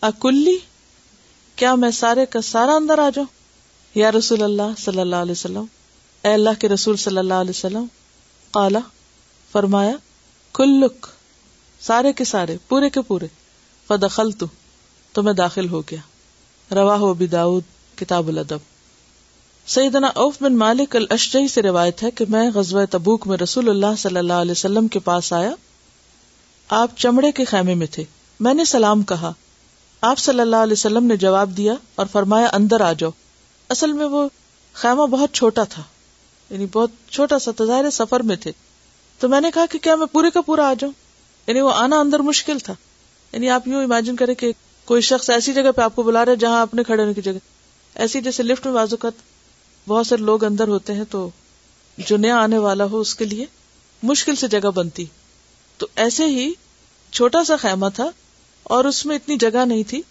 اکلی؟ 0.00 0.58
کیا 1.56 1.74
میں 1.74 1.90
سارے 1.90 2.26
کا 2.26 2.40
سارا 2.40 2.72
اندر 2.72 2.98
آ 2.98 3.10
جاؤں؟ 3.14 3.45
یا 3.96 4.12
رسول 4.12 4.42
اللہ 4.42 4.62
صلی 4.78 5.00
اللہ 5.00 5.16
علیہ 5.16 5.32
وسلم، 5.32 5.64
اے 6.24 6.32
اللہ 6.32 6.50
کے 6.58 6.68
رسول 6.68 6.96
صلی 6.96 7.18
اللہ 7.18 7.34
علیہ 7.34 7.50
وسلم، 7.50 7.84
قالا، 8.50 8.78
فرمایا، 9.52 9.92
کلک، 10.52 11.06
سارے 11.80 12.12
کے 12.12 12.24
سارے، 12.24 12.56
پورے 12.68 12.90
کے 12.90 13.00
پورے 13.00 13.26
فدخل 13.88 14.30
تو 15.12 15.22
میں 15.22 15.32
داخل 15.32 15.68
ہو 15.68 15.80
گیا۔ 15.80 16.00
روا 16.74 17.12
داود، 17.32 17.62
کتاب 17.98 18.28
الادب۔ 18.28 18.56
سیدنا 19.66 20.06
اوف 20.06 20.36
بن 20.40 20.56
مالک 20.56 20.96
الشجعی 21.10 21.48
سے 21.48 21.62
روایت 21.62 22.02
ہے 22.02 22.10
کہ 22.10 22.24
میں 22.28 22.50
غزوہ 22.54 22.84
تبوک 22.90 23.26
میں 23.26 23.36
رسول 23.36 23.68
اللہ 23.68 23.96
صلی 23.98 24.18
اللہ 24.18 24.32
علیہ 24.32 24.52
وسلم 24.52 24.88
کے 24.88 24.98
پاس 24.98 25.32
آیا۔ 25.32 25.50
آپ 26.68 26.90
چمڑے 26.96 27.32
کے 27.32 27.44
خیمے 27.44 27.74
میں 27.74 27.86
تھے۔ 27.86 28.04
میں 28.40 28.54
نے 28.54 28.64
سلام 28.64 29.02
کہا۔ 29.02 29.32
آپ 30.00 30.18
صلی 30.18 30.40
اللہ 30.40 30.56
علیہ 30.56 30.72
وسلم 30.72 31.04
نے 31.04 31.16
جواب 31.16 31.56
دیا 31.56 31.74
اور 31.94 32.06
فرمایا، 32.12 32.48
اندر 32.52 32.80
آ 32.80 32.92
جاؤ۔ 32.92 33.10
اصل 33.68 33.92
میں 33.92 34.04
وہ 34.04 34.28
خیمہ 34.72 35.06
بہت 35.06 35.32
چھوٹا 35.32 35.64
تھا 35.64 35.82
یعنی 36.50 36.66
بہت 36.66 36.90
چھوٹا 37.10 37.38
سا 37.38 37.50
تظاہر 37.56 37.90
سفر 37.90 38.20
میں 38.20 38.36
تھے۔ 38.36 38.52
تو 39.18 39.28
میں 39.28 39.40
نے 39.40 39.50
کہا 39.54 39.66
کہ 39.66 39.78
کیا 39.78 39.94
میں 39.94 40.06
پورے 40.06 40.30
کا 40.30 40.40
پورا 40.40 40.68
آ 40.68 40.74
جاؤں؟ 40.74 40.92
یعنی 41.46 41.60
وہ 41.60 41.72
آنا 41.72 42.00
اندر 42.00 42.20
مشکل 42.20 42.58
تھا۔ 42.58 42.74
یعنی 43.32 43.50
آپ 43.50 43.68
یوں 43.68 43.82
امیجن 43.82 44.16
کرے 44.16 44.34
کہ 44.34 44.52
کوئی 44.84 45.02
شخص 45.02 45.30
ایسی 45.30 45.52
جگہ 45.52 45.72
پہ 45.76 45.80
آپ 45.80 45.96
کو 45.96 46.02
بلا 46.02 46.24
رہا 46.24 46.32
ہے 46.32 46.36
جہاں 46.36 46.60
آپ 46.60 46.74
نے 46.74 46.82
کھڑے 46.84 47.02
ہونے 47.02 47.14
کی 47.14 47.22
جگہ۔ 47.22 47.38
ایسی 47.94 48.20
جیسے 48.20 48.42
لفٹ 48.42 48.66
میں 48.66 48.74
بازوقت 48.74 49.22
بہت 49.88 50.06
سارے 50.06 50.22
لوگ 50.22 50.44
اندر 50.44 50.68
ہوتے 50.68 50.92
ہیں 50.92 51.04
تو 51.10 51.30
جو 51.98 52.16
نیا 52.16 52.36
آنے 52.36 52.58
والا 52.58 52.84
ہو 52.84 53.00
اس 53.00 53.14
کے 53.14 53.24
لیے 53.24 53.46
مشکل 54.02 54.34
سے 54.34 54.48
جگہ 54.48 54.70
بنتی۔ 54.74 55.04
تو 55.76 55.86
ایسے 55.96 56.24
ہی 56.24 56.52
چھوٹا 57.12 57.44
سا 57.44 57.56
خیمہ 57.56 57.86
تھا 57.94 58.10
اور 58.62 58.84
اس 58.84 59.06
میں 59.06 59.16
اتنی 59.16 59.36
جگہ 59.36 59.64
نہیں 59.64 59.82
تھی۔ 59.88 60.02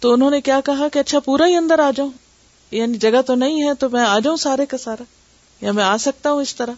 تو 0.00 0.12
انہوں 0.12 0.30
نے 0.30 0.40
کیا 0.40 0.60
کہا 0.64 0.88
کہ 0.88 0.98
اچھا 0.98 1.18
پورا 1.18 1.46
ہی 1.46 1.54
اندر 1.54 1.78
آ 1.78 1.90
جاؤں۔ 1.96 2.10
یعنی 2.72 2.98
جگہ 2.98 3.22
تو 3.22 3.34
نہیں 3.34 3.68
ہے 3.68 3.74
تو 3.74 3.88
میں 3.88 4.02
آ 4.02 4.18
جاؤں 4.18 4.36
سارے 4.36 4.66
کا 4.66 4.78
سارا 4.78 5.02
یا 5.60 5.72
میں 5.72 5.84
آ 5.84 5.96
سکتا 5.96 6.32
ہوں 6.32 6.42
اس 6.42 6.56
طرح 6.56 6.72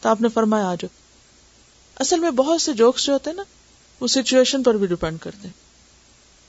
تو 0.00 0.08
آپ 0.08 0.20
نے 0.20 0.28
فرمایا 0.28 0.66
آ 0.66 0.74
جاؤ۔ 0.74 0.86
اصل 1.96 2.20
میں 2.20 2.30
بہت 2.30 2.62
سے 2.62 2.72
جوکس 2.72 3.06
جو 3.06 3.12
ہوتے 3.12 3.30
ہیں 3.30 3.36
نا، 3.36 3.42
وہ 4.00 4.06
سچویشن 4.06 4.62
پر 4.62 4.74
بھی 4.76 4.86
ڈپینڈ 4.86 5.18
کرتے 5.20 5.48
ہیں۔ 5.48 5.54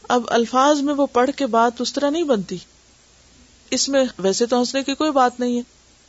اب 0.10 0.22
الفاظ 0.28 0.82
میں 0.82 0.94
وہ 0.94 1.06
پڑھ 1.06 1.30
کے 1.36 1.48
بات 1.48 1.82
اس 1.82 1.94
طرح 1.94 2.10
نہیں 2.10 2.24
بنتی۔ 2.24 2.58
اس 3.72 3.90
میں 3.90 4.06
ویسے 4.20 4.46
تو 4.46 4.60
ہنسنے 4.60 4.84
کی 4.84 4.96
کوئی 4.96 5.12
بات 5.12 5.40
نہیں 5.40 5.58
ہے۔ 5.58 5.62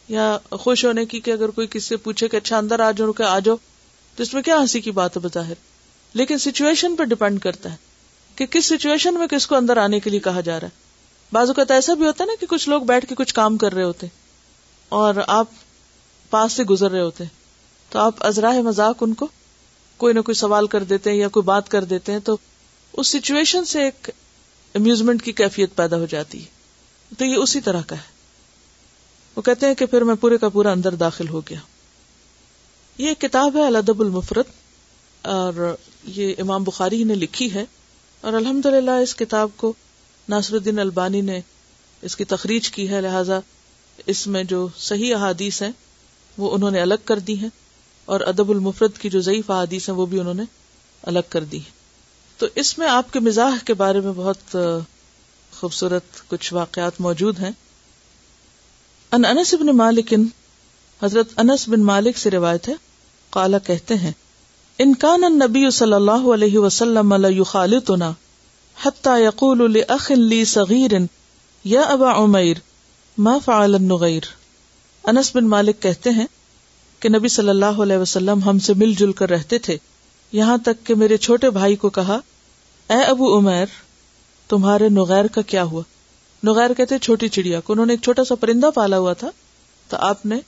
یا 0.08 0.38
خوش 0.50 0.84
ہونے 0.84 1.04
کی 1.04 1.20
کہ 1.20 1.30
اگر 1.30 1.48
کوئی 1.48 1.66
کسی 1.66 1.80
سے 1.80 1.96
پوچھے 1.96 2.28
کہ 2.28 2.36
اچھا 2.36 2.58
اندر 2.58 2.80
آ 2.80 2.90
جاؤ 2.90 3.10
آ 3.26 3.38
جاؤ، 3.38 3.56
تو 4.16 4.22
اس 4.22 4.34
میں 4.34 4.42
کیا 4.42 4.56
ہنسی 4.60 4.80
کی 4.80 4.90
بات 4.90 5.16
ہے 5.16 5.22
بظاہر؟ 5.22 5.54
لیکن 6.14 6.38
سچویشن 6.38 6.96
پہ 6.96 7.04
ڈپینڈ 7.04 7.40
کرتا 7.40 7.70
ہے 7.70 7.76
کہ 8.34 8.46
کس 8.46 8.66
سچویشن 8.66 9.14
میں 9.14 9.26
کس 9.26 9.46
کو 9.46 9.56
اندر 9.56 9.76
آنے 9.76 10.00
کے 10.00 10.10
لیے 10.10 10.20
کہا 10.20 10.40
جا 10.40 10.60
رہا 10.60 10.68
ہے۔ 10.68 10.87
بعض 11.32 11.48
اوقات 11.48 11.70
ایسا 11.70 11.94
بھی 11.94 12.06
ہوتا 12.06 12.24
ہے 12.24 12.26
نا 12.26 12.32
کہ 12.40 12.46
کچھ 12.46 12.68
لوگ 12.68 12.82
بیٹھ 12.82 13.06
کے 13.06 13.14
کچھ 13.14 13.34
کام 13.34 13.56
کر 13.56 13.72
رہے 13.74 13.82
ہوتے 13.82 14.06
اور 14.88 15.14
آپ 15.26 15.46
پاس 16.30 16.52
سے 16.52 16.64
گزر 16.64 16.90
رہے 16.90 17.00
ہوتے 17.00 17.24
تو 17.88 17.98
آپ 17.98 18.14
ازراہ 18.20 18.60
مذاق 18.60 18.96
ان 19.00 19.14
کو 19.14 19.26
کوئی 19.96 20.14
نہ 20.14 20.20
کوئی 20.20 20.34
سوال 20.34 20.66
کر 20.66 20.84
دیتے 20.84 21.10
ہیں 21.10 21.16
یا 21.16 21.28
کوئی 21.28 21.44
بات 21.44 21.68
کر 21.68 21.84
دیتے 21.84 22.12
ہیں 22.12 22.18
تو 22.18 22.36
اس 22.92 23.08
سچویشن 23.08 23.64
سے 23.64 23.82
ایک 23.82 24.10
امیوزمنٹ 24.74 25.22
کی 25.22 25.32
کیفیت 25.32 25.76
پیدا 25.76 25.96
ہو 25.96 26.06
جاتی 26.06 26.40
ہے۔ 26.40 26.46
تو 27.18 27.24
یہ 27.24 27.36
اسی 27.36 27.60
طرح 27.60 27.82
کا 27.86 27.96
ہے۔ 27.96 28.18
وہ 29.36 29.42
کہتے 29.42 29.66
ہیں 29.66 29.74
کہ 29.74 29.86
پھر 29.86 30.04
میں 30.04 30.14
پورے 30.14 30.38
کا 30.38 30.48
پورا 30.48 30.72
اندر 30.72 30.94
داخل 30.94 31.28
ہو 31.28 31.40
گیا۔ 31.40 31.58
یہ 32.98 33.14
کتاب 33.14 33.56
ہے، 33.56 33.66
الادب 33.66 34.00
المفرت 34.00 34.46
اور 35.22 35.76
یہ 36.04 36.34
امام 36.38 36.64
بخاری 36.64 37.04
نے 37.04 37.14
لکھی 37.14 37.54
ہے 37.54 37.64
اور 38.20 38.32
الحمد 38.32 38.66
للہ 38.66 38.90
اس 38.90 39.16
کتاب 39.16 39.48
کو 39.56 39.72
ناصر 40.28 40.54
الدین 40.54 40.78
البانی 40.78 41.20
نے 41.20 41.40
اس 42.02 42.16
کی 42.16 42.24
تخریج 42.24 42.70
کی 42.70 42.88
ہے، 42.90 43.00
لہذا 43.00 43.38
اس 44.06 44.26
میں 44.26 44.44
جو 44.44 44.66
صحیح 44.78 45.14
احادیث 45.14 45.62
ہیں، 45.62 45.70
وہ 46.38 46.50
انہوں 46.50 46.70
نے 46.70 46.80
الگ 46.80 47.04
کر 47.04 47.18
دی 47.18 47.38
ہیں، 47.38 47.48
اور 48.04 48.20
ادب 48.20 48.50
المفرد 48.50 48.98
کی 48.98 49.10
جو 49.10 49.20
ضعیف 49.20 49.50
احادیث 49.50 49.88
ہیں، 49.88 49.96
وہ 49.96 50.06
بھی 50.06 50.20
انہوں 50.20 50.34
نے 50.34 50.42
الگ 51.02 51.26
کر 51.28 51.44
دی 51.44 51.58
ہیں۔ 51.58 51.76
تو 52.38 52.46
اس 52.54 52.78
میں 52.78 52.88
آپ 52.88 53.12
کے 53.12 53.20
مزاح 53.20 53.56
کے 53.64 53.74
بارے 53.74 54.00
میں 54.00 54.12
بہت 54.12 54.56
خوبصورت 55.52 56.28
کچھ 56.28 56.52
واقعات 56.54 57.00
موجود 57.00 57.40
ہیں۔ 57.40 57.50
ان 59.12 59.24
انس 59.24 59.54
بن 59.54 59.76
مالک، 59.76 60.14
حضرت 61.02 61.28
انس 61.36 61.68
بن 61.68 61.82
مالک 61.82 62.18
سے 62.18 62.30
روایت 62.30 62.68
ہے 62.68 62.74
کالا 63.30 63.58
کہتے 63.58 63.94
ہیں 63.94 64.12
انکان 64.78 65.20
نبی 65.34 65.70
صلی 65.70 65.92
اللہ 65.92 66.32
علیہ 66.34 66.58
وسلم 66.58 67.42
خالتنا 67.46 68.12
حتى 68.78 69.20
يقول 69.20 69.72
لأخ 69.72 70.12
لي 70.12 70.44
صغير 70.44 70.92
یا 71.64 71.82
ابا 71.92 72.10
عمیر 72.12 72.58
ما 73.18 73.38
فعل 73.44 73.74
النغیر 73.74 74.26
انس 75.04 75.34
بن 75.36 75.48
مالک 75.48 75.82
کہتے 75.82 76.10
ہیں 76.10 76.26
کہ 77.02 77.08
نبی 77.08 77.28
صلی 77.28 77.48
اللہ 77.48 77.80
علیہ 77.82 77.96
وسلم 77.96 78.42
ہم 78.42 78.58
سے 78.58 78.74
مل 78.74 78.92
جل 78.94 79.12
کر 79.12 79.30
رہتے 79.30 79.58
تھے، 79.58 79.76
یہاں 80.32 80.56
تک 80.64 80.86
کہ 80.86 80.94
میرے 80.94 81.16
چھوٹے 81.16 81.50
بھائی 81.50 81.76
کو 81.76 81.90
کہا، 81.90 82.18
اے 82.90 83.02
ابو 83.02 83.38
عمیر، 83.38 83.66
تمہارے 84.48 84.88
نغیر 84.88 85.26
کا 85.26 85.42
کیا 85.42 85.62
ہوا؟ 85.62 85.82
نغیر 86.42 86.74
کہتے 86.74 86.98
چھوٹی 86.98 87.28
چڑیا 87.28 87.60
کو، 87.60 87.72
انہوں 87.72 87.86
نے 87.86 87.92
ایک 87.92 88.02
چھوٹا 88.02 88.24
سا 88.24 88.34
پرندہ 88.34 88.70
پالا 88.74 88.98
ہوا 88.98 89.12
تھا، 89.12 89.30
تو 89.88 89.96
آپ 90.00 90.26
نے 90.26 90.40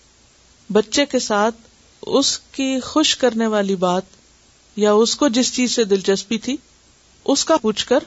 بچے 0.72 1.06
کے 1.06 1.18
ساتھ 1.18 1.56
اس 2.02 2.38
کی 2.52 2.80
خوش 2.80 3.16
کرنے 3.16 3.46
والی 3.46 3.76
بات 3.76 4.18
یا 4.76 4.92
اس 4.92 5.16
کو 5.16 5.28
جس 5.28 5.52
چیز 5.54 5.74
سے 5.74 5.84
دلچسپی 5.84 6.38
تھی، 6.38 6.56
اس 7.24 7.44
کا 7.44 7.56
پوچھ 7.56 7.86
کر 7.86 8.04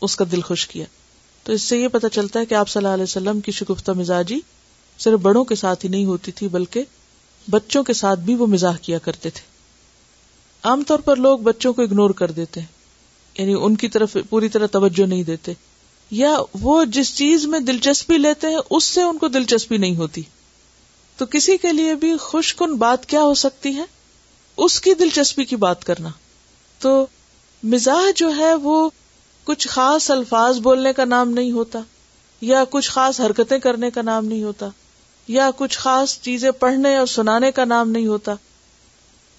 اس 0.00 0.16
کا 0.16 0.24
دل 0.32 0.40
خوش 0.40 0.68
کیا۔ 0.68 0.84
تو 1.42 1.52
اس 1.52 1.62
سے 1.62 1.78
یہ 1.78 1.88
پتا 1.88 2.08
چلتا 2.08 2.40
ہے 2.40 2.46
کہ 2.46 2.54
آپ 2.54 2.68
صلی 2.68 2.80
اللہ 2.80 2.94
علیہ 2.94 3.02
وسلم 3.02 3.40
کی 3.40 3.52
شگفتہ 3.52 3.92
مزاجی 3.92 4.40
صرف 4.98 5.20
بڑوں 5.20 5.44
کے 5.44 5.54
ساتھ 5.54 5.84
ہی 5.84 5.90
نہیں 5.90 6.04
ہوتی 6.04 6.32
تھی، 6.32 6.48
بلکہ 6.48 6.82
بچوں 7.50 7.84
کے 7.84 7.92
ساتھ 7.92 8.20
بھی 8.20 8.34
وہ 8.34 8.46
مزاح 8.46 8.76
کیا 8.76 8.98
کرتے 8.98 9.30
تھے۔ 9.30 9.40
عام 10.62 10.82
طور 10.86 10.98
پر 10.98 11.16
لوگ 11.16 11.38
بچوں 11.38 11.72
کو 11.72 11.82
اگنور 11.82 12.10
کر 12.10 12.30
دیتے 12.30 12.60
ہیں 12.60 12.66
یعنی 13.38 13.54
ان 13.54 13.76
کی 13.76 13.88
طرف 13.88 14.16
پوری 14.30 14.48
طرح 14.48 14.66
توجہ 14.66 15.06
نہیں 15.06 15.22
دیتے۔ 15.22 15.52
یا 16.10 16.36
وہ 16.60 16.84
جس 16.84 17.14
چیز 17.14 17.46
میں 17.46 17.60
دلچسپی 17.60 18.18
لیتے 18.18 18.46
ہیں، 18.46 18.58
اس 18.70 18.84
سے 18.84 19.02
ان 19.02 19.18
کو 19.18 19.28
دلچسپی 19.28 19.76
نہیں 19.76 19.96
ہوتی۔ 19.96 20.22
تو 21.16 21.26
کسی 21.26 21.56
کے 21.56 21.72
لیے 21.72 21.94
بھی 21.94 22.16
خوش 22.16 22.54
کن 22.54 22.76
بات 22.76 23.06
کیا 23.06 23.22
ہو 23.22 23.34
سکتی 23.34 23.74
ہے؟ 23.74 23.84
اس 24.56 24.80
کی 24.80 24.94
دلچسپی 24.94 25.44
کی 25.44 25.56
بات 25.56 25.84
کرنا۔ 25.84 26.08
تو 26.78 27.06
مزاح 27.62 28.10
جو 28.16 28.36
ہے 28.36 28.54
وہ 28.54 28.90
کچھ 29.50 29.68
خاص 29.68 30.10
الفاظ 30.10 30.58
بولنے 30.58 30.92
کا 30.92 31.04
نام 31.04 31.30
نہیں 31.30 31.52
ہوتا، 31.52 31.78
یا 32.40 32.64
کچھ 32.70 32.90
خاص 32.90 33.20
حرکتیں 33.20 33.58
کرنے 33.58 33.90
کا 33.90 34.02
نام 34.02 34.24
نہیں 34.24 34.42
ہوتا، 34.42 34.68
یا 35.28 35.50
کچھ 35.56 35.78
خاص 35.78 36.20
چیزیں 36.20 36.50
پڑھنے 36.50 36.96
اور 36.96 37.06
سنانے 37.06 37.52
کا 37.52 37.64
نام 37.64 37.90
نہیں 37.90 38.06
ہوتا۔ 38.06 38.34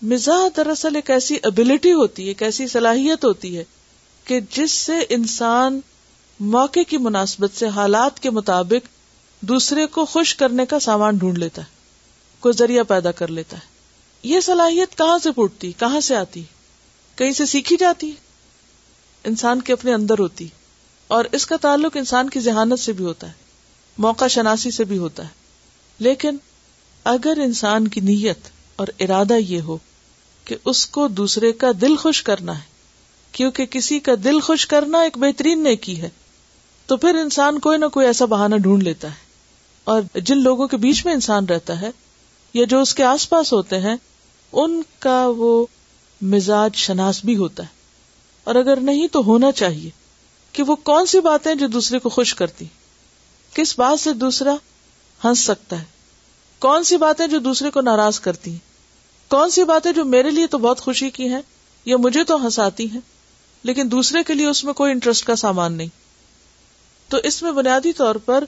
مزاح 0.01 0.47
دراصل 0.57 0.95
ایک 0.95 1.09
ایسی 1.09 1.37
ابلٹی 1.43 1.93
ہوتی 1.93 2.23
ہے، 2.23 2.27
ایک 2.27 2.43
ایسی 2.43 2.67
صلاحیت 2.67 3.25
ہوتی 3.25 3.57
ہے 3.57 3.63
کہ 4.25 4.39
جس 4.51 4.71
سے 4.71 4.93
انسان 5.09 5.79
موقع 6.39 6.79
کی 6.87 6.97
مناسبت 6.97 7.59
سے 7.59 7.67
حالات 7.67 8.19
کے 8.19 8.29
مطابق 8.29 8.87
دوسرے 9.41 9.85
کو 9.85 10.05
خوش 10.05 10.35
کرنے 10.35 10.65
کا 10.65 10.79
سامان 10.79 11.17
ڈھونڈ 11.17 11.37
لیتا 11.37 11.61
ہے، 11.61 11.67
کوئی 12.39 12.53
ذریعہ 12.53 12.83
پیدا 12.83 13.11
کر 13.11 13.27
لیتا 13.27 13.57
ہے۔ 13.57 13.69
یہ 14.23 14.39
صلاحیت 14.39 14.97
کہاں 14.97 15.17
سے 15.17 15.31
پھوٹتی، 15.31 15.71
کہاں 15.71 15.99
سے 15.99 16.15
آتی؟ 16.15 16.43
کہیں 17.15 17.31
سے 17.31 17.45
سیکھی 17.45 17.77
جاتی؟ 17.77 18.09
ہے 18.09 18.30
انسان 19.23 19.61
کے 19.61 19.73
اپنے 19.73 19.93
اندر 19.93 20.19
ہوتی 20.19 20.47
اور 21.07 21.25
اس 21.31 21.45
کا 21.45 21.57
تعلق 21.61 21.97
انسان 21.97 22.29
کی 22.29 22.39
ذہانت 22.39 22.79
سے 22.79 22.93
بھی 22.93 23.05
ہوتا 23.05 23.27
ہے، 23.27 23.31
موقع 23.97 24.27
شناسی 24.27 24.71
سے 24.71 24.83
بھی 24.83 24.97
ہوتا 24.97 25.23
ہے۔ 25.23 25.29
لیکن 25.99 26.37
اگر 27.03 27.37
انسان 27.43 27.87
کی 27.87 28.01
نیت 28.01 28.39
اور 28.75 28.87
ارادہ 28.99 29.33
یہ 29.33 29.61
ہو 29.61 29.77
کہ 30.45 30.55
اس 30.65 30.87
کو 30.87 31.07
دوسرے 31.07 31.51
کا 31.51 31.67
دل 31.81 31.95
خوش 31.95 32.23
کرنا 32.23 32.55
ہے، 32.55 32.63
کیونکہ 33.31 33.65
کسی 33.65 33.99
کا 33.99 34.11
دل 34.23 34.39
خوش 34.39 34.67
کرنا 34.67 35.01
ایک 35.01 35.17
بہترین 35.17 35.63
نیکی 35.63 36.01
ہے، 36.01 36.09
تو 36.85 36.97
پھر 36.97 37.15
انسان 37.15 37.59
کوئی 37.59 37.77
نہ 37.77 37.85
کوئی 37.85 38.07
ایسا 38.07 38.25
بہانہ 38.25 38.55
ڈھونڈ 38.55 38.83
لیتا 38.83 39.07
ہے۔ 39.07 39.31
اور 39.83 40.01
جن 40.17 40.37
لوگوں 40.37 40.67
کے 40.67 40.77
بیچ 40.77 41.05
میں 41.05 41.13
انسان 41.13 41.45
رہتا 41.45 41.81
ہے 41.81 41.89
یا 42.53 42.65
جو 42.65 42.81
اس 42.81 42.95
کے 42.95 43.03
آس 43.03 43.29
پاس 43.29 43.53
ہوتے 43.53 43.79
ہیں، 43.79 43.95
ان 44.51 44.81
کا 44.99 45.27
وہ 45.37 45.65
مزاج 46.21 46.75
شناس 46.75 47.25
بھی 47.25 47.35
ہوتا 47.35 47.63
ہے۔ 47.63 47.80
اور 48.43 48.55
اگر 48.55 48.79
نہیں 48.79 49.07
تو 49.07 49.19
ہونا 49.19 49.51
چاہیے 49.51 49.89
کہ 50.51 50.63
وہ 50.63 50.75
کون 50.75 51.05
سی 51.05 51.19
باتیں 51.19 51.55
جو 51.55 51.67
دوسرے 51.67 51.99
کو 51.99 52.09
خوش 52.09 52.35
کرتی 52.35 52.65
کس 53.53 53.79
بات 53.79 53.99
سے 53.99 54.13
دوسرا 54.13 54.55
ہنس 55.25 55.39
سکتا 55.39 55.79
ہے 55.79 55.85
کون 56.59 56.83
سی 56.83 56.97
باتیں 56.97 57.27
جو 57.27 57.39
دوسرے 57.39 57.71
کو 57.71 57.81
ناراض 57.81 58.19
کرتی 58.19 58.51
ہیں 58.51 58.69
کون 59.29 59.49
سی 59.49 59.63
باتیں 59.63 59.91
جو 59.91 60.05
میرے 60.05 60.29
لیے 60.29 60.47
تو 60.47 60.57
بہت 60.57 60.81
خوشی 60.81 61.09
کی 61.09 61.27
ہیں 61.27 61.41
یا 61.85 61.97
مجھے 61.97 62.23
تو 62.23 62.45
ہنساتی 62.45 62.89
ہیں 62.89 62.99
لیکن 63.63 63.91
دوسرے 63.91 64.23
کے 64.23 64.33
لیے 64.33 64.45
اس 64.45 64.63
میں 64.63 64.73
کوئی 64.73 64.91
انٹرسٹ 64.91 65.25
کا 65.25 65.35
سامان 65.35 65.73
نہیں 65.73 65.87
تو 67.09 67.17
اس 67.23 67.41
میں 67.43 67.51
بنیادی 67.51 67.93
طور 67.93 68.15
پر 68.15 68.43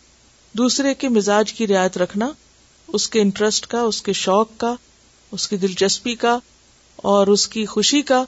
دوسرے 0.53 0.93
کے 0.93 1.09
مزاج 1.09 1.53
کی 1.53 1.67
رعایت 1.67 1.97
رکھنا، 1.97 2.31
اس 2.87 3.09
کے 3.09 3.21
انٹرسٹ 3.21 3.67
کا، 3.67 3.81
اس 3.81 4.01
کے 4.01 4.13
شوق 4.13 4.49
کا، 4.57 4.75
اس 5.31 5.47
کی 5.47 5.57
دلچسپی 5.57 6.15
کا 6.15 6.39
اور 6.95 7.27
اس 7.27 7.47
کی 7.47 7.65
خوشی 7.65 8.01
کا 8.01 8.23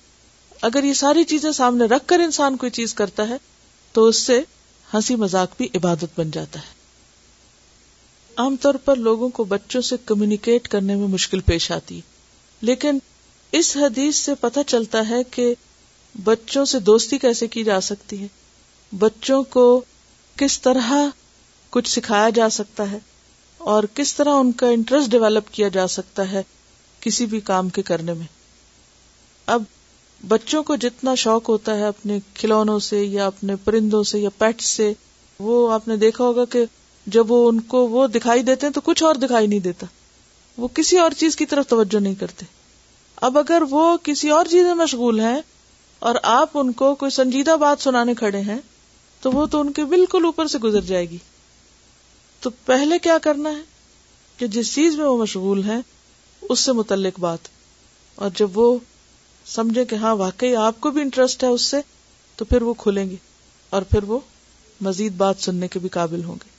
اگر 0.62 0.84
یہ 0.84 0.94
ساری 0.94 1.24
چیزیں 1.24 1.52
سامنے 1.52 1.86
رکھ 1.86 2.08
کر 2.08 2.20
انسان 2.20 2.58
کوئی 2.58 2.70
چیز 2.70 2.94
کرتا 2.94 3.28
ہے، 3.30 3.38
تو 3.92 4.06
اس 4.06 4.18
سے 4.18 4.42
ہنسی 4.94 5.16
مذاق 5.16 5.52
بھی 5.58 5.68
عبادت 5.76 6.20
بن 6.20 6.32
جاتا 6.32 6.60
ہے۔ 6.60 6.76
عام 8.38 8.56
طور 8.56 8.76
پر 8.76 8.96
لوگوں 8.96 9.30
کو 9.30 9.44
بچوں 9.44 9.82
سے 9.82 9.96
کمیونیکیٹ 10.06 10.68
کرنے 10.68 10.96
میں 10.96 11.08
مشکل 11.08 11.40
پیش 11.40 11.72
آتی۔ 11.72 12.02
لیکن 12.62 13.00
اس 13.52 13.78
حدیث 13.78 14.16
سے 14.16 14.36
پتہ 14.36 14.60
چلتا 14.68 15.10
ہے 15.10 15.24
کہ 15.32 15.56
بچوں 16.24 16.66
سے 16.66 16.80
دوستی 16.80 17.18
کیسے 17.18 17.48
کی 17.48 17.64
جا 17.64 17.82
سکتی 17.82 18.22
ہے؟ 18.22 18.28
بچوں 18.98 19.44
کو 19.44 19.82
کس 20.36 20.62
طرح 20.62 20.92
کچھ 21.70 21.90
سکھایا 21.90 22.30
جا 22.30 22.50
سکتا 22.50 22.92
ہے؟ 22.92 22.98
اور 23.58 23.84
کس 23.94 24.16
طرح 24.16 24.30
ان 24.30 24.52
کا 24.52 24.68
انٹرسٹ 24.68 25.10
ڈیولپ 25.10 25.54
کیا 25.54 25.68
جا 25.68 25.88
سکتا 25.88 26.32
ہے 26.32 26.44
کسی 27.00 27.26
بھی 27.26 27.40
کام 27.40 27.70
کے 27.70 27.82
کرنے 27.82 28.14
میں؟ 28.14 28.26
اب 29.46 29.64
بچوں 30.28 30.64
کو 30.64 30.76
جتنا 30.76 31.16
شوق 31.16 31.50
ہوتا 31.50 31.76
ہے 31.76 31.86
اپنے 31.86 32.20
کھلونوں 32.34 32.80
سے 32.80 33.04
یا 33.04 33.28
اپنے 33.28 33.56
پرندوں 33.56 34.04
سے 34.04 34.20
یا 34.20 34.30
پیٹ 34.38 34.62
سے، 34.62 34.94
وہ 35.40 35.72
آپ 35.72 35.88
نے 35.88 35.98
دیکھا 35.98 36.24
ہوگا 36.24 36.46
کہ 36.46 36.66
جب 37.06 37.32
وہ 37.32 37.50
ان 37.50 37.60
کو 37.60 37.88
وہ 37.88 38.08
دکھائی 38.08 38.44
دیتے 38.44 38.66
ہیں 38.66 38.74
تو 38.74 38.82
کچھ 38.82 39.04
اور 39.04 39.16
دکھائی 39.16 39.48
نہیں 39.48 39.60
دیتا۔ 39.60 39.86
وہ 40.58 40.68
کسی 40.68 40.98
اور 40.98 41.12
چیز 41.12 41.36
کی 41.36 41.46
طرف 41.46 41.68
توجہ 41.68 42.00
نہیں 42.00 42.16
کرتے۔ 42.16 42.46
اب 43.16 43.38
اگر 43.38 43.64
وہ 43.70 43.98
کسی 44.04 44.30
اور 44.30 44.46
چیز 44.52 44.66
میں 44.66 44.74
مشغول 44.74 45.20
ہیں 45.20 45.42
اور 46.00 46.16
آپ 46.24 46.50
ان 46.54 46.72
کو 46.72 46.96
کوئی 46.96 47.12
سنجیدہ 47.12 47.58
بات 47.60 47.82
سنانے 47.82 48.14
کھڑے 48.14 48.42
ہیں، 48.42 48.60
تو 49.22 49.32
وہ 49.32 49.46
تو 49.46 49.62
ان 49.62 49.72
کے 49.72 49.86
بالکل 49.86 50.26
اوپر 50.26 50.48
سے 50.48 50.60
گزر 50.60 50.82
جائے 50.82 51.10
گی۔ 51.10 51.18
تو 52.40 52.50
پہلے 52.50 53.00
کیا 53.00 53.18
کرنا 53.18 53.50
ہے؟ 53.50 53.62
کہ 54.38 54.48
جس 54.48 54.76
چیز 54.76 54.96
میں 54.96 55.06
وہ 55.06 55.18
مشغول 55.18 55.64
ہیں، 55.64 55.82
اس 56.42 56.60
سے 56.60 56.72
متعلق 56.72 57.20
بات۔ 57.20 57.40
اور 58.16 58.30
جب 58.36 58.58
وہ 58.58 58.78
سمجھے 59.48 59.86
کہ 59.86 59.96
ہاں 59.96 60.16
واقعی 60.16 60.56
آپ 60.56 60.82
کو 60.82 60.92
بھی 60.92 61.02
انٹرسٹ 61.02 61.44
ہے 61.44 61.48
اس 61.48 61.62
سے، 61.62 61.78
تو 62.36 62.46
پھر 62.46 62.62
وہ 62.62 62.74
کھلیں 62.74 63.10
گے 63.10 63.16
اور 63.70 63.82
پھر 63.82 64.04
وہ 64.04 64.20
مزید 64.82 65.14
بات 65.14 65.36
سننے 65.40 65.68
کے 65.68 65.80
بھی 65.80 65.90
قابل 65.90 66.24
ہوں 66.24 66.36
گے۔ 66.36 66.56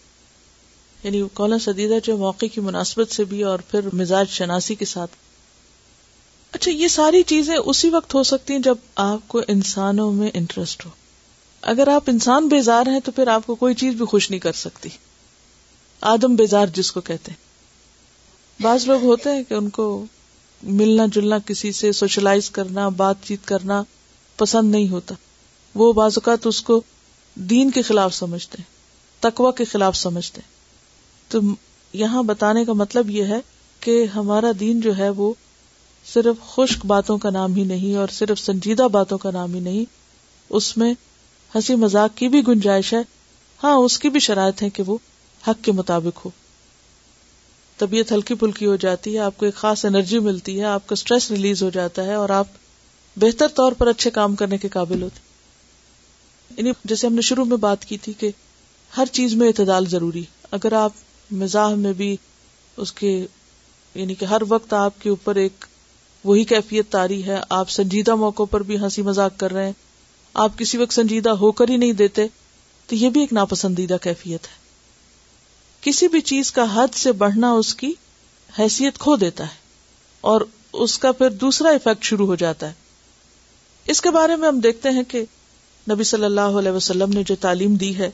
یعنی 1.04 1.22
کولا 1.34 1.58
سدیدہ 1.58 1.94
جو 2.04 2.16
موقع 2.16 2.46
کی 2.54 2.60
مناسبت 2.60 3.12
سے 3.12 3.24
بھی 3.24 3.42
اور 3.42 3.58
پھر 3.58 3.80
مزاج 3.92 4.28
شناسی 4.28 4.74
کے 4.74 4.84
ساتھ۔ 4.84 5.10
اچھا 6.52 6.70
یہ 6.70 6.88
ساری 6.88 7.22
چیزیں 7.22 7.56
اسی 7.56 7.88
وقت 7.88 8.14
ہو 8.14 8.22
سکتی 8.22 8.52
ہیں 8.52 8.60
جب 8.60 8.74
آپ 8.96 9.28
کو 9.28 9.40
انسانوں 9.48 10.12
میں 10.12 10.30
انٹرسٹ 10.34 10.86
ہو۔ 10.86 10.90
اگر 11.62 11.88
آپ 11.88 12.04
انسان 12.06 12.48
بیزار 12.48 12.86
ہیں 12.86 13.00
تو 13.00 13.12
پھر 13.12 13.28
آپ 13.28 13.46
کو 13.46 13.54
کوئی 13.54 13.74
چیز 13.74 13.94
بھی 13.94 14.06
خوش 14.06 14.30
نہیں 14.30 14.40
کر 14.40 14.52
سکتی۔ 14.52 14.88
آدم 16.00 16.34
بیزار 16.34 16.66
جس 16.66 16.92
کو 16.92 17.00
کہتے 17.00 17.32
ہیں۔ 17.32 17.46
بعض 18.62 18.86
لوگ 18.86 19.02
ہوتے 19.02 19.30
ہیں 19.30 19.42
کہ 19.42 19.54
ان 19.54 19.68
کو 19.68 20.04
ملنا 20.62 21.02
جلنا 21.14 21.38
کسی 21.46 21.72
سے 21.72 21.92
سوشلائز 21.92 22.50
کرنا، 22.50 22.88
بات 22.88 23.16
چیت 23.24 23.44
کرنا 23.44 23.82
پسند 24.36 24.70
نہیں 24.70 24.88
ہوتا۔ 24.88 25.14
وہ 25.74 25.92
بعض 25.92 26.12
اوقات 26.16 26.46
اس 26.46 26.60
کو 26.60 26.80
دین 27.34 27.70
کے 27.70 27.82
خلاف 27.82 28.14
سمجھتے 28.14 28.56
ہیں 28.58 28.76
تقوا 29.20 29.50
کے 29.50 29.64
خلاف 29.64 29.96
سمجھتے 29.96 30.40
ہیں۔ 30.40 30.56
تو 31.28 31.40
یہاں 31.92 32.22
بتانے 32.22 32.64
کا 32.64 32.72
مطلب 32.72 33.10
یہ 33.10 33.24
ہے 33.24 33.40
کہ 33.80 34.04
ہمارا 34.04 34.52
دین 34.60 34.80
جو 34.80 34.96
ہے 34.96 35.10
وہ 35.10 35.32
صرف 36.14 36.36
خشک 36.48 36.86
باتوں 36.86 37.18
کا 37.18 37.30
نام 37.30 37.54
ہی 37.54 37.64
نہیں 37.64 37.96
اور 37.96 38.08
صرف 38.08 38.38
سنجیدہ 38.38 38.88
باتوں 38.92 39.18
کا 39.18 39.30
نام 39.30 39.54
ہی 39.54 39.60
نہیں، 39.60 39.84
اس 40.50 40.76
میں 40.76 40.94
ہنسی 41.54 41.74
مذاق 41.74 42.16
کی 42.16 42.28
بھی 42.28 42.46
گنجائش 42.48 42.92
ہے۔ 42.92 43.02
ہاں 43.62 43.74
اس 43.74 43.98
کی 43.98 44.08
بھی 44.08 44.20
شرائط 44.20 44.62
ہے 44.62 44.70
کہ 44.70 44.82
وہ 44.82 44.98
حق 45.48 45.64
کے 45.64 45.72
مطابق 45.72 46.24
ہو۔ 46.24 46.30
طبیعت 47.78 48.12
ہلکی 48.12 48.34
پھلکی 48.34 48.66
ہو 48.66 48.76
جاتی 48.76 49.14
ہے، 49.14 49.18
آپ 49.18 49.36
کو 49.36 49.46
ایک 49.46 49.54
خاص 49.54 49.84
انرجی 49.84 50.18
ملتی 50.18 50.58
ہے، 50.58 50.64
آپ 50.64 50.86
کا 50.86 50.92
اسٹریس 50.92 51.30
ریلیز 51.30 51.62
ہو 51.62 51.70
جاتا 51.70 52.04
ہے 52.04 52.14
اور 52.14 52.28
آپ 52.28 52.46
بہتر 53.16 53.48
طور 53.48 53.72
پر 53.72 53.86
اچھے 53.86 54.10
کام 54.10 54.34
کرنے 54.34 54.58
کے 54.58 54.68
قابل 54.68 55.02
ہوتے 55.02 55.20
یعنی 56.56 56.72
جیسے 56.84 57.06
ہم 57.06 57.14
نے 57.14 57.20
شروع 57.20 57.44
میں 57.44 57.56
بات 57.56 57.84
کی 57.84 57.98
تھی 57.98 58.12
کہ 58.12 58.30
ہر 58.96 59.06
چیز 59.12 59.34
میں 59.34 59.48
اعتدال 59.48 59.86
ضروری 59.86 60.22
اگر 60.50 60.72
آپ 60.72 60.92
مزاح 61.30 61.74
میں 61.74 61.92
بھی 61.92 62.16
اس 62.76 62.92
کے 62.92 63.26
یعنی 63.94 64.14
کہ 64.14 64.24
ہر 64.24 64.42
وقت 64.48 64.72
آپ 64.72 65.00
کے 65.02 65.10
اوپر 65.10 65.36
ایک 65.36 65.64
وہی 66.24 66.44
کیفیت 66.44 66.90
تاری 66.90 67.26
ہے، 67.26 67.40
آپ 67.48 67.70
سنجیدہ 67.70 68.14
موقع 68.14 68.42
پر 68.50 68.62
بھی 68.62 68.78
ہنسی 68.78 69.02
مذاق 69.02 69.32
کر 69.36 69.52
رہے 69.52 69.64
ہیں، 69.64 69.72
آپ 70.34 70.58
کسی 70.58 70.78
وقت 70.78 70.92
سنجیدہ 70.92 71.30
ہو 71.30 71.52
کر 71.52 71.68
ہی 71.68 71.76
نہیں 71.76 71.92
دیتے، 71.92 72.26
تو 72.86 72.94
یہ 72.94 73.10
بھی 73.10 73.20
ایک 73.20 73.32
ناپسندیدہ 73.32 73.96
کیفیت 74.02 74.44
ہے۔ 74.44 74.65
کسی 75.86 76.08
بھی 76.08 76.20
چیز 76.20 76.52
کا 76.52 76.64
حد 76.74 76.94
سے 76.94 77.12
بڑھنا 77.12 77.50
اس 77.52 77.74
کی 77.74 77.92
حیثیت 78.58 78.98
کھو 78.98 79.16
دیتا 79.16 79.44
ہے 79.44 79.56
اور 80.20 80.40
اس 80.72 80.98
کا 80.98 81.12
پھر 81.12 81.30
دوسرا 81.30 81.68
افیکٹ 81.68 82.04
شروع 82.04 82.26
ہو 82.26 82.34
جاتا 82.34 82.68
ہے۔ 82.68 82.72
اس 83.86 84.00
کے 84.00 84.10
بارے 84.10 84.36
میں 84.36 84.48
ہم 84.48 84.58
دیکھتے 84.60 84.90
ہیں 84.90 85.02
کہ 85.02 85.24
نبی 85.86 86.04
صلی 86.04 86.24
اللہ 86.24 86.58
علیہ 86.60 86.70
وسلم 86.70 87.10
نے 87.10 87.22
جو 87.22 87.34
تعلیم 87.34 87.74
دی 87.74 87.98
ہے، 87.98 88.10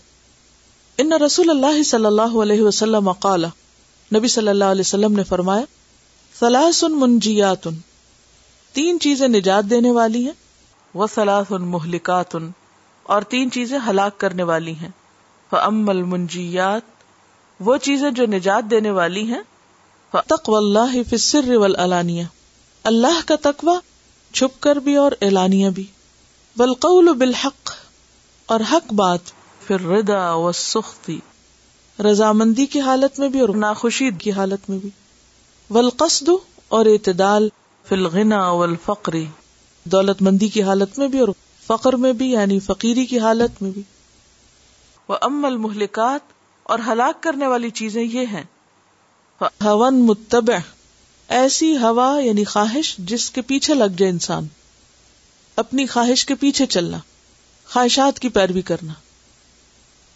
ان 0.98 1.12
رسول 1.12 1.50
اللہ 1.50 1.82
صلی 1.82 2.06
اللہ 2.06 2.36
علیہ 2.42 2.60
وسلم 2.60 3.12
قال، 3.12 3.44
نبی 4.10 4.28
صلی 4.28 4.48
اللہ 4.48 4.64
علیہ 4.64 4.80
وسلم 4.80 5.12
نے 5.12 5.24
فرمایا 5.24 5.64
سلاس 6.38 6.84
منجیات 6.84 7.68
تین 8.74 9.00
چیزیں 9.00 9.28
نجات 9.28 9.70
دینے 9.70 9.90
والی 9.90 10.24
ہیں 10.24 10.32
وہ 10.94 11.06
سلاس 11.14 11.50
مہلکات 11.50 12.36
اور 13.02 13.22
تین 13.22 13.50
چیزیں 13.50 13.78
ہلاک 13.86 14.18
کرنے 14.18 14.42
والی 14.42 14.74
ہیں۔ 14.74 14.88
ام 15.52 15.88
المنجیات 15.88 16.91
وہ 17.64 17.76
چیزیں 17.76 18.10
جو 18.10 18.26
نجات 18.26 18.70
دینے 18.70 18.90
والی 18.90 19.24
ہیں۔ 19.26 19.42
تقو 20.10 20.56
اللہ 20.56 20.96
فسر 21.10 21.56
والعلانیہ۔ 21.56 22.24
اللہ 22.84 23.20
کا 23.26 23.34
تقوی 23.42 23.76
چھپ 24.32 24.62
کر 24.62 24.76
بھی 24.76 24.96
اور 24.96 25.12
اعلانیہ 25.22 25.70
بھی۔ 25.70 25.84
بالقول 26.56 27.12
بالحق، 27.14 27.70
اور 28.46 28.60
حق 28.72 28.92
بات 28.92 29.18
پھر 29.66 29.80
ردا 29.80 30.34
و 30.34 30.52
سختی 30.52 31.20
رضامندی 31.98 32.66
کی 32.66 32.80
حالت 32.80 33.18
میں 33.18 33.28
بھی 33.28 33.40
اور 33.40 33.48
ناخوشید 33.48 34.20
کی 34.20 34.32
حالت 34.32 34.70
میں 34.70 34.78
بھی۔ 34.78 34.90
والقصد 35.70 36.28
اور 36.68 36.86
اعتدال 36.86 37.48
فی 37.88 37.94
الغنا 37.94 38.50
والفقر۔ 38.50 39.12
دولت 39.84 40.22
مندی 40.22 40.48
کی 40.48 40.62
حالت 40.62 40.98
میں 40.98 41.08
بھی 41.08 41.18
اور 41.18 41.28
فقر 41.66 41.92
میں 41.92 42.12
بھی 42.12 42.30
یعنی 42.30 42.60
فقیری 42.60 43.06
کی 43.06 43.18
حالت 43.18 43.62
میں 43.62 43.70
بھی۔ 43.70 43.82
وہ 45.08 45.16
ام 45.22 45.44
المحلکات 45.44 46.41
اور 46.62 46.78
ہلاک 46.86 47.22
کرنے 47.22 47.46
والی 47.46 47.70
چیزیں 47.70 48.02
یہ 48.02 48.26
ہیں۔ 48.26 48.42
ہون 49.40 50.06
متبع، 50.06 50.56
ایسی 51.28 51.76
ہوا 51.76 52.20
یعنی 52.20 52.44
خواہش 52.44 52.96
جس 52.98 53.30
کے 53.30 53.42
پیچھے 53.42 53.74
لگ 53.74 53.84
جائے 53.84 54.12
انسان۔ 54.12 54.46
اپنی 55.56 55.86
خواہش 55.86 56.26
کے 56.26 56.34
پیچھے 56.34 56.66
چلنا، 56.66 56.98
خواہشات 57.72 58.20
کی 58.20 58.28
پیروی 58.28 58.62
کرنا۔ 58.62 58.92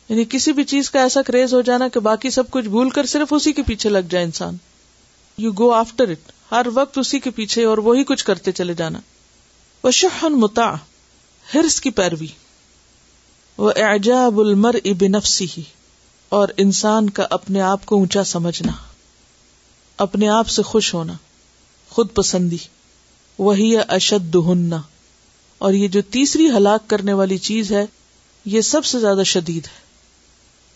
یعنی 0.09 0.24
کسی 0.30 0.53
بھی 0.53 0.64
چیز 0.64 0.90
کا 0.90 1.03
ایسا 1.03 1.22
کریز 1.22 1.55
ہو 1.55 1.61
جانا 1.61 1.88
کہ 1.88 2.01
باقی 2.01 2.30
سب 2.30 2.51
کچھ 2.51 2.64
بھول 2.64 2.90
کر 2.90 3.07
صرف 3.07 3.32
اسی 3.32 3.53
کے 3.53 3.62
پیچھے 3.62 3.90
لگ 3.90 3.99
جائے 3.99 4.24
انسان۔ 4.24 4.57
یو 5.38 5.53
گو 5.53 5.70
آفٹر 5.70 6.09
اٹ 6.09 6.32
ہر 6.51 6.66
وقت 6.74 6.99
اسی 6.99 7.20
کے 7.20 7.30
پیچھے 7.30 7.64
اور 7.64 7.78
وہی 7.78 8.05
کچھ 8.05 8.24
کرتے 8.24 8.53
چلے 8.53 8.74
جانا۔ 8.74 8.99
وہ 9.82 9.90
شہن 9.90 10.32
متا 10.32 10.74
ہرس 11.55 11.80
کی 11.80 11.90
پیروی۔ 11.90 12.26
وہ 13.59 13.72
اعجاب 13.76 14.40
المر 14.40 14.74
اب 14.84 15.05
نفسی 15.09 15.47
اور 16.29 16.49
انسان 16.57 17.11
کا 17.11 17.27
اپنے 17.31 17.61
آپ 17.61 17.87
کو 17.87 17.97
اونچا 17.97 18.24
سمجھنا، 18.24 18.72
اپنے 19.99 20.29
آپ 20.29 20.49
سے 20.49 20.62
خوش 20.62 20.95
ہونا، 20.95 21.12
خود 21.91 22.09
پسندی، 22.14 22.57
وہی 23.39 23.77
اشد 23.89 24.35
ہننا 24.35 24.83
اور 25.59 25.72
یہ 25.72 25.89
جو 25.89 26.03
تیسری 26.03 26.51
ہلاک 26.51 26.89
کرنے 26.89 27.12
والی 27.12 27.39
چیز 27.39 27.72
ہے، 27.72 27.87
یہ 28.45 28.61
سب 28.61 28.85
سے 28.85 28.99
زیادہ 28.99 29.22
شدید 29.22 29.66
ہے۔ 29.66 29.87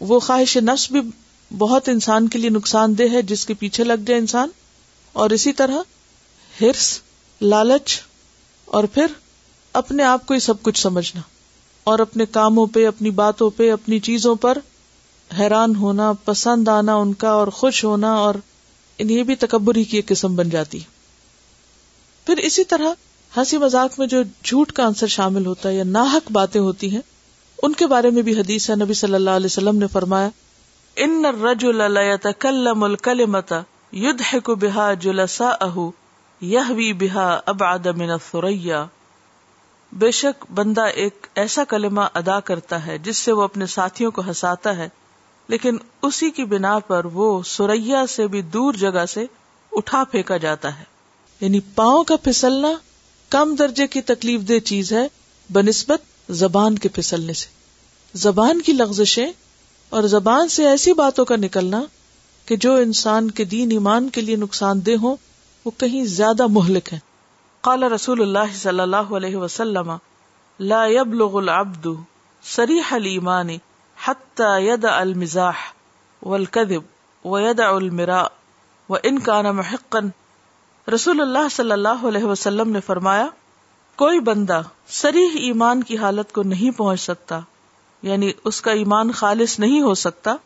وہ 0.00 0.20
خواہش 0.20 0.56
نفس 0.56 0.90
بھی 0.90 1.00
بہت 1.58 1.88
انسان 1.88 2.28
کے 2.28 2.38
لیے 2.38 2.50
نقصان 2.50 2.98
دہ 2.98 3.12
ہے، 3.12 3.22
جس 3.22 3.46
کے 3.46 3.54
پیچھے 3.54 3.84
لگ 3.84 4.04
جائے 4.06 4.20
انسان۔ 4.20 4.48
اور 5.12 5.30
اسی 5.30 5.52
طرح 5.52 5.74
ہرس، 6.60 7.00
لالچ، 7.40 8.00
اور 8.64 8.84
پھر 8.84 9.06
اپنے 9.72 10.02
آپ 10.02 10.26
کو 10.26 10.34
ہی 10.34 10.40
سب 10.40 10.62
کچھ 10.62 10.80
سمجھنا۔ 10.80 11.20
اور 11.84 11.98
اپنے 11.98 12.26
کاموں 12.26 12.66
پہ، 12.66 12.86
اپنی 12.86 13.10
باتوں 13.10 13.50
پہ، 13.50 13.72
اپنی 13.72 13.98
چیزوں 13.98 14.34
پر 14.34 14.58
حیران 15.38 15.76
ہونا، 15.76 16.12
پسند 16.12 16.68
آنا 16.68 16.94
ان 16.94 17.12
کا 17.14 17.30
اور 17.30 17.48
خوش 17.48 17.84
ہونا 17.84 18.12
اور 18.12 18.34
یہ 18.98 19.22
بھی 19.22 19.34
تکبری 19.34 19.84
کی 19.84 19.96
ایک 19.96 20.06
قسم 20.06 20.36
بن 20.36 20.50
جاتی۔ 20.50 20.78
پھر 22.26 22.36
اسی 22.36 22.64
طرح 22.64 22.88
ہنسی 23.36 23.58
مذاق 23.58 23.98
میں 23.98 24.06
جو 24.06 24.22
جھوٹ 24.44 24.72
کا 24.72 24.86
آنسر 24.86 25.06
شامل 25.06 25.46
ہوتا 25.46 25.68
ہے 25.68 25.74
یا 25.74 25.84
ناحک 25.84 26.32
باتیں 26.32 26.60
ہوتی 26.60 26.90
ہیں، 26.90 27.00
ان 27.62 27.72
کے 27.72 27.86
بارے 27.86 28.10
میں 28.10 28.22
بھی 28.22 28.40
حدیث 28.40 28.70
ہے۔ 28.70 28.74
نبی 28.74 28.94
صلی 28.94 29.14
اللہ 29.14 29.30
علیہ 29.30 29.46
وسلم 29.46 29.76
نے 29.76 29.86
فرمایا، 29.86 30.28
ان 30.96 31.24
الرجل 31.24 31.92
لا 31.92 32.00
يتكلم 32.00 32.84
الكلمه 32.84 33.60
يضحك 33.94 34.50
بها 34.50 34.94
جلساءه 34.94 35.88
يهوي 36.42 36.92
بها 36.92 37.40
ابعد 37.46 37.86
من 37.86 38.10
الثريا 38.10 38.86
بے 39.92 40.10
شک 40.10 40.52
بندہ 40.54 40.80
ایک 40.80 41.26
ایسا 41.34 41.64
کلمہ 41.64 42.00
ادا 42.14 42.40
کرتا 42.40 42.86
ہے 42.86 42.98
جس 42.98 43.16
سے 43.16 43.32
وہ 43.32 43.42
اپنے 43.42 43.66
ساتھیوں 43.66 44.10
کو 44.10 44.22
ہنساتا 44.22 44.76
ہے۔ 44.76 44.88
لیکن 45.50 45.76
اسی 46.02 46.30
کی 46.30 46.44
بنا 46.44 46.78
پر 46.78 47.04
وہ 47.04 47.42
سوریا 47.42 48.06
سے 48.06 48.26
بھی 48.26 48.42
دور 48.42 48.74
جگہ 48.74 49.06
سے 49.06 49.26
اٹھا 49.72 50.04
پھینکا 50.04 50.36
جاتا 50.36 50.78
ہے۔ 50.78 50.84
یعنی 51.40 51.60
پاؤں 51.74 52.04
کا 52.04 52.16
پھسلنا 52.16 52.68
کم 53.28 53.54
درجے 53.54 53.86
کی 53.86 54.00
تکلیف 54.00 54.40
دہ 54.48 54.58
چیز 54.58 54.92
ہے، 54.92 55.08
بنسبت 55.52 56.32
زبان 56.32 56.78
کے 56.78 56.88
پھسلنے 56.88 57.32
سے۔ 57.32 57.46
زبان 58.14 58.60
کی 58.60 58.72
لغزشیں 58.72 59.32
اور 59.88 60.02
زبان 60.02 60.48
سے 60.48 60.68
ایسی 60.68 60.92
باتوں 60.92 61.24
کا 61.24 61.36
نکلنا 61.36 61.82
کہ 62.46 62.56
جو 62.56 62.74
انسان 62.74 63.30
کے 63.30 63.44
دین 63.44 63.70
ایمان 63.70 64.10
کے 64.10 64.20
لیے 64.20 64.36
نقصان 64.36 64.86
دہ 64.86 64.96
ہو 65.02 65.16
وہ 65.64 65.70
کہیں 65.78 66.04
زیادہ 66.04 66.46
مہلک 66.46 66.92
ہے 66.92 66.98
قال 67.60 67.82
رسول 67.82 68.20
اللہ 68.20 68.54
صلی 68.54 68.80
اللہ 68.80 68.96
علیہ 68.96 69.36
وسلم، 69.36 69.92
لا 70.60 70.86
يبلغ 70.86 71.36
العبد 71.36 71.86
صریح 72.42 72.94
الایمان 72.94 73.48
حتى 74.06 74.60
يدع 74.60 75.00
المزاح 75.00 75.56
والكذب 76.22 76.82
ويدع 77.24 77.70
المراء 77.70 78.26
وان 78.88 79.18
كان 79.18 79.44
محقا. 79.44 79.98
رسول 80.94 81.20
اللہ 81.20 81.48
صلی 81.50 81.72
اللہ 81.72 82.06
علیہ 82.08 82.24
وسلم 82.24 82.70
نے 82.70 82.80
فرمایا، 82.80 83.26
کوئی 83.96 84.20
بندہ 84.20 84.62
سریح 84.88 85.28
ایمان 85.34 85.82
کی 85.82 85.96
حالت 85.96 86.32
کو 86.32 86.42
نہیں 86.42 86.70
پہنچ 86.70 87.00
سکتا 87.00 87.40
یعنی 88.02 88.32
اس 88.44 88.60
کا 88.60 88.70
ایمان 88.70 89.12
خالص 89.12 89.58
نہیں 89.58 89.82
ہو 89.82 89.94
سکتا، 89.94 90.36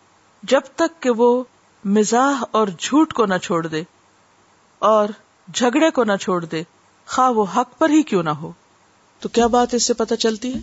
جب 0.43 0.61
تک 0.75 1.03
کہ 1.03 1.11
وہ 1.11 1.45
مزاح 1.85 2.45
اور 2.51 2.69
جھوٹ 2.79 3.13
کو 3.13 3.27
نہ 3.27 3.39
چھوڑ 3.43 3.67
دے 3.67 3.83
اور 4.79 5.09
جھگڑے 5.55 5.91
کو 5.91 6.05
نہ 6.05 6.17
چھوڑ 6.21 6.45
دے، 6.45 6.63
خواہ 7.07 7.31
وہ 7.31 7.45
حق 7.57 7.79
پر 7.79 7.91
ہی 7.91 8.03
کیوں 8.03 8.23
نہ 8.23 8.31
ہو۔ 8.31 8.53
تو 9.21 9.29
کیا 9.29 9.47
بات 9.47 9.75
اس 9.75 9.83
سے 9.83 9.95
پتہ 9.95 10.15
چلتی 10.15 10.55
ہے 10.55 10.61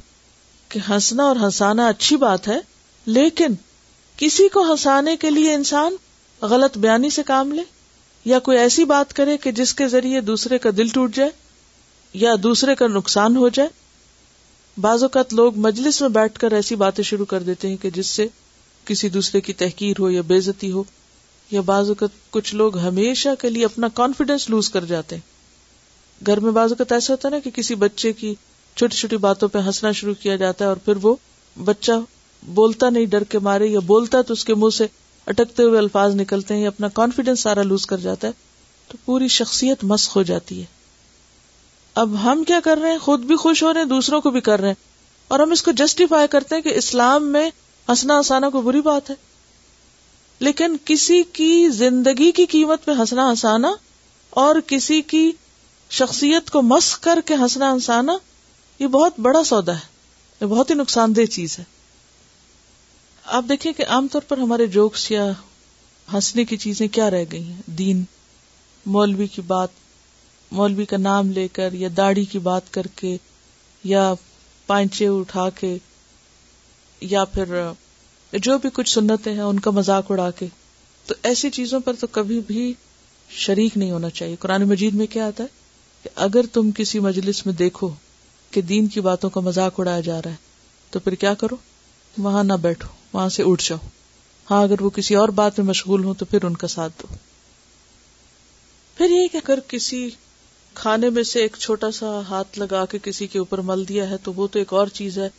کہ 0.69 0.79
ہنسنا 0.89 1.23
اور 1.23 1.35
ہنسانا 1.35 1.87
اچھی 1.87 2.15
بات 2.15 2.47
ہے؟ 2.47 2.70
لیکن 3.05 3.47
کسی 4.17 4.49
کو 4.49 4.71
ہنسانے 4.71 5.17
کے 5.17 5.29
لیے 5.29 5.53
انسان 5.53 5.95
غلط 6.41 6.77
بیانی 6.77 7.09
سے 7.09 7.23
کام 7.23 7.51
لے 7.51 7.61
یا 8.25 8.39
کوئی 8.39 8.57
ایسی 8.57 8.85
بات 8.85 9.13
کرے 9.13 9.37
کہ 9.37 9.51
جس 9.51 9.73
کے 9.73 9.87
ذریعے 9.87 10.21
دوسرے 10.21 10.57
کا 10.57 10.69
دل 10.77 10.87
ٹوٹ 10.87 11.15
جائے 11.15 11.29
یا 12.13 12.35
دوسرے 12.43 12.75
کا 12.75 12.87
نقصان 12.87 13.37
ہو 13.37 13.49
جائے۔ 13.49 13.69
بعض 14.77 15.03
اوقات 15.03 15.33
لوگ 15.33 15.57
مجلس 15.57 16.01
میں 16.01 16.09
بیٹھ 16.09 16.39
کر 16.39 16.51
ایسی 16.51 16.75
باتیں 16.75 17.03
شروع 17.03 17.25
کر 17.25 17.43
دیتے 17.43 17.67
ہیں 17.67 17.77
کہ 17.77 17.89
جس 17.89 18.07
سے 18.07 18.27
کسی 18.85 19.09
دوسرے 19.09 19.41
کی 19.41 19.53
تحقیر 19.53 19.93
ہو 19.99 20.09
یا 20.09 20.21
بےزتی 20.21 20.71
ہو۔ 20.71 20.83
یا 21.51 21.61
بعض 21.61 21.87
اوقات 21.87 22.31
کچھ 22.31 22.55
لوگ 22.55 22.77
ہمیشہ 22.77 23.29
کے 23.39 23.49
لیے 23.49 23.65
اپنا 23.65 23.87
کانفیڈینس 23.87 24.49
لوز 24.49 24.69
کر 24.69 24.85
جاتے 24.85 25.15
ہیں۔ 25.15 25.31
گھر 26.25 26.39
میں 26.39 26.51
بعض 26.51 26.71
اوقات 26.71 26.91
ایسا 26.91 27.13
ہوتا 27.13 27.27
ہے 27.27 27.33
نا 27.33 27.39
کہ 27.39 27.49
کسی 27.49 27.75
بچے 27.75 28.13
کی 28.13 28.35
چھوٹی 28.75 28.95
چھوٹی 28.95 29.17
باتوں 29.17 29.47
پہ 29.47 29.59
ہنسنا 29.59 29.91
شروع 29.91 30.13
کیا 30.13 30.35
جاتا 30.35 30.65
ہے 30.65 30.69
اور 30.69 30.77
پھر 30.77 30.93
وہ 31.01 31.15
بچہ 31.63 31.91
بولتا 32.47 32.89
نہیں، 32.89 33.05
ڈر 33.05 33.23
کے 33.23 33.39
مارے 33.39 33.65
یا 33.65 33.79
بولتا 33.79 34.21
تو 34.21 34.33
اس 34.33 34.45
کے 34.45 34.55
منہ 34.55 34.69
سے 34.69 34.87
اٹکتے 35.27 35.63
ہوئے 35.63 35.77
الفاظ 35.77 36.15
نکلتے 36.15 36.53
ہیں، 36.53 36.61
یا 36.61 36.67
اپنا 36.67 36.87
کانفیڈینس 36.87 37.39
سارا 37.39 37.63
لوز 37.63 37.85
کر 37.85 37.97
جاتا 37.97 38.27
ہے، 38.27 38.33
تو 38.87 38.97
پوری 39.05 39.27
شخصیت 39.27 39.83
مسخ 39.83 40.15
ہو 40.15 40.23
جاتی 40.23 40.59
ہے۔ 40.59 40.65
اب 41.95 42.23
ہم 42.23 42.43
کیا 42.43 42.59
کر 42.63 42.77
رہے 42.77 42.91
ہیں؟ 42.91 42.97
خود 42.97 43.19
بھی 43.19 43.35
خوش 43.35 43.63
ہو 43.63 43.73
رہے 43.73 43.81
ہیں، 43.81 43.87
دوسروں 43.87 44.21
کو 44.21 44.29
بھی 44.29 44.41
کر 44.41 44.59
رہے 44.59 44.67
ہیں۔ 44.67 44.75
اور 45.27 45.39
ہم 45.39 45.51
اس 45.51 45.63
کو 45.63 45.71
جسٹیفائی 45.71 46.27
کرتے 46.27 46.55
ہیں 46.55 46.61
کہ 46.61 46.69
اسلام 46.69 47.27
میں 47.27 47.49
ہنسنا 47.89 48.17
ہنسانا 48.17 48.49
کوئی 48.49 48.63
بری 48.63 48.81
بات 48.81 49.09
ہے۔ 49.09 49.15
لیکن 50.39 50.77
کسی 50.85 51.23
کی 51.33 51.69
زندگی 51.69 52.31
کی 52.31 52.45
قیمت 52.45 52.85
پہ 52.85 52.91
ہنسنا 52.91 53.29
ہنسانا 53.29 53.73
اور 54.29 54.55
کسی 54.67 55.01
کی 55.01 55.31
شخصیت 55.89 56.49
کو 56.49 56.61
مس 56.61 56.97
کر 56.97 57.19
کے 57.25 57.33
ہنسنا 57.33 57.73
ہنسانا، 57.73 58.13
یہ 58.79 58.87
بہت 58.87 59.19
بڑا 59.19 59.43
سودا 59.43 59.75
ہے، 59.75 59.87
یہ 60.41 60.45
بہت 60.45 60.69
ہی 60.69 60.75
نقصان 60.75 61.15
دہ 61.15 61.25
چیز 61.25 61.59
ہے۔ 61.59 61.80
آپ 63.31 63.45
دیکھیں 63.49 63.73
کہ 63.73 63.85
عام 63.87 64.07
طور 64.11 64.21
پر 64.21 64.37
ہمارے 64.37 64.67
جوکس 64.67 65.11
یا 65.11 65.31
ہنسنے 66.13 66.45
کی 66.45 66.57
چیزیں 66.57 66.87
کیا 66.87 67.09
رہ 67.09 67.23
گئی 67.31 67.43
ہیں؟ 67.43 67.61
دین، 67.65 68.03
مولوی 68.85 69.27
کی 69.27 69.41
بات، 69.41 69.69
مولوی 70.51 70.85
کا 70.85 70.97
نام 70.97 71.31
لے 71.31 71.47
کر 71.47 71.73
یا 71.73 71.89
داڑھی 71.97 72.25
کی 72.25 72.39
بات 72.39 72.73
کر 72.73 72.81
کے 72.95 73.17
یا 73.83 74.13
پانچے 74.67 75.07
اٹھا 75.07 75.49
کے 75.49 75.77
یا 77.01 77.25
پھر 77.25 77.71
جو 78.33 78.57
بھی 78.57 78.69
کچھ 78.73 78.89
سنتے 78.89 79.33
ہیں، 79.33 79.41
ان 79.41 79.59
کا 79.59 79.71
مذاق 79.71 80.11
اڑا 80.11 80.31
کے۔ 80.31 80.47
تو 81.05 81.15
ایسی 81.23 81.49
چیزوں 81.49 81.79
پر 81.79 81.93
تو 81.93 82.07
کبھی 82.07 82.41
بھی 82.47 82.73
شریک 83.29 83.77
نہیں 83.77 83.91
ہونا 83.91 84.09
چاہیے۔ 84.09 84.35
قرآن 84.35 84.63
مجید 84.63 84.93
میں 84.93 85.07
کیا 85.07 85.27
آتا 85.27 85.43
ہے 85.43 85.47
کہ 86.03 86.09
اگر 86.15 86.45
تم 86.53 86.71
کسی 86.71 86.99
مجلس 86.99 87.45
میں 87.45 87.53
دیکھو 87.53 87.89
کہ 88.51 88.61
دین 88.61 88.87
کی 88.87 89.01
باتوں 89.01 89.29
کا 89.29 89.39
مذاق 89.39 89.79
اڑایا 89.79 89.99
جا 89.99 90.21
رہا 90.21 90.31
ہے، 90.31 90.49
تو 90.89 90.99
پھر 90.99 91.15
کیا 91.15 91.33
کرو؟ 91.33 91.55
وہاں 92.17 92.43
نہ 92.43 92.53
بیٹھو۔ 92.53 93.00
وہاں 93.13 93.29
سے 93.29 93.43
اٹھ 93.45 93.69
جاؤ۔ 93.69 93.77
ہاں 94.51 94.63
اگر 94.63 94.81
وہ 94.81 94.89
کسی 94.89 95.15
اور 95.15 95.29
بات 95.29 95.59
میں 95.59 95.67
مشغول 95.67 96.03
ہوں 96.03 96.13
تو 96.13 96.25
پھر 96.25 96.43
ان 96.43 96.57
کا 96.57 96.67
ساتھ 96.67 96.93
دو۔ 97.01 97.15
پھر 98.97 99.09
یہ 99.09 99.27
کہ 99.27 99.37
اگر 99.37 99.59
کسی 99.67 100.09
کھانے 100.73 101.09
میں 101.09 101.23
سے 101.23 101.39
ایک 101.39 101.57
چھوٹا 101.59 101.91
سا 101.91 102.21
ہاتھ 102.29 102.59
لگا 102.59 102.85
کے 102.85 102.97
کسی 103.03 103.27
کے 103.27 103.39
اوپر 103.39 103.57
مل 103.57 103.87
دیا 103.87 104.09
ہے 104.09 104.15
تو 104.23 104.33
وہ 104.33 104.47
تو 104.47 104.59
ایک 104.59 104.73
اور 104.73 104.87
چیز 104.87 105.17
ہے۔ 105.17 105.29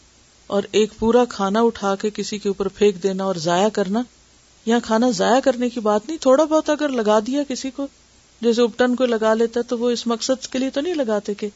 اور 0.46 0.62
ایک 0.72 0.90
پورا 0.98 1.24
کھانا 1.24 1.60
اٹھا 1.60 1.94
کے 1.94 2.10
کسی 2.10 2.38
کے 2.38 2.48
اوپر 2.48 2.68
پھینک 2.68 3.02
دینا 3.02 3.24
اور 3.24 3.34
ضائع 3.34 3.68
کرنا، 3.68 4.02
یہاں 4.66 4.80
کھانا 4.84 5.10
ضائع 5.10 5.40
کرنے 5.40 5.68
کی 5.68 5.80
بات 5.80 6.00
نہیں۔ 6.08 6.18
تھوڑا 6.18 6.44
بہت 6.44 6.70
اگر 6.70 6.88
لگا 6.88 7.18
دیا 7.18 7.42
کسی 7.48 7.70
کو، 7.70 7.86
جیسے 8.40 8.62
اپٹن 8.62 8.96
کو 8.96 9.06
لگا 9.06 9.34
لیتا 9.34 9.60
تو 9.62 9.78
وہ 9.78 9.90
اس 9.90 10.06
مقصد 10.06 10.46
کے 10.46 10.58
لیے 10.58 10.70
تو 10.70 10.80
نہیں 10.80 10.94
لگاتے 10.94 11.34
کہ 11.34 11.48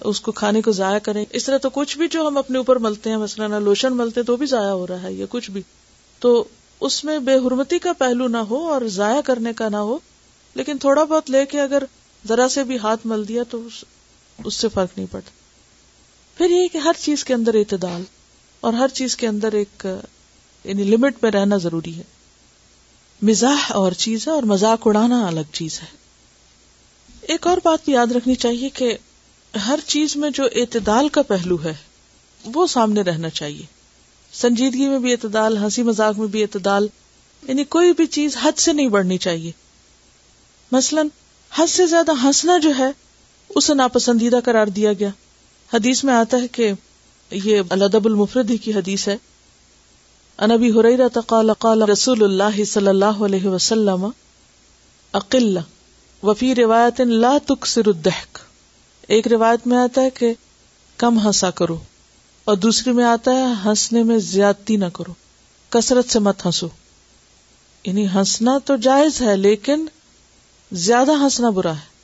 اس 0.00 0.20
کو 0.20 0.32
کھانے 0.32 0.62
کو 0.62 0.72
ضائع 0.72 0.98
کریں۔ 0.98 1.24
اس 1.30 1.44
طرح 1.44 1.58
تو 1.58 1.70
کچھ 1.70 1.98
بھی 1.98 2.08
جو 2.08 2.28
ہم 2.28 2.38
اپنے 2.38 2.58
اوپر 2.58 2.76
ملتے 2.76 3.10
ہیں، 3.10 3.16
مثلاً 3.16 3.62
لوشن 3.62 3.96
ملتے 3.96 4.22
تو 4.22 4.36
بھی 4.36 4.46
ضائع 4.46 4.70
ہو 4.70 4.86
رہا 4.86 5.02
ہے 5.02 5.12
یا 5.12 5.26
کچھ 5.28 5.50
بھی۔ 5.50 5.62
تو 6.18 6.44
اس 6.80 7.04
میں 7.04 7.18
بے 7.18 7.34
حرمتی 7.34 7.78
کا 7.78 7.92
پہلو 7.92 8.28
نہ 8.28 8.36
ہو 8.36 8.72
اور 8.72 8.82
ضائع 8.86 9.20
کرنے 9.20 9.52
کا 9.52 9.68
نہ 9.68 9.76
ہو، 9.76 9.98
لیکن 10.54 10.78
تھوڑا 10.78 11.04
بہت 11.04 11.30
لے 11.30 11.46
کے 11.46 11.60
اگر 11.60 11.82
ذرا 12.28 12.48
سے 12.48 12.64
بھی 12.64 12.78
ہاتھ 12.78 13.06
مل 13.06 13.28
دیا 13.28 13.42
تو 13.42 13.62
اس 14.44 14.54
سے 14.54 14.68
فرق 14.68 14.88
نہیں 14.96 15.06
پڑتا۔ 15.10 15.30
پھر 16.38 16.50
یہ 16.50 16.68
کہ 16.72 16.78
ہر 16.78 16.92
چیز 16.98 17.24
کے 17.24 17.34
اندر 17.34 17.54
اعتدال 17.54 18.02
اور 18.60 18.72
ہر 18.72 18.88
چیز 18.88 19.16
کے 19.16 19.26
اندر 19.26 19.52
ایک 19.52 19.86
یعنی 20.64 20.84
لمٹ 20.84 21.16
میں 21.22 21.30
رہنا 21.30 21.56
ضروری 21.56 21.96
ہے۔ 21.96 22.02
مزاح 23.22 23.72
اور 23.72 23.92
چیز 23.92 24.28
ہے 24.28 24.32
اور 24.32 24.42
مذاق 24.42 24.86
اڑانا 24.86 25.26
الگ 25.26 25.52
چیز 25.52 25.80
ہے۔ 25.82 25.86
ایک 27.20 27.46
اور 27.46 27.58
بات 27.64 27.78
بھی 27.84 27.92
یاد 27.92 28.06
رکھنی 28.06 28.34
چاہیے 28.34 28.68
کہ 28.68 28.96
ہر 29.56 29.78
چیز 29.86 30.16
میں 30.16 30.30
جو 30.30 30.44
اعتدال 30.44 31.08
کا 31.08 31.22
پہلو 31.22 31.56
ہے، 31.64 31.74
وہ 32.44 32.66
سامنے 32.66 33.02
رہنا 33.02 33.30
چاہیے۔ 33.30 33.66
سنجیدگی 34.32 34.88
میں 34.88 34.98
بھی 34.98 35.12
اعتدال، 35.12 35.56
ہنسی 35.56 35.82
مذاق 35.82 36.18
میں 36.18 36.26
بھی 36.26 36.42
اعتدال 36.42 36.88
یعنی 37.48 37.64
کوئی 37.64 37.92
بھی 37.92 38.06
چیز 38.06 38.36
حد 38.42 38.58
سے 38.58 38.72
نہیں 38.72 38.88
بڑھنی 38.88 39.18
چاہیے۔ 39.18 39.52
مثلاً، 40.72 41.08
حد 41.54 41.66
سے 41.66 41.86
زیادہ 41.86 42.12
ہنسنا 42.24 42.58
جو 42.58 42.70
ہے، 42.78 42.90
اسے 43.48 43.74
ناپسندیدہ 43.74 44.36
قرار 44.44 44.66
دیا 44.66 44.92
گیا۔ 44.92 45.08
حدیث 45.74 46.04
میں 46.04 46.14
آتا 46.14 46.36
ہے 46.36 46.48
کہ 46.48 46.72
یہ 47.30 47.62
الدب 47.70 48.04
المفرد 48.04 48.50
کی 48.62 48.74
حدیث 48.74 49.08
ہے۔ 49.08 49.16
انبی 50.38 50.72
قال 51.26 51.50
قال 51.58 51.82
رسول 51.82 52.24
اللہ 52.24 52.64
صلی 52.64 52.86
اللہ 52.86 53.04
علیہ 53.04 53.44
وسلم، 53.44 54.06
اقل، 55.12 55.58
وفی 56.22 56.54
روایت 56.54 57.00
لا 57.00 57.38
تکسر 57.46 57.86
الدحک 57.86 58.38
ایک 59.08 59.26
روایت 59.26 59.66
میں 59.66 59.78
آتا 59.78 60.02
ہے 60.02 60.10
کہ 60.10 60.34
کم 60.96 61.26
ہنسا 61.26 61.50
کرو 61.50 61.78
اور 62.44 62.56
دوسری 62.56 62.92
میں 62.92 63.04
آتا 63.04 63.30
ہے 63.30 63.44
ہنسنے 63.64 64.02
میں 64.02 64.18
زیادتی 64.18 64.76
نہ 64.76 64.84
کرو، 64.92 65.14
کثرت 65.68 66.10
سے 66.10 66.18
مت 66.18 66.46
ہنسو۔ 66.46 66.68
یعنی 67.84 68.06
ہنسنا 68.08 68.58
تو 68.64 68.76
جائز 68.76 69.20
ہے، 69.20 69.36
لیکن 69.36 69.86
زیادہ 70.72 71.10
ہنسنا 71.10 71.50
برا 71.50 71.72
ہے۔ 71.72 71.98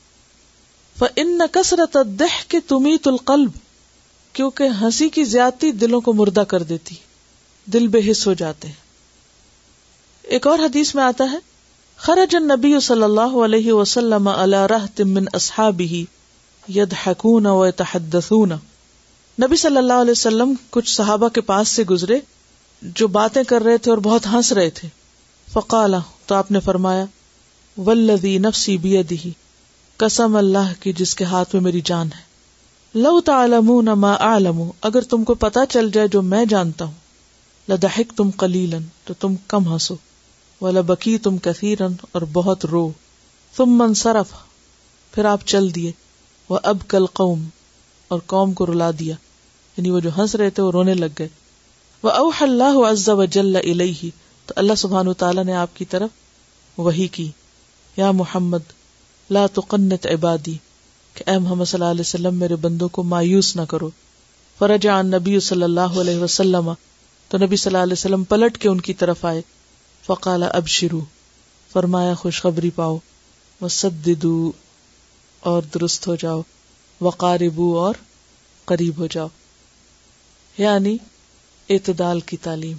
ان 1.16 1.40
کثرت 1.52 1.96
دہ 2.06 2.50
کے 2.50 2.60
تمی 2.60 2.96
القلب، 3.04 3.50
کیونکہ 4.32 4.64
ہنسی 4.80 5.08
کی 5.08 5.24
زیادتی 5.24 5.72
دلوں 5.72 6.00
کو 6.00 6.12
مردہ 6.12 6.40
کر 6.40 6.62
دیتی، 6.62 6.94
دل 7.66 7.88
بے 7.88 8.10
حص 8.10 8.26
ہو 8.26 8.34
جاتے 8.34 8.68
ہیں۔ 8.68 8.84
ایک 10.22 10.46
اور 10.46 10.58
حدیث 10.58 10.94
میں 10.94 11.04
آتا 11.04 11.24
ہے، 11.32 11.38
خرج 11.96 12.36
النبی 12.36 12.80
صلی 12.80 13.02
اللہ 13.02 13.44
علیہ 13.44 13.72
وسلم 13.72 14.28
على 14.28 14.56
رهط 14.70 15.00
من 15.00 15.24
اصحابه 16.68 16.82
يضحكون 16.82 17.46
ويتحدثون 17.46 18.48
نبی 19.42 19.56
صلی 19.56 19.76
اللہ 19.76 19.92
علیہ 19.92 20.10
وسلم 20.10 20.54
کچھ 20.70 20.90
صحابہ 20.90 21.28
کے 21.28 21.40
پاس 21.40 21.68
سے 21.68 21.84
گزرے 21.84 22.20
جو 22.82 23.08
باتیں 23.08 23.42
کر 23.44 23.62
رہے 23.62 23.78
تھے 23.78 23.90
اور 23.90 23.98
بہت 23.98 24.26
ہنس 24.26 24.52
رہے 24.52 24.70
تھے۔ 24.70 24.88
فقالا، 25.52 25.98
تو 26.26 26.34
آپ 26.34 26.50
نے 26.50 26.60
فرمایا 26.60 27.04
ولدی 27.80 28.38
نفسی 28.38 28.76
بیدی 28.76 29.30
قسم 29.96 30.36
اللہ 30.36 30.82
کی 30.82 30.92
جس 30.92 31.14
کے 31.14 31.24
ہاتھ 31.24 31.54
میں 31.54 31.62
میری 31.62 31.80
جان 31.84 32.06
ہے۔ 32.06 32.22
لو 32.94 33.20
تعلمون 33.20 33.84
ما 33.84 34.12
اعلم، 34.12 34.62
اگر 34.80 35.00
تم 35.00 35.24
کو 35.24 35.34
پتا 35.34 35.66
چل 35.66 35.90
جائے 35.90 36.08
جو 36.08 36.22
میں 36.22 36.44
جانتا 36.44 36.84
ہوں۔ 36.84 36.94
لدحک 37.68 38.12
تم 38.16 38.30
قلیلا، 38.36 38.78
تو 39.04 39.14
تم 39.14 39.34
کم 39.48 39.72
ہنسو۔ 39.72 39.96
ولبکی 40.60 41.18
تم 41.18 41.38
کثیرا، 41.38 41.86
اور 42.12 42.22
بہت 42.32 42.64
رو۔ 42.64 42.90
تم 43.56 43.66
منصرف 43.66 44.34
پھر 45.14 45.24
آپ 45.24 45.46
چل 45.46 45.74
دیے۔ 45.74 45.92
وہ 46.48 46.58
اب 46.62 46.78
کل 46.88 47.06
قوم 47.06 47.48
اور 48.08 48.20
قوم 48.26 48.52
کو 48.52 48.66
رلا 48.66 48.90
دیا 48.98 49.14
یعنی 49.76 49.90
وہ 49.90 50.00
جو 50.00 50.10
ہنس 50.18 50.34
رہے 50.34 50.50
تھے 50.50 50.62
وہ 50.62 50.72
رونے 50.72 50.94
لگ 50.94 51.06
گئے۔ 51.18 51.28
وہ 52.02 52.10
اوح 52.10 52.36
اللہ 52.40 52.90
عز 52.90 53.08
و 53.08 53.24
جل 53.24 53.56
الیہ 53.56 54.10
تو 54.46 54.54
اللہ 54.56 54.74
سبحان 54.74 55.12
تعالیٰ 55.12 55.44
نے 55.44 55.52
آپ 55.52 55.76
کی 55.76 55.84
طرف 55.84 56.10
وہی 56.76 57.08
کی۔ 57.08 57.30
یا 57.96 58.10
محمد، 58.10 58.58
لا 59.30 59.46
تقنت 59.46 60.06
عبادی، 60.06 60.56
کہ 61.14 61.30
اے 61.30 61.38
محمد 61.38 61.64
صلی 61.64 61.80
اللہ 61.80 61.90
علیہ 61.90 62.00
وسلم، 62.00 62.34
میرے 62.34 62.56
بندوں 62.56 62.88
کو 62.88 63.02
مایوس 63.02 63.56
نہ 63.56 63.62
کرو۔ 63.62 63.90
فرج 64.58 64.88
عن 64.88 65.06
نبی 65.06 65.40
صلی 65.40 65.62
اللہ 65.62 65.80
علیہ 65.80 66.16
وسلم، 66.16 66.72
تو 67.28 67.38
نبی 67.38 67.56
صلی 67.56 67.70
اللہ 67.70 67.82
علیہ 67.82 67.92
وسلم 67.92 68.24
پلٹ 68.24 68.58
کے 68.58 68.68
ان 68.68 68.80
کی 68.80 68.94
طرف 68.94 69.24
آئے۔ 69.24 69.42
فقال 70.06 70.42
اب 70.42 70.66
شروع 70.66 71.00
فرمایا 71.72 72.14
خوشخبری 72.14 72.70
پاؤ۔ 72.70 72.98
وسددو 73.60 74.52
اور 75.44 75.62
درست 75.62 76.06
ہو 76.06 76.14
جاؤ۔ 76.14 76.42
وقاربو 77.00 77.78
اور 77.78 77.94
قریب 78.64 78.98
ہو 78.98 79.06
جاؤ۔ 79.06 79.28
یعنی 80.58 80.96
اعتدال 81.68 82.20
کی 82.20 82.36
تعلیم۔ 82.36 82.76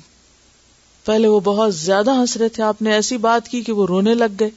پہلے 1.06 1.28
وہ 1.28 1.40
بہت 1.40 1.76
زیادہ 1.76 2.12
ہنس 2.12 2.38
رہے 2.38 2.50
تھے۔ 2.50 2.64
آپ 2.64 2.82
نے 2.82 2.94
ایسی 2.94 3.18
بات 3.18 3.48
کی 3.48 3.62
کہ 3.62 3.72
وہ 3.72 3.88
رونے 3.88 4.14
لگ 4.14 4.34
گئے۔ 4.40 4.50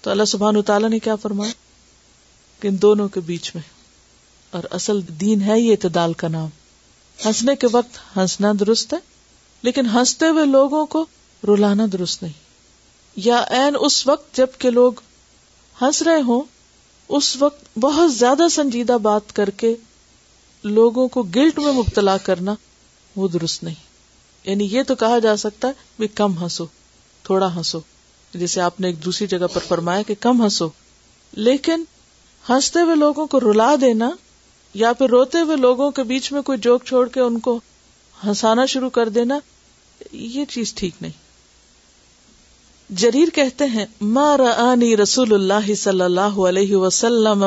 تو 0.00 0.10
اللہ 0.10 0.24
سبحان 0.24 0.62
تعالیٰ 0.62 0.90
نے 0.90 0.98
کیا 0.98 1.16
فرمایا؟ 1.16 1.52
کہ 2.60 2.68
ان 2.68 2.82
دونوں 2.82 3.08
کے 3.08 3.20
بیچ 3.20 3.54
میں۔ 3.54 3.62
اور 4.50 4.62
اصل 4.70 5.00
دین 5.20 5.42
ہے 5.42 5.60
یہ 5.60 5.72
اعتدال 5.72 6.12
کا 6.12 6.28
نام۔ 6.28 6.48
ہنسنے 7.26 7.56
کے 7.56 7.66
وقت 7.72 8.16
ہنسنا 8.16 8.52
درست 8.60 8.92
ہے، 8.92 8.98
لیکن 9.62 9.86
ہنستے 9.86 10.28
ہوئے 10.28 10.46
لوگوں 10.46 10.86
کو 10.86 11.06
رلانا 11.48 11.86
درست 11.92 12.22
نہیں۔ 12.22 12.32
یا 13.16 13.36
این 13.36 13.76
اس 13.80 14.06
وقت 14.06 14.36
جبکہ 14.36 14.70
لوگ 14.70 14.92
ہنس 15.82 16.02
رہے 16.02 16.22
ہوں 16.22 16.42
اس 17.12 17.36
وقت 17.42 17.78
بہت 17.78 18.14
زیادہ 18.14 18.48
سنجیدہ 18.50 18.92
بات 18.92 19.32
کر 19.32 19.50
کے 19.50 19.74
لوگوں 20.64 21.08
کو 21.08 21.22
گلٹ 21.22 21.58
میں 21.58 21.72
مبتلا 21.72 22.16
کرنا 22.16 22.54
وہ 23.16 23.28
درست 23.28 23.64
نہیں۔ 23.64 23.74
یعنی 24.44 24.64
یہ 24.64 24.82
تو 24.82 24.94
کہا 24.94 25.18
جا 25.18 25.36
سکتا 25.36 25.68
ہے 25.68 25.72
بھی 25.98 26.08
کم 26.08 26.42
ہنسو، 26.42 26.66
تھوڑا 27.22 27.56
ہنسو۔ 27.56 27.80
جیسے 28.34 28.60
آپ 28.60 28.80
نے 28.80 28.86
ایک 28.86 29.04
دوسری 29.04 29.26
جگہ 29.26 29.46
پر 29.52 29.60
فرمایا 29.68 30.02
کہ 30.02 30.14
کم 30.20 30.42
ہنسو۔ 30.42 30.68
لیکن 31.32 31.84
ہنستے 32.48 32.80
ہوئے 32.80 32.96
لوگوں 32.96 33.26
کو 33.26 33.40
رلا 33.40 33.74
دینا 33.80 34.10
یا 34.74 34.92
پھر 34.92 35.10
روتے 35.10 35.40
ہوئے 35.40 35.56
لوگوں 35.56 35.90
کے 35.90 36.02
بیچ 36.02 36.32
میں 36.32 36.42
کوئی 36.42 36.58
جوک 36.58 36.84
چھوڑ 36.84 37.08
کے 37.08 37.20
ان 37.20 37.38
کو 37.38 37.60
ہنسانا 38.26 38.66
شروع 38.66 38.90
کر 38.90 39.08
دینا، 39.08 39.38
یہ 40.12 40.44
چیز 40.44 40.74
ٹھیک 40.74 40.94
نہیں۔ 41.00 41.21
جریر 42.96 43.28
کہتے 43.30 43.64
ہیں، 43.64 43.86
ما 44.00 44.36
رآنی 44.36 44.96
رسول 44.96 45.32
اللہ 45.32 45.74
صلی 45.74 46.00
اللہ 46.00 46.20
علیہ 46.20 46.76
وسلم 46.76 47.44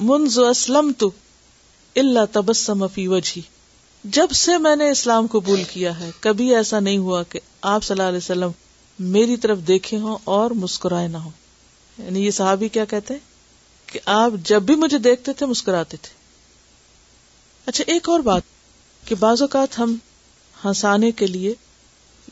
منذ 0.00 0.38
اسلمت 0.38 1.04
الا 1.96 2.24
تبسم 2.32 2.86
فی 2.88 3.08
وجہی. 3.08 3.42
جب 4.04 4.30
سے 4.30 4.58
میں 4.58 4.76
نے 4.76 4.90
اسلام 4.90 5.26
قبول 5.26 5.62
کیا 5.70 6.00
ہے، 6.00 6.10
کبھی 6.20 6.54
ایسا 6.54 6.80
نہیں 6.80 6.98
ہوا 6.98 7.22
کہ 7.22 7.40
آپ 7.62 7.84
صلی 7.84 7.94
اللہ 7.94 8.08
علیہ 8.08 8.18
وسلم 8.18 8.50
میری 8.98 9.36
طرف 9.36 9.58
دیکھے 9.58 9.98
ہوں 9.98 10.18
اور 10.24 10.50
مسکرائے 10.50 11.08
نہ 11.08 11.16
ہوں۔ 11.16 11.30
یعنی 11.98 12.26
یہ 12.26 12.30
صحابی 12.30 12.68
کیا 12.68 12.84
کہتے 12.84 13.14
ہیں؟ 13.14 13.20
کہ 13.86 14.00
آپ 14.06 14.32
جب 14.44 14.62
بھی 14.62 14.74
مجھے 14.74 14.98
دیکھتے 14.98 15.32
تھے، 15.32 15.46
مسکراتے 15.46 15.96
تھے۔ 16.02 16.14
اچھا 17.66 17.84
ایک 17.86 18.08
اور 18.08 18.20
بات 18.20 18.42
کہ 19.04 19.14
بعض 19.14 19.42
اوقات 19.42 19.78
ہم 19.78 19.96
ہنسانے 20.64 21.10
کے 21.10 21.26
لیے 21.26 21.54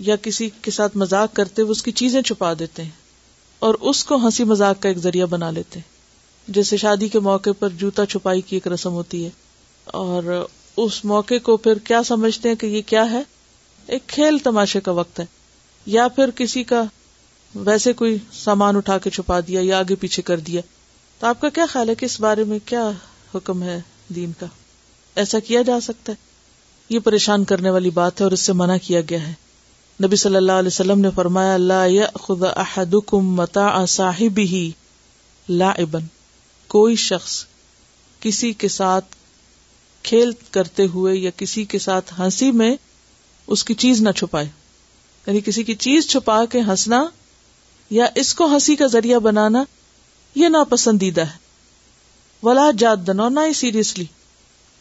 یا 0.01 0.17
کسی 0.17 0.51
کے 0.63 0.71
ساتھ 0.71 0.97
مزاق 0.97 1.37
کرتے 1.37 1.63
ہوئے 1.63 1.73
اس 1.73 1.83
کی 1.83 1.93
چیزیں 1.93 2.23
چھپا 2.23 2.53
دیتے 2.59 2.83
ہیں 2.83 2.91
اور 3.59 3.75
اس 3.75 4.05
کو 4.05 4.17
ہنسی 4.17 4.45
مزاق 4.45 4.83
کا 4.83 4.89
ایک 4.89 4.99
ذریعہ 4.99 5.27
بنا 5.27 5.51
لیتے 5.51 5.79
ہیں۔ 5.79 5.97
جیسے 6.49 6.77
شادی 6.77 7.09
کے 7.09 7.19
موقع 7.19 7.51
پر 7.59 7.69
جوتا 7.69 8.07
چھپائی 8.07 8.41
کی 8.41 8.57
ایک 8.57 8.69
رسم 8.69 8.93
ہوتی 8.93 9.25
ہے 9.25 9.31
اور 9.85 10.47
اس 10.77 11.05
موقع 11.05 11.35
کو 11.43 11.57
پھر 11.57 11.79
کیا 11.79 12.03
سمجھتے 12.03 12.49
ہیں 12.49 12.57
کہ 12.57 12.67
یہ 12.67 12.83
کیا 12.87 13.11
ہے؟ 13.11 13.23
ایک 13.87 14.07
کھیل 14.07 14.39
تماشے 14.39 14.81
کا 14.81 14.93
وقت 14.93 15.21
ہے۔ 15.21 15.25
یا 15.87 16.09
پھر 16.09 16.31
کسی 16.31 16.65
کا 16.65 16.83
ویسے 17.55 17.93
کوئی 17.93 18.19
سامان 18.33 18.77
اٹھا 18.77 18.99
کے 18.99 19.11
چھپا 19.11 19.41
دیا 19.41 19.61
یا 19.65 19.79
آگے 19.79 19.95
پیچھے 19.95 20.23
کر 20.23 20.41
دیا۔ 20.41 20.61
تو 21.19 21.27
آپ 21.27 21.41
کا 21.41 21.49
کیا 21.49 21.67
خیال 21.67 21.89
ہے 21.89 21.95
کہ 21.95 22.05
اس 22.05 22.21
بارے 22.21 22.45
میں 22.45 22.59
کیا 22.65 22.91
حکم 23.35 23.63
ہے 23.63 23.81
دین 24.09 24.33
کا؟ 24.41 24.47
ایسا 25.15 25.39
کیا 25.39 25.63
جا 25.63 25.81
سکتا 25.81 26.13
ہے؟ 26.13 26.17
یہ 26.89 26.99
پریشان 26.99 27.45
کرنے 27.45 27.71
والی 27.71 27.91
بات 27.91 28.21
ہے 28.21 28.25
اور 28.25 28.33
اس 28.33 28.41
سے 28.41 28.53
منع 28.53 28.77
کیا 28.83 29.01
گیا 29.01 29.29
ہے۔ 29.29 29.46
نبی 30.05 30.17
صلی 30.17 30.37
اللہ 30.37 30.53
علیہ 30.53 30.67
وسلم 30.67 31.01
نے 31.01 31.09
فرمایا، 31.15 31.57
لا 31.57 31.85
یاخذ 31.87 32.43
احدکم 32.43 33.35
متاع 33.35 33.87
صاحبہ 33.87 34.71
لاعبا۔ 35.49 35.99
کوئی 36.67 36.97
شخص 36.97 37.45
کسی 38.21 38.53
کے 38.53 38.69
ساتھ 38.69 39.05
کھیل 40.03 40.33
کرتے 40.51 40.87
ہوئے 40.87 41.17
یا 41.17 41.31
کسی 41.37 41.65
کے 41.65 41.79
ساتھ 41.79 42.21
ہنسی 42.21 42.51
میں 42.51 42.77
اس 43.47 43.65
کی 43.65 43.75
چیز 43.75 44.01
نہ 44.03 44.11
چھپائے۔ 44.11 44.49
یعنی 45.27 45.41
کسی 45.41 45.63
کی 45.63 45.75
چیز 45.75 46.09
چھپا 46.09 46.45
کے 46.45 46.61
ہنسنا 46.61 47.07
یا 47.91 48.07
اس 48.15 48.35
کو 48.35 48.47
ہنسی 48.47 48.77
کا 48.77 48.87
ذریعہ 48.87 49.19
بنانا، 49.19 49.65
یہ 50.35 50.49
ناپسندیدہ 50.49 51.21
ہے۔ 51.21 51.39
ولا 52.43 52.71
جاد 52.79 53.09
اور 53.09 53.31
نہ 53.31 53.41
ہی 53.49 53.53
سیریسلی۔ 53.53 54.05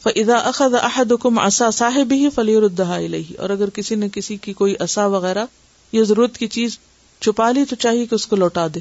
فضا 0.06 0.36
اخذ 0.36 0.74
احدكم 0.82 1.40
عصا 1.40 1.72
صاحب 1.72 2.12
ہی 2.12 2.30
فلی 2.30 2.56
الیہ 2.56 3.40
اور 3.40 3.50
اگر 3.50 3.70
کسی 3.70 3.96
نے 3.96 4.10
کسی 4.14 4.38
کی 4.38 4.54
کوئی 4.54 4.76
عصا 4.80 5.06
وغیرہ 5.06 5.46
یا 5.92 6.04
ضرورت 6.04 6.38
کی 6.38 6.48
چیز 6.48 6.78
چھپا 7.20 7.52
لی 7.52 7.66
تو 7.66 7.76
چاہیے 7.76 8.06
کہ 8.06 8.16
اس 8.16 8.28
کو 8.28 8.36
لوٹا 8.36 8.68
دے۔ 8.76 8.80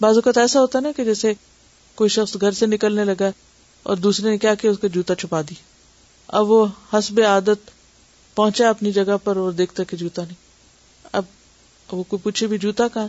بعض 0.00 0.14
اوقات 0.14 0.38
ایسا 0.38 0.60
ہوتا 0.60 0.80
نا 0.80 0.92
کہ 0.96 1.04
جیسے 1.04 1.32
کوئی 1.94 2.10
شخص 2.10 2.36
گھر 2.40 2.52
سے 2.52 2.66
نکلنے 2.66 3.04
لگا 3.04 3.30
اور 3.82 3.96
دوسرے 3.96 4.30
نے 4.30 4.38
کیا 4.38 4.54
کیا 4.54 4.70
اس 4.70 4.76
کا 4.78 4.88
جوتا 4.88 5.14
چھپا 5.14 5.40
دی۔ 5.42 5.54
اب 6.28 6.50
وہ 6.50 6.66
حسب 6.92 7.20
عادت 7.26 7.70
پہنچا 8.34 8.68
اپنی 8.68 8.92
جگہ 8.92 9.16
پر 9.24 9.36
اور 9.36 9.52
دیکھتا 9.52 9.82
کہ 9.82 9.96
جوتا 9.96 10.22
نہیں۔ 10.22 10.36
اب 11.12 11.24
وہ 11.92 12.02
کوئی 12.02 12.20
پوچھے 12.22 12.46
بھی 12.46 12.58
جوتا 12.58 12.88
کا 12.88 13.06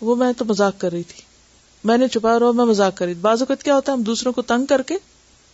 وہ 0.00 0.16
میں 0.16 0.32
تو 0.32 0.44
مزاق 0.44 0.74
کر 0.78 0.92
رہی 0.92 1.02
تھی۔ 1.02 1.22
میں 1.84 1.98
نے 1.98 2.08
چھپا 2.08 2.38
رہا 2.38 2.50
میں 2.50 2.64
مزاق 2.64 2.96
کر 2.96 3.04
رہی 3.04 3.14
بعض 3.14 3.42
اوقات 3.42 3.62
کیا 3.62 3.74
ہوتا 3.74 3.92
ہے 3.92 3.96
ہم 3.96 4.02
دوسروں 4.02 4.32
کو 4.32 4.42
تنگ 4.42 4.66
کر 4.66 4.82
کے 4.82 4.94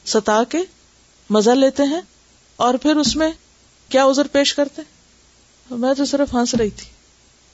ستا 0.07 0.45
کے 0.45 0.59
مزہ 1.33 1.51
لیتے 1.51 1.83
ہیں 1.83 2.01
اور 2.57 2.75
پھر 2.75 2.97
اس 2.97 3.17
میں 3.17 3.31
کیا 3.89 4.05
ازر 4.05 4.27
پیش 4.27 4.55
کرتے 4.55 4.83
میں 5.71 5.95
تو 5.95 6.05
صرف 6.05 6.35
ہنس 6.35 6.55
رہی 6.55 6.71
تھی۔ 6.71 6.91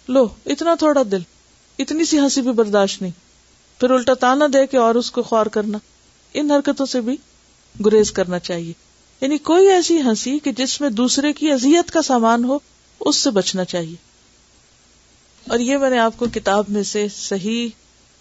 لو، 0.09 0.29
اتنا 0.47 0.74
تھوڑا 0.74 1.03
دل، 1.11 1.20
اتنی 1.79 2.05
سی 2.05 2.18
ہنسی 2.18 2.41
بھی 2.41 2.53
برداشت 2.53 3.03
نہیں۔ 3.03 3.12
پھر 3.81 3.91
الٹا 3.91 4.14
تانا 4.14 4.47
دے 4.53 4.66
کے 4.66 4.76
اور 4.76 4.95
اس 4.95 5.11
کو 5.11 5.22
خوار 5.22 5.47
کرنا۔ 5.47 5.79
ان 6.35 6.51
حرکتوں 6.51 6.87
سے 6.87 7.01
بھی 7.01 7.16
گریز 7.87 8.12
کرنا 8.12 8.39
چاہیے۔ 8.39 8.72
یعنی 9.20 9.39
کوئی 9.39 9.68
ایسی 9.68 10.01
ہنسی 10.01 10.39
کہ 10.39 10.53
جس 10.53 10.81
میں 10.81 10.91
دوسرے 10.91 11.33
کی 11.33 11.53
اذیت 11.53 11.91
کا 11.91 12.03
سامان 12.03 12.45
ہو، 12.45 12.59
اس 13.01 13.16
سے 13.16 13.31
بچنا 13.31 13.64
چاہیے۔ 13.64 13.97
اور 15.49 15.59
یہ 15.59 15.76
میں 15.76 15.91
نے 15.91 15.99
آپ 15.99 16.12
کو 16.16 16.26
کتاب 16.35 16.64
میں 16.68 16.83
سے 16.83 17.07
صحیح 17.16 17.68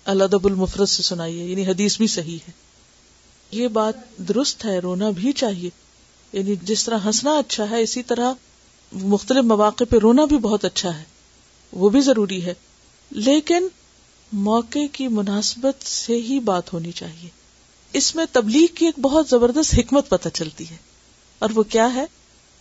الدب 0.05 0.45
المفرت 0.45 0.89
سے 0.89 1.03
سنائی 1.03 1.39
ہے 1.39 1.45
یعنی 1.45 1.67
حدیث 1.67 1.97
بھی 1.97 2.07
صحیح 2.07 2.37
ہے۔ 2.47 2.66
یہ 3.51 3.67
بات 3.67 4.17
درست 4.17 4.65
ہے، 4.65 4.79
رونا 4.79 5.09
بھی 5.09 5.31
چاہیے۔ 5.31 5.69
یعنی 6.33 6.55
جس 6.61 6.83
طرح 6.83 6.97
ہنسنا 7.05 7.37
اچھا 7.37 7.69
ہے، 7.69 7.81
اسی 7.81 8.03
طرح 8.03 8.33
مختلف 8.91 9.43
مواقع 9.43 9.83
پہ 9.89 9.97
رونا 9.97 10.25
بھی 10.25 10.37
بہت 10.37 10.65
اچھا 10.65 10.97
ہے۔ 10.99 11.03
وہ 11.71 11.89
بھی 11.89 12.01
ضروری 12.01 12.45
ہے۔ 12.45 12.53
لیکن 13.11 13.67
موقع 14.33 14.79
کی 14.91 15.07
مناسبت 15.07 15.83
سے 15.83 16.15
ہی 16.15 16.39
بات 16.39 16.73
ہونی 16.73 16.91
چاہیے۔ 16.91 17.29
اس 17.93 18.15
میں 18.15 18.25
تبلیغ 18.31 18.75
کی 18.75 18.85
ایک 18.85 18.99
بہت 18.99 19.27
زبردست 19.29 19.75
حکمت 19.77 20.09
پتہ 20.09 20.29
چلتی 20.29 20.69
ہے۔ 20.69 20.75
اور 21.39 21.49
وہ 21.55 21.63
کیا 21.63 21.93
ہے؟ 21.93 22.05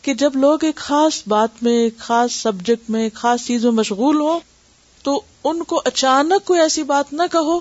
کہ 0.02 0.14
جب 0.14 0.36
لوگ 0.36 0.64
ایک 0.64 0.76
خاص 0.76 1.22
بات 1.26 1.62
میں، 1.62 1.72
ایک 1.72 1.98
خاص 1.98 2.32
سبجیکٹ 2.32 2.90
میں، 2.90 3.02
ایک 3.02 3.14
خاص 3.14 3.46
چیز 3.46 3.64
میں 3.64 3.72
مشغول 3.72 4.20
ہو 4.20 4.40
تو 5.02 5.20
ان 5.44 5.64
کو 5.64 5.82
اچانک 5.84 6.44
کوئی 6.44 6.60
ایسی 6.60 6.82
بات 6.82 7.12
نہ 7.12 7.22
کہو 7.32 7.60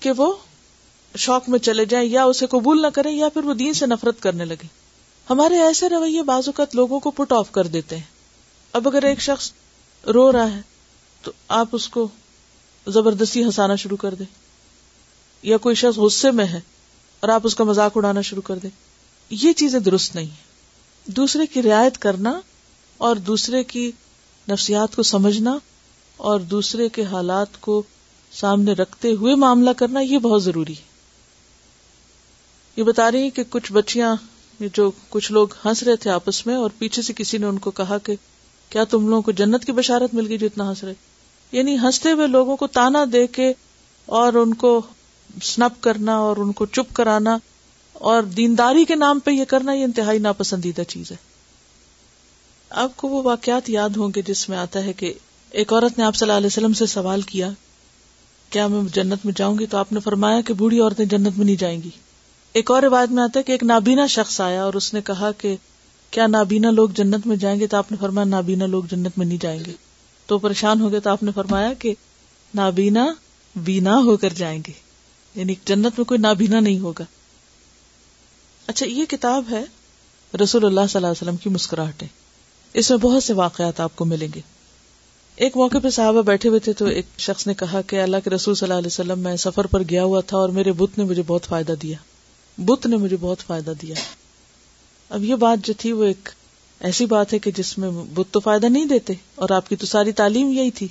کہ 0.00 0.12
وہ 0.16 0.34
شوق 1.16 1.48
میں 1.48 1.58
چلے 1.58 1.84
جائیں 1.84 2.08
یا 2.08 2.24
اسے 2.24 2.46
قبول 2.46 2.82
نہ 2.82 2.86
کریں 2.86 3.12
یا 3.12 3.28
پھر 3.28 3.44
وہ 3.44 3.54
دین 3.54 3.72
سے 3.72 3.86
نفرت 3.86 4.20
کرنے 4.20 4.44
لگے۔ 4.44 4.66
ہمارے 5.30 5.58
ایسے 5.62 5.88
رویے 5.88 6.22
بعض 6.22 6.42
اوقات 6.46 6.74
لوگوں 6.74 7.00
کو 7.00 7.10
پٹ 7.10 7.32
آف 7.32 7.52
کر 7.52 7.66
دیتے 7.66 7.96
ہیں۔ 7.96 8.04
اب 8.72 8.88
اگر 8.88 9.04
ایک 9.04 9.20
شخص 9.20 9.52
رو 10.14 10.32
رہا 10.32 10.56
ہے 10.56 10.60
تو 11.22 11.32
آپ 11.48 11.68
اس 11.72 11.88
کو 11.88 12.08
زبردستی 12.86 13.44
ہنسانا 13.44 13.74
شروع 13.74 13.96
کر 13.96 14.14
دیں۔ 14.14 14.26
یا 15.42 15.56
کوئی 15.56 15.74
شخص 15.74 15.98
غصے 15.98 16.30
میں 16.30 16.44
ہے 16.44 16.60
اور 17.20 17.28
آپ 17.28 17.40
اس 17.44 17.54
کا 17.54 17.64
مذاق 17.64 17.92
اڑانا 17.96 18.20
شروع 18.20 18.42
کر 18.42 18.58
دیں۔ 18.58 18.70
یہ 19.30 19.52
چیزیں 19.52 19.80
درست 19.80 20.14
نہیں 20.14 20.26
ہیں۔ 20.26 20.54
دوسرے 21.06 21.46
کی 21.46 21.62
رعایت 21.62 21.98
کرنا 21.98 22.40
اور 22.98 23.16
دوسرے 23.16 23.64
کی 23.64 23.92
نفسیات 24.48 24.96
کو 24.96 25.02
سمجھنا 25.02 25.58
اور 26.16 26.40
دوسرے 26.40 26.88
کے 26.88 27.04
حالات 27.04 27.60
کو 27.60 27.82
سامنے 28.32 28.72
رکھتے 28.72 29.12
ہوئے 29.12 29.34
معاملہ 29.34 29.70
کرنا 29.76 30.00
یہ 30.00 30.18
بہت 30.18 30.42
ضروری 30.42 30.72
ہے۔ 30.72 30.93
یہ 32.76 32.82
بتا 32.82 33.12
رہی 33.12 33.30
کہ 33.30 33.42
کچھ 33.50 33.72
بچیاں 33.72 34.16
جو 34.60 34.90
کچھ 35.08 35.32
لوگ 35.32 35.48
ہنس 35.64 35.82
رہے 35.82 35.96
تھے 35.96 36.10
آپس 36.10 36.46
میں 36.46 36.54
اور 36.54 36.70
پیچھے 36.78 37.02
سے 37.02 37.12
کسی 37.16 37.38
نے 37.38 37.46
ان 37.46 37.58
کو 37.58 37.70
کہا 37.70 37.98
کہ 37.98 38.14
کیا 38.68 38.84
تم 38.84 39.08
لوگوں 39.08 39.22
کو 39.22 39.32
جنت 39.32 39.64
کی 39.64 39.72
بشارت 39.72 40.14
مل 40.14 40.28
گئی 40.28 40.38
جو 40.38 40.46
اتنا 40.46 40.70
ہنس 40.70 40.84
رہے؟ 40.84 40.94
یعنی 41.52 41.78
ہنستے 41.78 42.12
ہوئے 42.12 42.26
لوگوں 42.26 42.56
کو 42.56 42.66
تانا 42.66 43.04
دے 43.12 43.26
کے 43.26 43.52
اور 44.06 44.32
ان 44.32 44.54
کو 44.54 44.82
سنپ 45.42 45.82
کرنا 45.82 46.16
اور 46.16 46.36
ان 46.36 46.52
کو 46.52 46.66
چپ 46.66 46.94
کرانا 46.94 47.38
اور 47.92 48.22
دینداری 48.22 48.84
کے 48.84 48.94
نام 48.94 49.18
پہ 49.18 49.30
یہ 49.30 49.44
کرنا، 49.44 49.72
یہ 49.72 49.84
انتہائی 49.84 50.18
ناپسندیدہ 50.18 50.82
چیز 50.82 51.10
ہے۔ 51.10 51.16
آپ 52.70 52.96
کو 52.96 53.08
وہ 53.08 53.22
واقعات 53.22 53.70
یاد 53.70 53.88
ہوں 53.88 54.08
گے 54.16 54.22
جس 54.22 54.48
میں 54.48 54.58
آتا 54.58 54.84
ہے 54.84 54.92
کہ 54.92 55.14
ایک 55.50 55.72
عورت 55.72 55.98
نے 55.98 56.04
آپ 56.04 56.16
صلی 56.16 56.26
اللہ 56.26 56.38
علیہ 56.38 56.46
وسلم 56.46 56.72
سے 56.72 56.86
سوال 56.86 57.22
کیا 57.22 57.50
کیا 58.50 58.66
میں 58.66 58.82
جنت 58.92 59.18
میں 59.24 59.32
جاؤں 59.36 59.58
گی؟ 59.58 59.66
تو 59.66 59.76
آپ 59.76 59.92
نے 59.92 60.00
فرمایا 60.00 60.40
کہ 60.40 60.54
بوڑھی 60.54 60.80
عورتیں 60.80 61.04
جنت 61.04 61.38
میں 61.38 61.46
نہیں 61.46 61.56
جائیں 61.56 61.82
گی۔ 61.82 61.90
ایک 62.54 62.70
اور 62.70 62.82
روایت 62.82 63.10
میں 63.10 63.22
آتا 63.22 63.38
ہے 63.38 63.42
کہ 63.42 63.52
ایک 63.52 63.62
نابینا 63.62 64.06
شخص 64.06 64.40
آیا 64.40 64.64
اور 64.64 64.74
اس 64.74 64.94
نے 64.94 65.00
کہا 65.00 65.32
کہ 65.32 65.56
کیا 66.10 66.26
نابینا 66.26 66.70
لوگ 66.70 66.88
جنت 66.88 67.26
میں 67.26 67.36
جائیں 67.36 67.60
گے؟ 67.60 67.66
تو 67.66 67.76
آپ 67.76 67.90
نے 67.92 67.96
فرمایا 68.00 68.24
نابینا 68.24 68.66
لوگ 68.66 68.84
جنت 68.84 69.18
میں 69.18 69.26
نہیں 69.26 69.38
جائیں 69.40 69.64
گے۔ 69.66 69.72
تو 70.26 70.38
پریشان 70.38 70.80
ہو 70.80 70.92
گئے 70.92 71.00
تو 71.00 71.10
آپ 71.10 71.22
نے 71.22 71.30
فرمایا 71.34 71.72
کہ 71.74 71.94
نابینا 72.54 73.06
بینا 73.56 73.96
ہو 73.96 74.16
کر 74.16 74.28
جائیں 74.28 74.62
گے۔ 74.66 74.72
یعنی 75.34 75.54
جنت 75.64 75.92
میں 75.98 76.04
کوئی 76.04 76.20
نابینا 76.20 76.60
نہیں 76.60 76.78
ہوگا۔ 76.78 77.04
اچھا 78.66 78.86
یہ 78.86 79.04
کتاب 79.04 79.44
ہے 79.50 79.64
رسول 80.42 80.64
اللہ 80.64 80.80
صلی 80.80 80.98
اللہ 80.98 81.06
علیہ 81.06 81.22
وسلم 81.22 81.36
کی 81.36 81.50
مسکراہٹیں۔ 81.50 82.08
اس 82.74 82.90
میں 82.90 82.98
بہت 82.98 83.22
سے 83.22 83.32
واقعات 83.32 83.80
آپ 83.80 83.96
کو 83.96 84.04
ملیں 84.04 84.28
گے۔ 84.34 84.40
ایک 85.36 85.56
موقع 85.56 85.78
پہ 85.82 85.90
صحابہ 85.90 86.22
بیٹھے 86.22 86.48
ہوئے 86.48 86.60
تھے 86.60 86.72
تو 86.72 86.86
ایک 86.86 87.06
شخص 87.18 87.46
نے 87.46 87.54
کہا 87.54 87.80
کہ 87.82 88.02
اللہ 88.02 88.16
کے 88.24 88.30
رسول 88.30 88.54
صلی 88.54 88.66
اللہ 88.66 88.78
علیہ 88.78 88.86
وسلم، 88.86 89.18
میں 89.18 89.36
سفر 89.36 89.66
پر 89.66 89.82
گیا 89.90 90.04
ہوا 90.04 90.20
تھا 90.20 90.36
اور 90.36 90.48
میرے 90.48 90.72
بت 90.72 90.98
نے 90.98 91.04
مجھے 91.04 91.22
بہت 91.26 91.42
فائدہ 91.42 91.72
دیا۔ 91.82 91.96
بت 92.58 92.86
نے 92.86 92.96
مجھے 92.96 93.16
بہت 93.20 93.38
فائدہ 93.38 93.72
دیا۔ 93.82 93.94
اب 95.10 95.24
یہ 95.24 95.34
بات 95.34 95.66
جو 95.66 95.72
تھی 95.78 95.92
وہ 95.92 96.04
ایک 96.04 96.28
ایسی 96.80 97.06
بات 97.06 97.34
ہے 97.34 97.38
کہ 97.38 97.50
جس 97.50 97.78
میں 97.78 97.90
بت 97.90 98.32
تو 98.32 98.40
فائدہ 98.40 98.66
نہیں 98.66 98.84
دیتے 98.84 99.12
اور 99.34 99.50
آپ 99.50 99.68
کی 99.68 99.76
تو 99.76 99.86
ساری 99.86 100.12
تعلیم 100.12 100.52
یہی 100.52 100.70
تھی۔ 100.70 100.88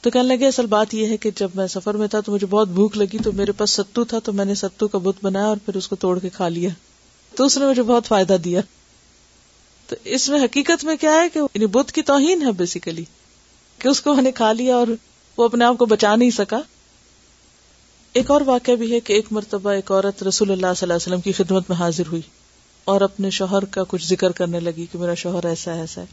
تو 0.00 0.10
کہنے 0.10 0.36
لگے 0.36 0.48
اصل 0.48 0.66
بات 0.66 0.94
یہ 0.94 1.06
ہے 1.06 1.16
کہ 1.16 1.30
جب 1.36 1.48
میں 1.54 1.66
سفر 1.66 1.94
میں 1.94 2.08
تھا 2.08 2.20
تو 2.20 2.32
مجھے 2.32 2.46
بہت 2.46 2.68
بھوک 2.68 2.96
لگی 2.96 3.18
تو 3.24 3.32
میرے 3.32 3.52
پاس 3.52 3.70
ستو 3.70 4.04
تھا 4.04 4.18
تو 4.18 4.32
میں 4.32 4.44
نے 4.44 4.54
ستو 4.54 4.88
کا 4.88 4.98
بت 4.98 5.14
بنایا 5.22 5.46
اور 5.46 5.56
پھر 5.66 5.76
اس 5.76 5.88
کو 5.88 5.96
توڑ 5.96 6.18
کے 6.18 6.28
کھا 6.28 6.48
لیا۔ 6.48 6.70
تو 7.36 7.44
اس 7.44 7.58
نے 7.58 7.66
مجھے 7.66 7.82
بہت 7.82 8.06
فائدہ 8.06 8.36
دیا۔ 8.44 8.60
تو 9.86 9.96
اس 10.04 10.28
میں 10.28 10.40
حقیقت 10.40 10.84
میں 10.84 10.96
کیا 10.96 11.12
ہے 11.12 11.28
کہ 11.28 11.38
یعنی 11.38 11.66
بت 11.66 11.92
کی 11.92 12.02
توہین 12.02 12.42
ہے 12.42 12.52
بیسیکلی 12.52 13.04
کہ 13.78 13.88
اس 13.88 14.00
کو 14.00 14.14
میں 14.14 14.22
نے 14.22 14.32
کھا 14.32 14.52
لیا 14.52 14.76
اور 14.76 14.86
وہ 15.36 15.44
اپنے 15.44 15.64
آپ 15.64 15.78
کو 15.78 15.86
بچا 15.86 16.16
نہیں 16.16 16.30
سکا۔ 16.30 16.60
ایک 18.12 18.30
اور 18.30 18.40
واقعہ 18.40 18.74
بھی 18.74 18.92
ہے 18.92 19.00
کہ 19.00 19.12
ایک 19.12 19.26
مرتبہ 19.30 19.70
ایک 19.70 19.92
عورت 19.92 20.22
رسول 20.22 20.50
اللہ 20.50 20.66
صلی 20.76 20.84
اللہ 20.84 20.92
علیہ 20.92 21.06
وسلم 21.06 21.20
کی 21.20 21.32
خدمت 21.32 21.64
میں 21.68 21.78
حاضر 21.78 22.02
ہوئی 22.06 22.22
اور 22.84 23.00
اپنے 23.00 23.30
شوہر 23.30 23.64
کا 23.64 23.82
کچھ 23.88 24.06
ذکر 24.06 24.30
کرنے 24.30 24.60
لگی 24.60 24.86
کہ 24.92 24.98
میرا 24.98 25.14
شوہر 25.14 25.46
ایسا 25.46 25.72
ایسا 25.72 26.00
ہے۔ 26.00 26.06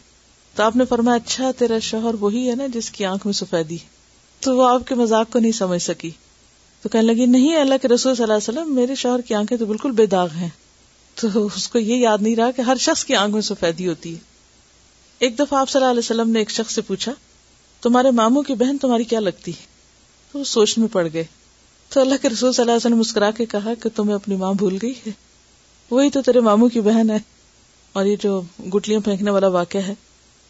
تو 0.56 0.64
آپ 0.64 0.76
نے 0.76 0.86
فرمایا 0.86 1.16
اچھا 1.16 1.52
تیرا 1.58 1.80
شوہر 1.80 2.14
وہی 2.14 2.50
ہے 2.50 2.56
نا 2.56 2.68
جس 2.74 2.92
کی 2.92 3.06
آنکھ 3.06 3.28
میں 3.28 3.34
سفیدی۔ 3.34 3.78
تو 4.40 4.58
وہ 4.58 4.70
آپ 4.70 4.88
کے 4.88 4.96
مذاق 4.96 5.32
کو 5.32 5.40
نہیں 5.40 5.52
سمجھ 5.52 5.82
سکی۔ 5.82 6.12
تو 6.82 6.90
کہنے 6.90 7.14
لگی، 7.14 7.26
نہیں، 7.26 7.56
اللہ 7.56 7.74
کے 7.82 7.88
رسول 7.88 8.16
صلی 8.16 8.24
اللہ 8.24 8.34
علیہ 8.34 8.60
وسلم، 8.60 8.76
میرے 8.76 8.96
شوہر 8.96 9.22
کی 9.22 9.34
آنکھیں 9.34 9.58
تو 9.58 9.66
بالکل 9.66 9.92
بے 9.92 10.06
داغ 10.06 10.30
ہیں۔ 10.30 10.50
تو 11.16 11.46
اس 11.46 11.70
کو 11.70 11.80
یہ 11.80 11.96
یاد 11.96 12.18
نہیں 12.22 12.36
رہا 12.36 12.52
کہ 12.52 12.62
ہر 12.62 12.78
شخص 12.80 13.06
کی 13.06 13.16
آنکھ 13.16 13.34
میں 13.34 13.42
سفیدی 13.42 13.88
ہوتی 13.88 14.14
ہے۔ 14.14 14.20
ایک 15.20 15.40
دفعہ 15.40 15.60
آپ 15.60 15.70
صلی 15.70 15.80
اللہ 15.80 15.92
علیہ 15.92 16.00
وسلم 16.00 16.30
نے 16.30 16.40
ایک 16.40 16.52
شخص 16.52 16.76
سے 16.76 16.82
پوچھا، 16.82 17.12
تمہارے 17.82 18.12
ماموں 18.12 18.44
کی 18.44 18.54
بہن 18.54 18.78
تمہاری 18.78 19.04
کیا 19.04 19.20
لگتی؟ 19.20 19.52
تو 20.32 20.40
وہ 20.40 20.44
سوچ 20.44 20.78
میں 20.78 20.88
پڑ 20.92 21.08
گئے۔ 21.14 21.24
تو 21.90 22.02
اللہ 22.02 22.16
کے 22.22 22.30
رسول 22.30 22.54
صلی 22.54 22.62
اللہ 22.62 22.72
علیہ 22.72 22.86
وسلم 22.86 22.98
مسکرا 22.98 23.32
کے 23.32 23.46
کہا 23.46 23.74
کہ 23.84 23.90
تمہیں 23.96 24.16
اپنی 24.16 24.36
ماں 24.36 24.54
بھول 24.54 24.78
گئی 24.82 24.94
ہے۔ 25.08 25.12
وہی 25.92 26.10
تو 26.10 26.22
تیرے 26.22 26.40
ماموں 26.40 26.70
کی 26.70 26.82
بہن 26.82 27.10
ہے۔ 27.10 27.18
اور 27.94 28.06
یہ 28.06 28.16
جو 28.24 28.42
گٹلیاں 28.76 29.00
پھینکنے 29.00 29.32
والا 29.32 29.48
واقعہ 29.48 29.82
ہے۔ 29.82 29.94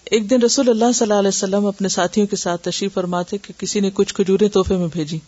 ایک 0.06 0.30
دن 0.30 0.42
رسول 0.42 0.70
اللہ 0.70 0.92
صلی 0.96 1.06
اللہ 1.06 1.20
علیہ 1.20 1.28
وسلم 1.28 1.66
اپنے 1.66 1.88
ساتھیوں 1.88 2.28
کے 2.28 2.36
ساتھ 2.36 2.64
تشریف 2.64 2.94
فرماتے 2.94 3.38
کہ 3.38 3.54
کسی 3.58 3.80
نے 3.80 3.90
کچھ 3.94 4.14
کھجورے 4.14 4.50
تحفے 4.50 4.78
میں 4.78 4.88
بھیجی 4.94 5.20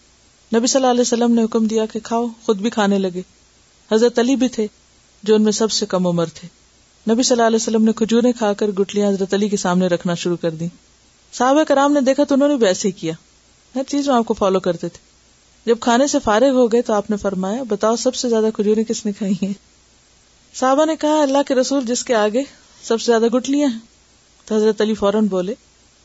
نبی 0.56 0.68
صلی 0.68 0.82
اللہ 0.82 0.92
علیہ 0.92 1.02
وسلم 1.02 1.34
نے 1.34 1.44
حکم 1.44 1.68
دیا 1.68 1.86
کہ 1.86 2.00
کھاؤ، 2.04 2.28
خود 2.46 2.58
بھی 2.58 2.70
کھانے 2.70 3.00
لگے۔ 3.00 3.22
حضرت 3.92 4.20
علی 4.20 4.36
بھی 4.36 4.48
تھے، 4.48 4.68
جو 5.24 5.36
ان 5.36 5.44
میں 5.44 5.52
سب 5.52 5.72
سے 5.72 5.86
کم 5.86 6.08
عمر 6.08 6.26
تھے۔ 6.26 6.48
نبی 7.14 7.24
صلی 7.24 7.36
اللہ 7.36 7.48
علیہ 7.48 7.56
وسلم 7.56 7.84
نے 7.84 7.92
کھجورے 7.94 8.32
کھا 8.32 8.54
کر 8.54 8.68
گٹلیاں 8.68 9.10
حضرت 9.10 9.34
علی 9.34 9.50
کے 9.50 9.58
سامنے 9.58 9.88
رکھنا 9.88 10.14
شروع 10.14 10.38
کر 10.38 10.50
دی 10.50 10.68
صحابہ 11.34 11.64
کرام 11.64 11.94
نے 11.94 12.02
دیکھا 12.02 12.24
تو 12.24 12.36
انہوں 12.36 12.50
نے 12.50 12.56
بھی 12.56 12.68
ایسے 12.68 12.88
ہی 12.88 12.94
کیا۔ 12.94 13.14
ہر 13.76 13.82
چیز 13.88 14.08
میں 14.08 14.16
آپ 14.16 14.26
کو 14.26 14.34
فالو 14.34 14.60
کرتے 14.60 14.90
تھے۔ 14.90 15.09
جب 15.66 15.80
کھانے 15.80 16.08
سے 16.08 16.18
فارغ 16.24 16.50
ہو 16.50 16.72
گئے 16.72 16.82
تو 16.82 16.94
آپ 16.94 17.10
نے 17.10 17.18
فرمایا، 17.18 17.64
بتاؤ 17.64 17.96
سب 17.96 18.16
سے 18.16 18.30
زیادہ 18.30 18.46
کھجورے 18.54 18.84
کس 18.84 19.06
نے 19.06 19.12
کھائی 19.12 19.34
ہیں؟ 19.44 19.54
صحابہ 20.54 20.86
نے 20.86 20.96
کہا، 20.96 21.22
اللہ 21.22 21.38
کے 21.48 21.56
رسول 21.56 21.86
جس 21.86 22.04
کے 22.04 22.16
آگے 22.16 22.42
سب 22.84 23.02
سے 23.02 23.06
زیادہ 23.06 23.26
گٹلیاں 23.26 23.70
ہیں۔ 23.70 23.80
تو 24.46 24.56
حضرت 24.56 24.82
علی 24.82 24.94
فوراً 24.94 25.28
بولے، 25.28 25.54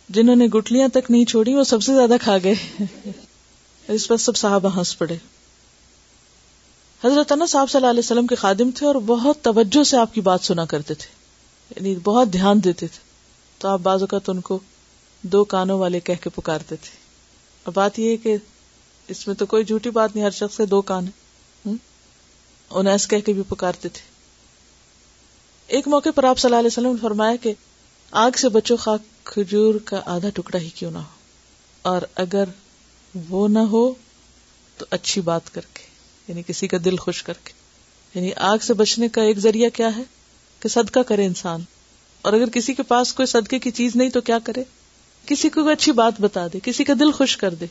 جنہوں 0.09 0.37
نے 0.37 0.47
گٹلیاں 0.47 0.89
تک 0.89 1.11
نہیں 1.11 1.25
چھوڑی، 1.25 1.55
وہ 1.55 1.65
سب 1.65 1.83
سے 1.83 1.95
زیادہ 1.95 2.17
کھا 2.23 2.37
گئے۔ 2.45 2.83
اس 3.89 4.09
پر 4.09 4.17
سب 4.17 4.37
صحابہ 4.37 4.79
ہنس 4.79 4.99
پڑے۔ 4.99 5.17
حضرت 7.05 7.33
انس 7.33 7.51
صاحب 7.51 7.71
صلی 7.71 7.79
اللہ 7.79 7.91
علیہ 7.91 7.99
وسلم 7.99 8.27
کے 8.27 8.35
خادم 8.35 8.71
تھے 8.75 8.87
اور 8.87 8.95
بہت 8.95 9.43
توجہ 9.43 9.85
سے 9.85 9.97
آپ 9.97 10.15
کی 10.15 10.21
بات 10.21 10.41
سنا 10.41 10.65
کرتے 10.65 10.95
تھے۔ 10.95 11.07
یعنی 11.77 12.01
بہت 12.05 12.33
دھیان 12.33 12.65
دیتے 12.65 12.87
تھے۔ 12.87 12.99
تو 13.59 13.69
آپ 13.69 13.81
بعض 13.81 14.03
اوقات 14.03 14.29
ان 14.29 14.41
کو 14.41 14.59
دو 15.23 15.45
کانوں 15.45 15.79
والے 15.79 16.01
کہہ 16.01 16.15
کے 16.23 16.31
پکارتے 16.31 16.77
تھے۔ 16.77 16.97
اور 17.65 17.73
بات 17.73 17.99
یہ 17.99 18.17
کہ 18.17 18.37
اس 19.09 19.27
میں 19.27 19.35
تو 19.35 19.47
کوئی 19.47 19.65
جھوٹی 19.65 19.91
بات 19.91 20.15
نہیں، 20.15 20.25
ہر 20.25 20.31
شخص 20.31 20.57
کے 20.57 20.67
دو 20.67 20.83
کان 20.83 21.05
ہیں۔ 21.05 21.25
انیس 22.71 23.09
کہہ 23.09 23.19
کے 23.19 23.33
بھی 23.33 23.43
پکارتے 23.49 23.89
تھے۔ 23.89 24.01
ایک 25.67 25.89
موقع 25.89 26.09
پر 26.15 26.25
آپ 26.25 26.39
صلی 26.39 26.49
اللہ 26.49 26.59
علیہ 26.59 26.67
وسلم 26.67 26.91
نے 26.91 26.97
فرمایا 27.03 27.37
کہ 27.37 27.53
آگ 28.11 28.31
سے 28.37 28.49
بچو 28.49 28.77
خاک، 28.77 29.01
کھجور 29.25 29.75
کا 29.85 30.01
آدھا 30.07 30.29
ٹکڑا 30.29 30.61
ہی 30.61 30.71
کیوں 30.71 30.91
نہ 30.91 30.99
ہو؟ 30.99 31.13
اور 31.83 32.03
اگر 32.15 32.45
وہ 33.29 33.49
نہ 33.49 33.59
ہو 33.59 33.95
تو 34.79 34.87
اچھی 34.91 35.21
بات 35.21 35.55
کر 35.55 35.61
کے 35.75 35.83
یعنی 36.29 36.43
کسی 36.47 36.69
کا 36.69 36.77
دل 36.85 36.97
خوش 36.97 37.23
کر 37.23 37.33
کے۔ 37.45 37.53
یعنی 38.15 38.31
آگ 38.37 38.59
سے 38.59 38.75
بچنے 38.75 39.09
کا 39.09 39.23
ایک 39.23 39.39
ذریعہ 39.39 39.69
کیا 39.69 39.97
ہے؟ 39.97 40.03
کہ 40.61 40.69
صدقہ 40.69 41.01
کرے 41.01 41.27
انسان۔ 41.27 41.61
اور 42.23 42.33
اگر 42.33 42.47
کسی 42.47 42.75
کے 42.75 42.83
پاس 42.83 43.15
کوئی 43.15 43.27
صدقے 43.27 43.59
کی 43.59 43.71
چیز 43.71 43.97
نہیں 43.97 44.11
تو 44.11 44.21
کیا 44.21 44.39
کرے؟ 44.45 44.65
کسی 45.27 45.49
کو 45.49 45.69
اچھی 45.69 45.93
بات 45.93 46.13
بتا 46.21 46.47
دے، 46.53 46.59
کسی 46.63 46.85
کا 46.85 46.93
دل 47.01 47.13
خوش 47.13 47.37
کر 47.37 47.55
دے۔ 47.55 47.67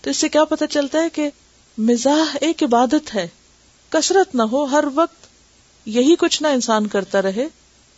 تو 0.00 0.10
اس 0.10 0.16
سے 0.16 0.28
کیا 0.28 0.44
پتا 0.44 0.66
چلتا 0.66 1.02
ہے 1.02 1.10
کہ 1.10 1.30
مزاح 1.78 2.36
ایک 2.40 2.62
عبادت 2.62 3.14
ہے۔ 3.14 3.28
کثرت 3.88 4.34
نہ 4.34 4.42
ہو، 4.42 4.64
ہر 4.64 4.84
وقت 4.94 5.26
یہی 5.86 6.14
کچھ 6.18 6.42
نہ 6.42 6.48
انسان 6.48 6.86
کرتا 6.86 7.22
رہے، 7.22 7.46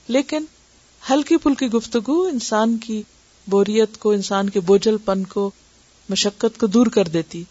لیکن 0.09 0.45
ہلکی 1.11 1.37
پھلکی 1.37 1.67
گفتگو 1.67 2.23
انسان 2.23 2.79
کی 2.79 3.03
بوریت 3.47 3.99
کو، 3.99 4.11
انسان 4.11 4.51
کے 4.51 4.61
بوجھل 4.61 4.97
پن 5.05 5.25
کو، 5.25 5.51
مشقت 6.09 6.61
کو 6.61 6.67
دور 6.67 6.87
کر 6.87 7.09
دیتی۔ 7.09 7.45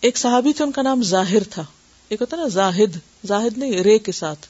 ایک 0.00 0.18
صحابی 0.18 0.52
تھے، 0.52 0.64
ان 0.64 0.72
کا 0.72 0.82
نام 0.82 1.02
ظاہر 1.02 1.42
تھا۔ 1.50 1.64
ایک 2.08 2.20
ہوتا 2.20 2.36
نا 2.36 2.48
زاہد 2.48 2.96
زاہد 3.26 3.58
نہیں، 3.58 3.72
رے 3.72 3.98
کے 3.98 4.12
ساتھ، 4.12 4.46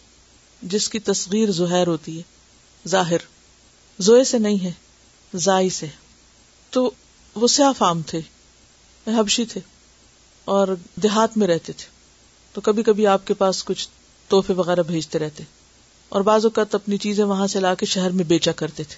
جس 0.62 0.88
کی 0.88 0.98
تصغیر 0.98 1.50
زہر 1.50 1.86
ہوتی 1.86 2.16
ہے۔ 2.16 2.22
ظاہر 2.88 3.16
زوئے 3.98 4.24
سے 4.24 4.38
نہیں 4.38 4.64
ہے، 4.64 4.72
زائی 5.34 5.70
سے۔ 5.70 5.86
تو 6.70 6.90
وہ 7.34 7.48
سیاہ 7.48 7.72
فام 7.78 8.02
تھے۔ 8.02 8.20
حبشی 9.06 9.44
تھے 9.44 9.60
اور 10.44 10.68
دیہات 10.96 11.36
میں 11.36 11.48
رہتے 11.48 11.72
تھے۔ 11.72 11.86
تو 12.52 12.60
کبھی 12.60 12.82
کبھی 12.82 13.06
آپ 13.06 13.26
کے 13.26 13.34
پاس 13.34 13.64
کچھ 13.64 13.88
توحفے 14.28 14.52
وغیرہ 14.52 14.82
بھیجتے 14.82 15.18
رہتے 15.18 15.44
اور 16.08 16.20
بعض 16.20 16.44
اوقات 16.44 16.74
اپنی 16.74 16.96
چیزیں 16.96 17.24
وہاں 17.24 17.46
سے 17.46 17.60
لا 17.60 17.74
کے 17.74 17.86
شہر 17.86 18.10
میں 18.10 18.24
بیچا 18.24 18.52
کرتے 18.52 18.84
تھے۔ 18.84 18.96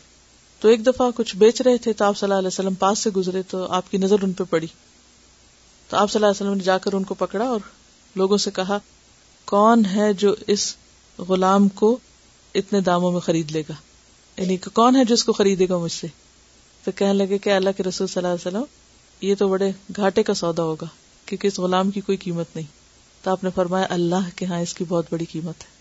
تو 0.61 0.68
ایک 0.68 0.86
دفعہ 0.86 1.11
کچھ 1.14 1.36
بیچ 1.36 1.62
رہے 1.62 1.78
تھے 1.78 1.92
تو 1.92 2.05
آپ 2.05 2.18
صلی 2.18 2.26
اللہ 2.26 2.38
علیہ 2.38 2.48
وسلم 2.48 2.74
پاس 2.74 2.98
سے 2.98 3.11
گزرے 3.11 3.42
تو 3.42 3.66
آپ 3.66 3.90
کی 3.90 3.98
نظر 3.98 4.16
ان 4.22 4.32
پہ 4.32 4.44
پڑی۔ 4.50 4.66
تو 5.88 5.96
آپ 5.96 6.11
صلی 6.11 6.18
اللہ 6.18 6.30
علیہ 6.30 6.46
وسلم 6.46 6.59
نے 6.59 6.64
جا 6.64 6.78
کر 6.78 6.92
ان 6.92 7.05
کو 7.05 7.14
پکڑا 7.14 7.44
اور 7.44 7.61
لوگوں 8.16 8.36
سے 8.36 8.50
کہا، 8.50 8.78
کون 9.44 9.84
ہے 9.84 10.12
جو 10.12 10.34
اس 10.46 10.76
غلام 11.18 11.68
کو 11.68 11.98
اتنے 12.55 12.80
داموں 12.80 13.12
میں 13.12 13.20
خرید 13.20 13.50
لے 13.50 13.62
گا؟ 13.68 13.74
یعنی 14.42 14.57
کہ 14.57 14.70
کون 14.70 14.96
ہے 14.96 15.05
جو 15.05 15.14
اس 15.14 15.24
کو 15.24 15.32
خریدے 15.32 15.68
گا 15.68 15.78
مجھ 15.78 15.92
سے؟ 15.92 16.07
تو 16.84 16.90
کہنے 16.90 17.12
لگے 17.12 17.38
کہ 17.38 17.52
اللہ 17.52 17.70
کے 17.76 17.82
رسول 17.82 18.07
صلی 18.07 18.24
اللہ 18.24 18.28
علیہ 18.28 18.46
وسلم 18.46 18.84
یہ 19.25 19.35
تو 19.35 19.49
بڑے 19.49 19.70
گھاٹے 19.97 20.22
کا 20.22 20.35
سودا 20.35 20.62
ہوگا، 20.62 20.87
کیونکہ 21.27 21.47
اس 21.47 21.59
غلام 21.59 21.91
کی 21.91 22.01
کوئی 22.01 22.18
قیمت 22.18 22.47
نہیں۔ 22.55 22.66
تو 23.22 23.31
آپ 23.31 23.45
نے 23.45 23.51
فرمایا، 23.55 23.87
اللہ 23.91 24.29
کے 24.37 24.47
ہاں 24.47 24.61
اس 24.61 24.75
کی 24.75 24.85
بہت 24.89 25.07
بڑی 25.11 25.25
قیمت 25.25 25.61
ہے۔ 25.61 25.75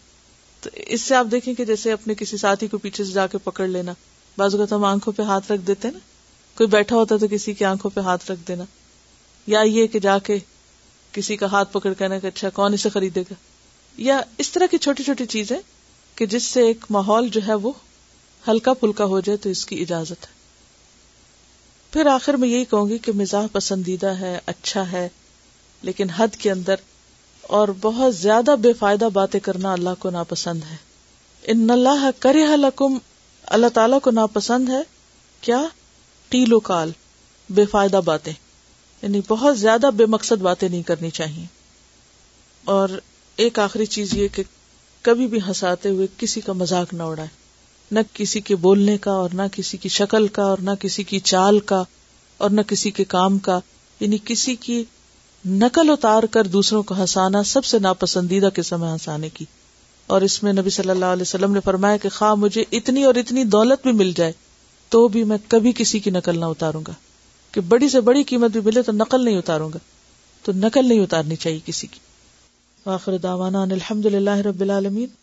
تو 0.61 0.69
اس 0.75 1.01
سے 1.01 1.15
آپ 1.15 1.25
دیکھیں 1.31 1.53
کہ 1.53 1.65
جیسے 1.65 1.91
اپنے 1.91 2.15
کسی 2.15 2.37
ساتھی 2.37 2.67
کو 2.67 2.77
پیچھے 2.77 3.03
سے 3.03 3.11
جا 3.11 3.27
کے 3.27 3.37
پکڑ 3.37 3.67
لینا، 3.67 3.93
بعض 4.37 4.55
اوقات 4.55 4.73
ہم 4.73 4.83
آنکھوں 4.83 5.13
پہ 5.13 5.23
ہاتھ 5.23 5.51
رکھ 5.51 5.61
دیتے 5.61 5.91
نا۔ 5.91 5.99
کوئی 6.57 6.67
بیٹھا 6.67 6.95
ہوتا 6.95 7.17
تو 7.17 7.27
کسی 7.31 7.53
کی 7.53 7.65
آنکھوں 7.65 7.91
پہ 7.91 8.01
ہاتھ 8.01 8.31
رکھ 8.31 8.47
دینا۔ 8.47 8.63
یا 9.47 9.61
یہ 9.61 9.87
کہ 9.87 9.99
جا 9.99 10.19
کے 10.19 10.37
کسی 11.11 11.37
کا 11.37 11.45
ہاتھ 11.45 11.73
پکڑ 11.73 11.93
کہنا 11.93 12.19
کہ 12.19 12.27
اچھا 12.27 12.49
کون 12.49 12.73
اسے 12.73 12.89
خریدے 12.89 13.21
گا؟ 13.21 13.33
یا 13.97 14.21
اس 14.37 14.51
طرح 14.51 14.65
کی 14.71 14.77
چھوٹی 14.77 15.03
چھوٹی 15.03 15.25
چیزیں 15.25 15.57
کہ 16.15 16.25
جس 16.25 16.43
سے 16.43 16.67
ایک 16.67 16.85
ماحول 16.89 17.29
جو 17.29 17.41
ہے 17.47 17.53
وہ 17.53 17.71
ہلکا 18.47 18.73
پھلکا 18.73 19.05
ہو 19.05 19.19
جائے 19.19 19.37
تو 19.37 19.49
اس 19.49 19.65
کی 19.65 19.81
اجازت 19.81 20.23
ہے۔ 20.23 20.42
پھر 21.93 22.05
آخر 22.05 22.33
میں 22.33 22.47
یہی 22.47 22.65
کہوں 22.65 22.89
گی 22.89 22.97
کہ 22.97 23.11
مزاح 23.11 23.47
پسندیدہ 23.51 24.07
ہے 24.07 24.39
اچھا 24.45 24.91
ہے، 24.91 25.09
لیکن 25.81 26.09
حد 26.09 26.35
کے 26.35 26.51
اندر 26.51 26.75
اور 27.41 27.67
بہت 27.81 28.15
زیادہ 28.15 28.55
بے 28.61 28.73
فائدہ 28.73 29.09
باتیں 29.13 29.39
کرنا 29.39 29.73
اللہ 29.73 29.89
کو 29.99 30.09
ناپسند 30.09 30.63
ہے۔ 30.71 30.75
ان 31.43 31.69
اللہ 31.69 32.09
کرے 32.19 32.45
لکم، 32.45 32.97
اللہ 33.43 33.67
تعالیٰ 33.67 33.99
کو 33.99 34.11
ناپسند 34.11 34.69
ہے، 34.69 34.81
کیا؟ 35.41 35.63
ٹیلو 36.29 36.59
کال 36.59 36.91
بے 37.49 37.65
فائدہ 37.65 38.01
باتیں۔ 38.05 38.33
یعنی 39.01 39.21
بہت 39.27 39.59
زیادہ 39.59 39.89
بے 39.95 40.05
مقصد 40.05 40.41
باتیں 40.41 40.69
نہیں 40.69 40.83
کرنی 40.83 41.09
چاہیے۔ 41.09 41.45
اور 42.63 42.89
ایک 43.35 43.59
آخری 43.59 43.85
چیز 43.85 44.13
یہ 44.13 44.27
کہ 44.27 44.43
کبھی 45.01 45.27
بھی 45.27 45.39
ہنساتے 45.47 45.89
ہوئے 45.89 46.07
کسی 46.17 46.41
کا 46.41 46.53
مذاق 46.53 46.93
نہ 46.93 47.03
اڑائے۔ 47.03 47.42
نہ 47.91 47.99
کسی 48.13 48.41
کے 48.41 48.55
بولنے 48.55 48.97
کا 48.97 49.11
اور 49.11 49.29
نہ 49.33 49.41
کسی 49.51 49.77
کی 49.77 49.89
شکل 49.89 50.27
کا 50.27 50.43
اور 50.43 50.57
نہ 50.57 50.71
کسی 50.79 51.03
کی 51.03 51.19
چال 51.19 51.59
کا 51.59 51.83
اور 52.37 52.49
نہ 52.49 52.61
کسی 52.61 52.91
کے 52.91 53.03
کام 53.03 53.37
کا 53.37 53.59
یعنی 53.99 54.17
کسی 54.25 54.55
کی 54.55 54.83
نقل 55.45 55.89
اتار 55.89 56.23
کر 56.23 56.43
دوسروں 56.47 56.83
کو 56.83 56.95
ہنسانا 56.95 57.43
سب 57.43 57.65
سے 57.65 57.79
ناپسندیدہ 57.79 58.49
قسم 58.53 58.83
ہے 58.83 58.89
ہنسانے 58.91 59.29
کی۔ 59.29 59.45
اور 60.07 60.21
اس 60.21 60.43
میں 60.43 60.53
نبی 60.53 60.69
صلی 60.69 60.89
اللہ 60.89 61.05
علیہ 61.05 61.21
وسلم 61.21 61.53
نے 61.53 61.59
فرمایا 61.65 61.97
کہ 61.97 62.09
خواہ 62.09 62.35
مجھے 62.35 62.63
اتنی 62.71 63.03
اور 63.03 63.15
اتنی 63.15 63.43
دولت 63.43 63.83
بھی 63.83 63.91
مل 63.91 64.11
جائے 64.15 64.31
تو 64.89 65.07
بھی 65.07 65.23
میں 65.23 65.37
کبھی 65.47 65.71
کسی 65.75 65.99
کی 65.99 66.09
نقل 66.11 66.39
نہ 66.39 66.45
اتاروں 66.45 66.81
گا۔ 66.87 66.93
کہ 67.51 67.61
بڑی 67.61 67.89
سے 67.89 68.01
بڑی 68.01 68.23
قیمت 68.23 68.51
بھی 68.51 68.61
ملے 68.61 68.81
تو 68.81 68.91
نقل 68.91 69.25
نہیں 69.25 69.37
اتاروں 69.37 69.69
گا۔ 69.73 69.79
تو 70.43 70.51
نقل 70.55 70.87
نہیں 70.87 70.99
اتارنی 70.99 71.35
چاہیے 71.35 71.59
کسی 71.65 71.87
کی۔ 71.87 71.99
آخر 72.85 73.17
دعوانا 73.17 73.61
الحمد 73.61 74.05
للہ 74.05 74.35
رب 74.35 74.61
العالمین۔ 74.61 75.22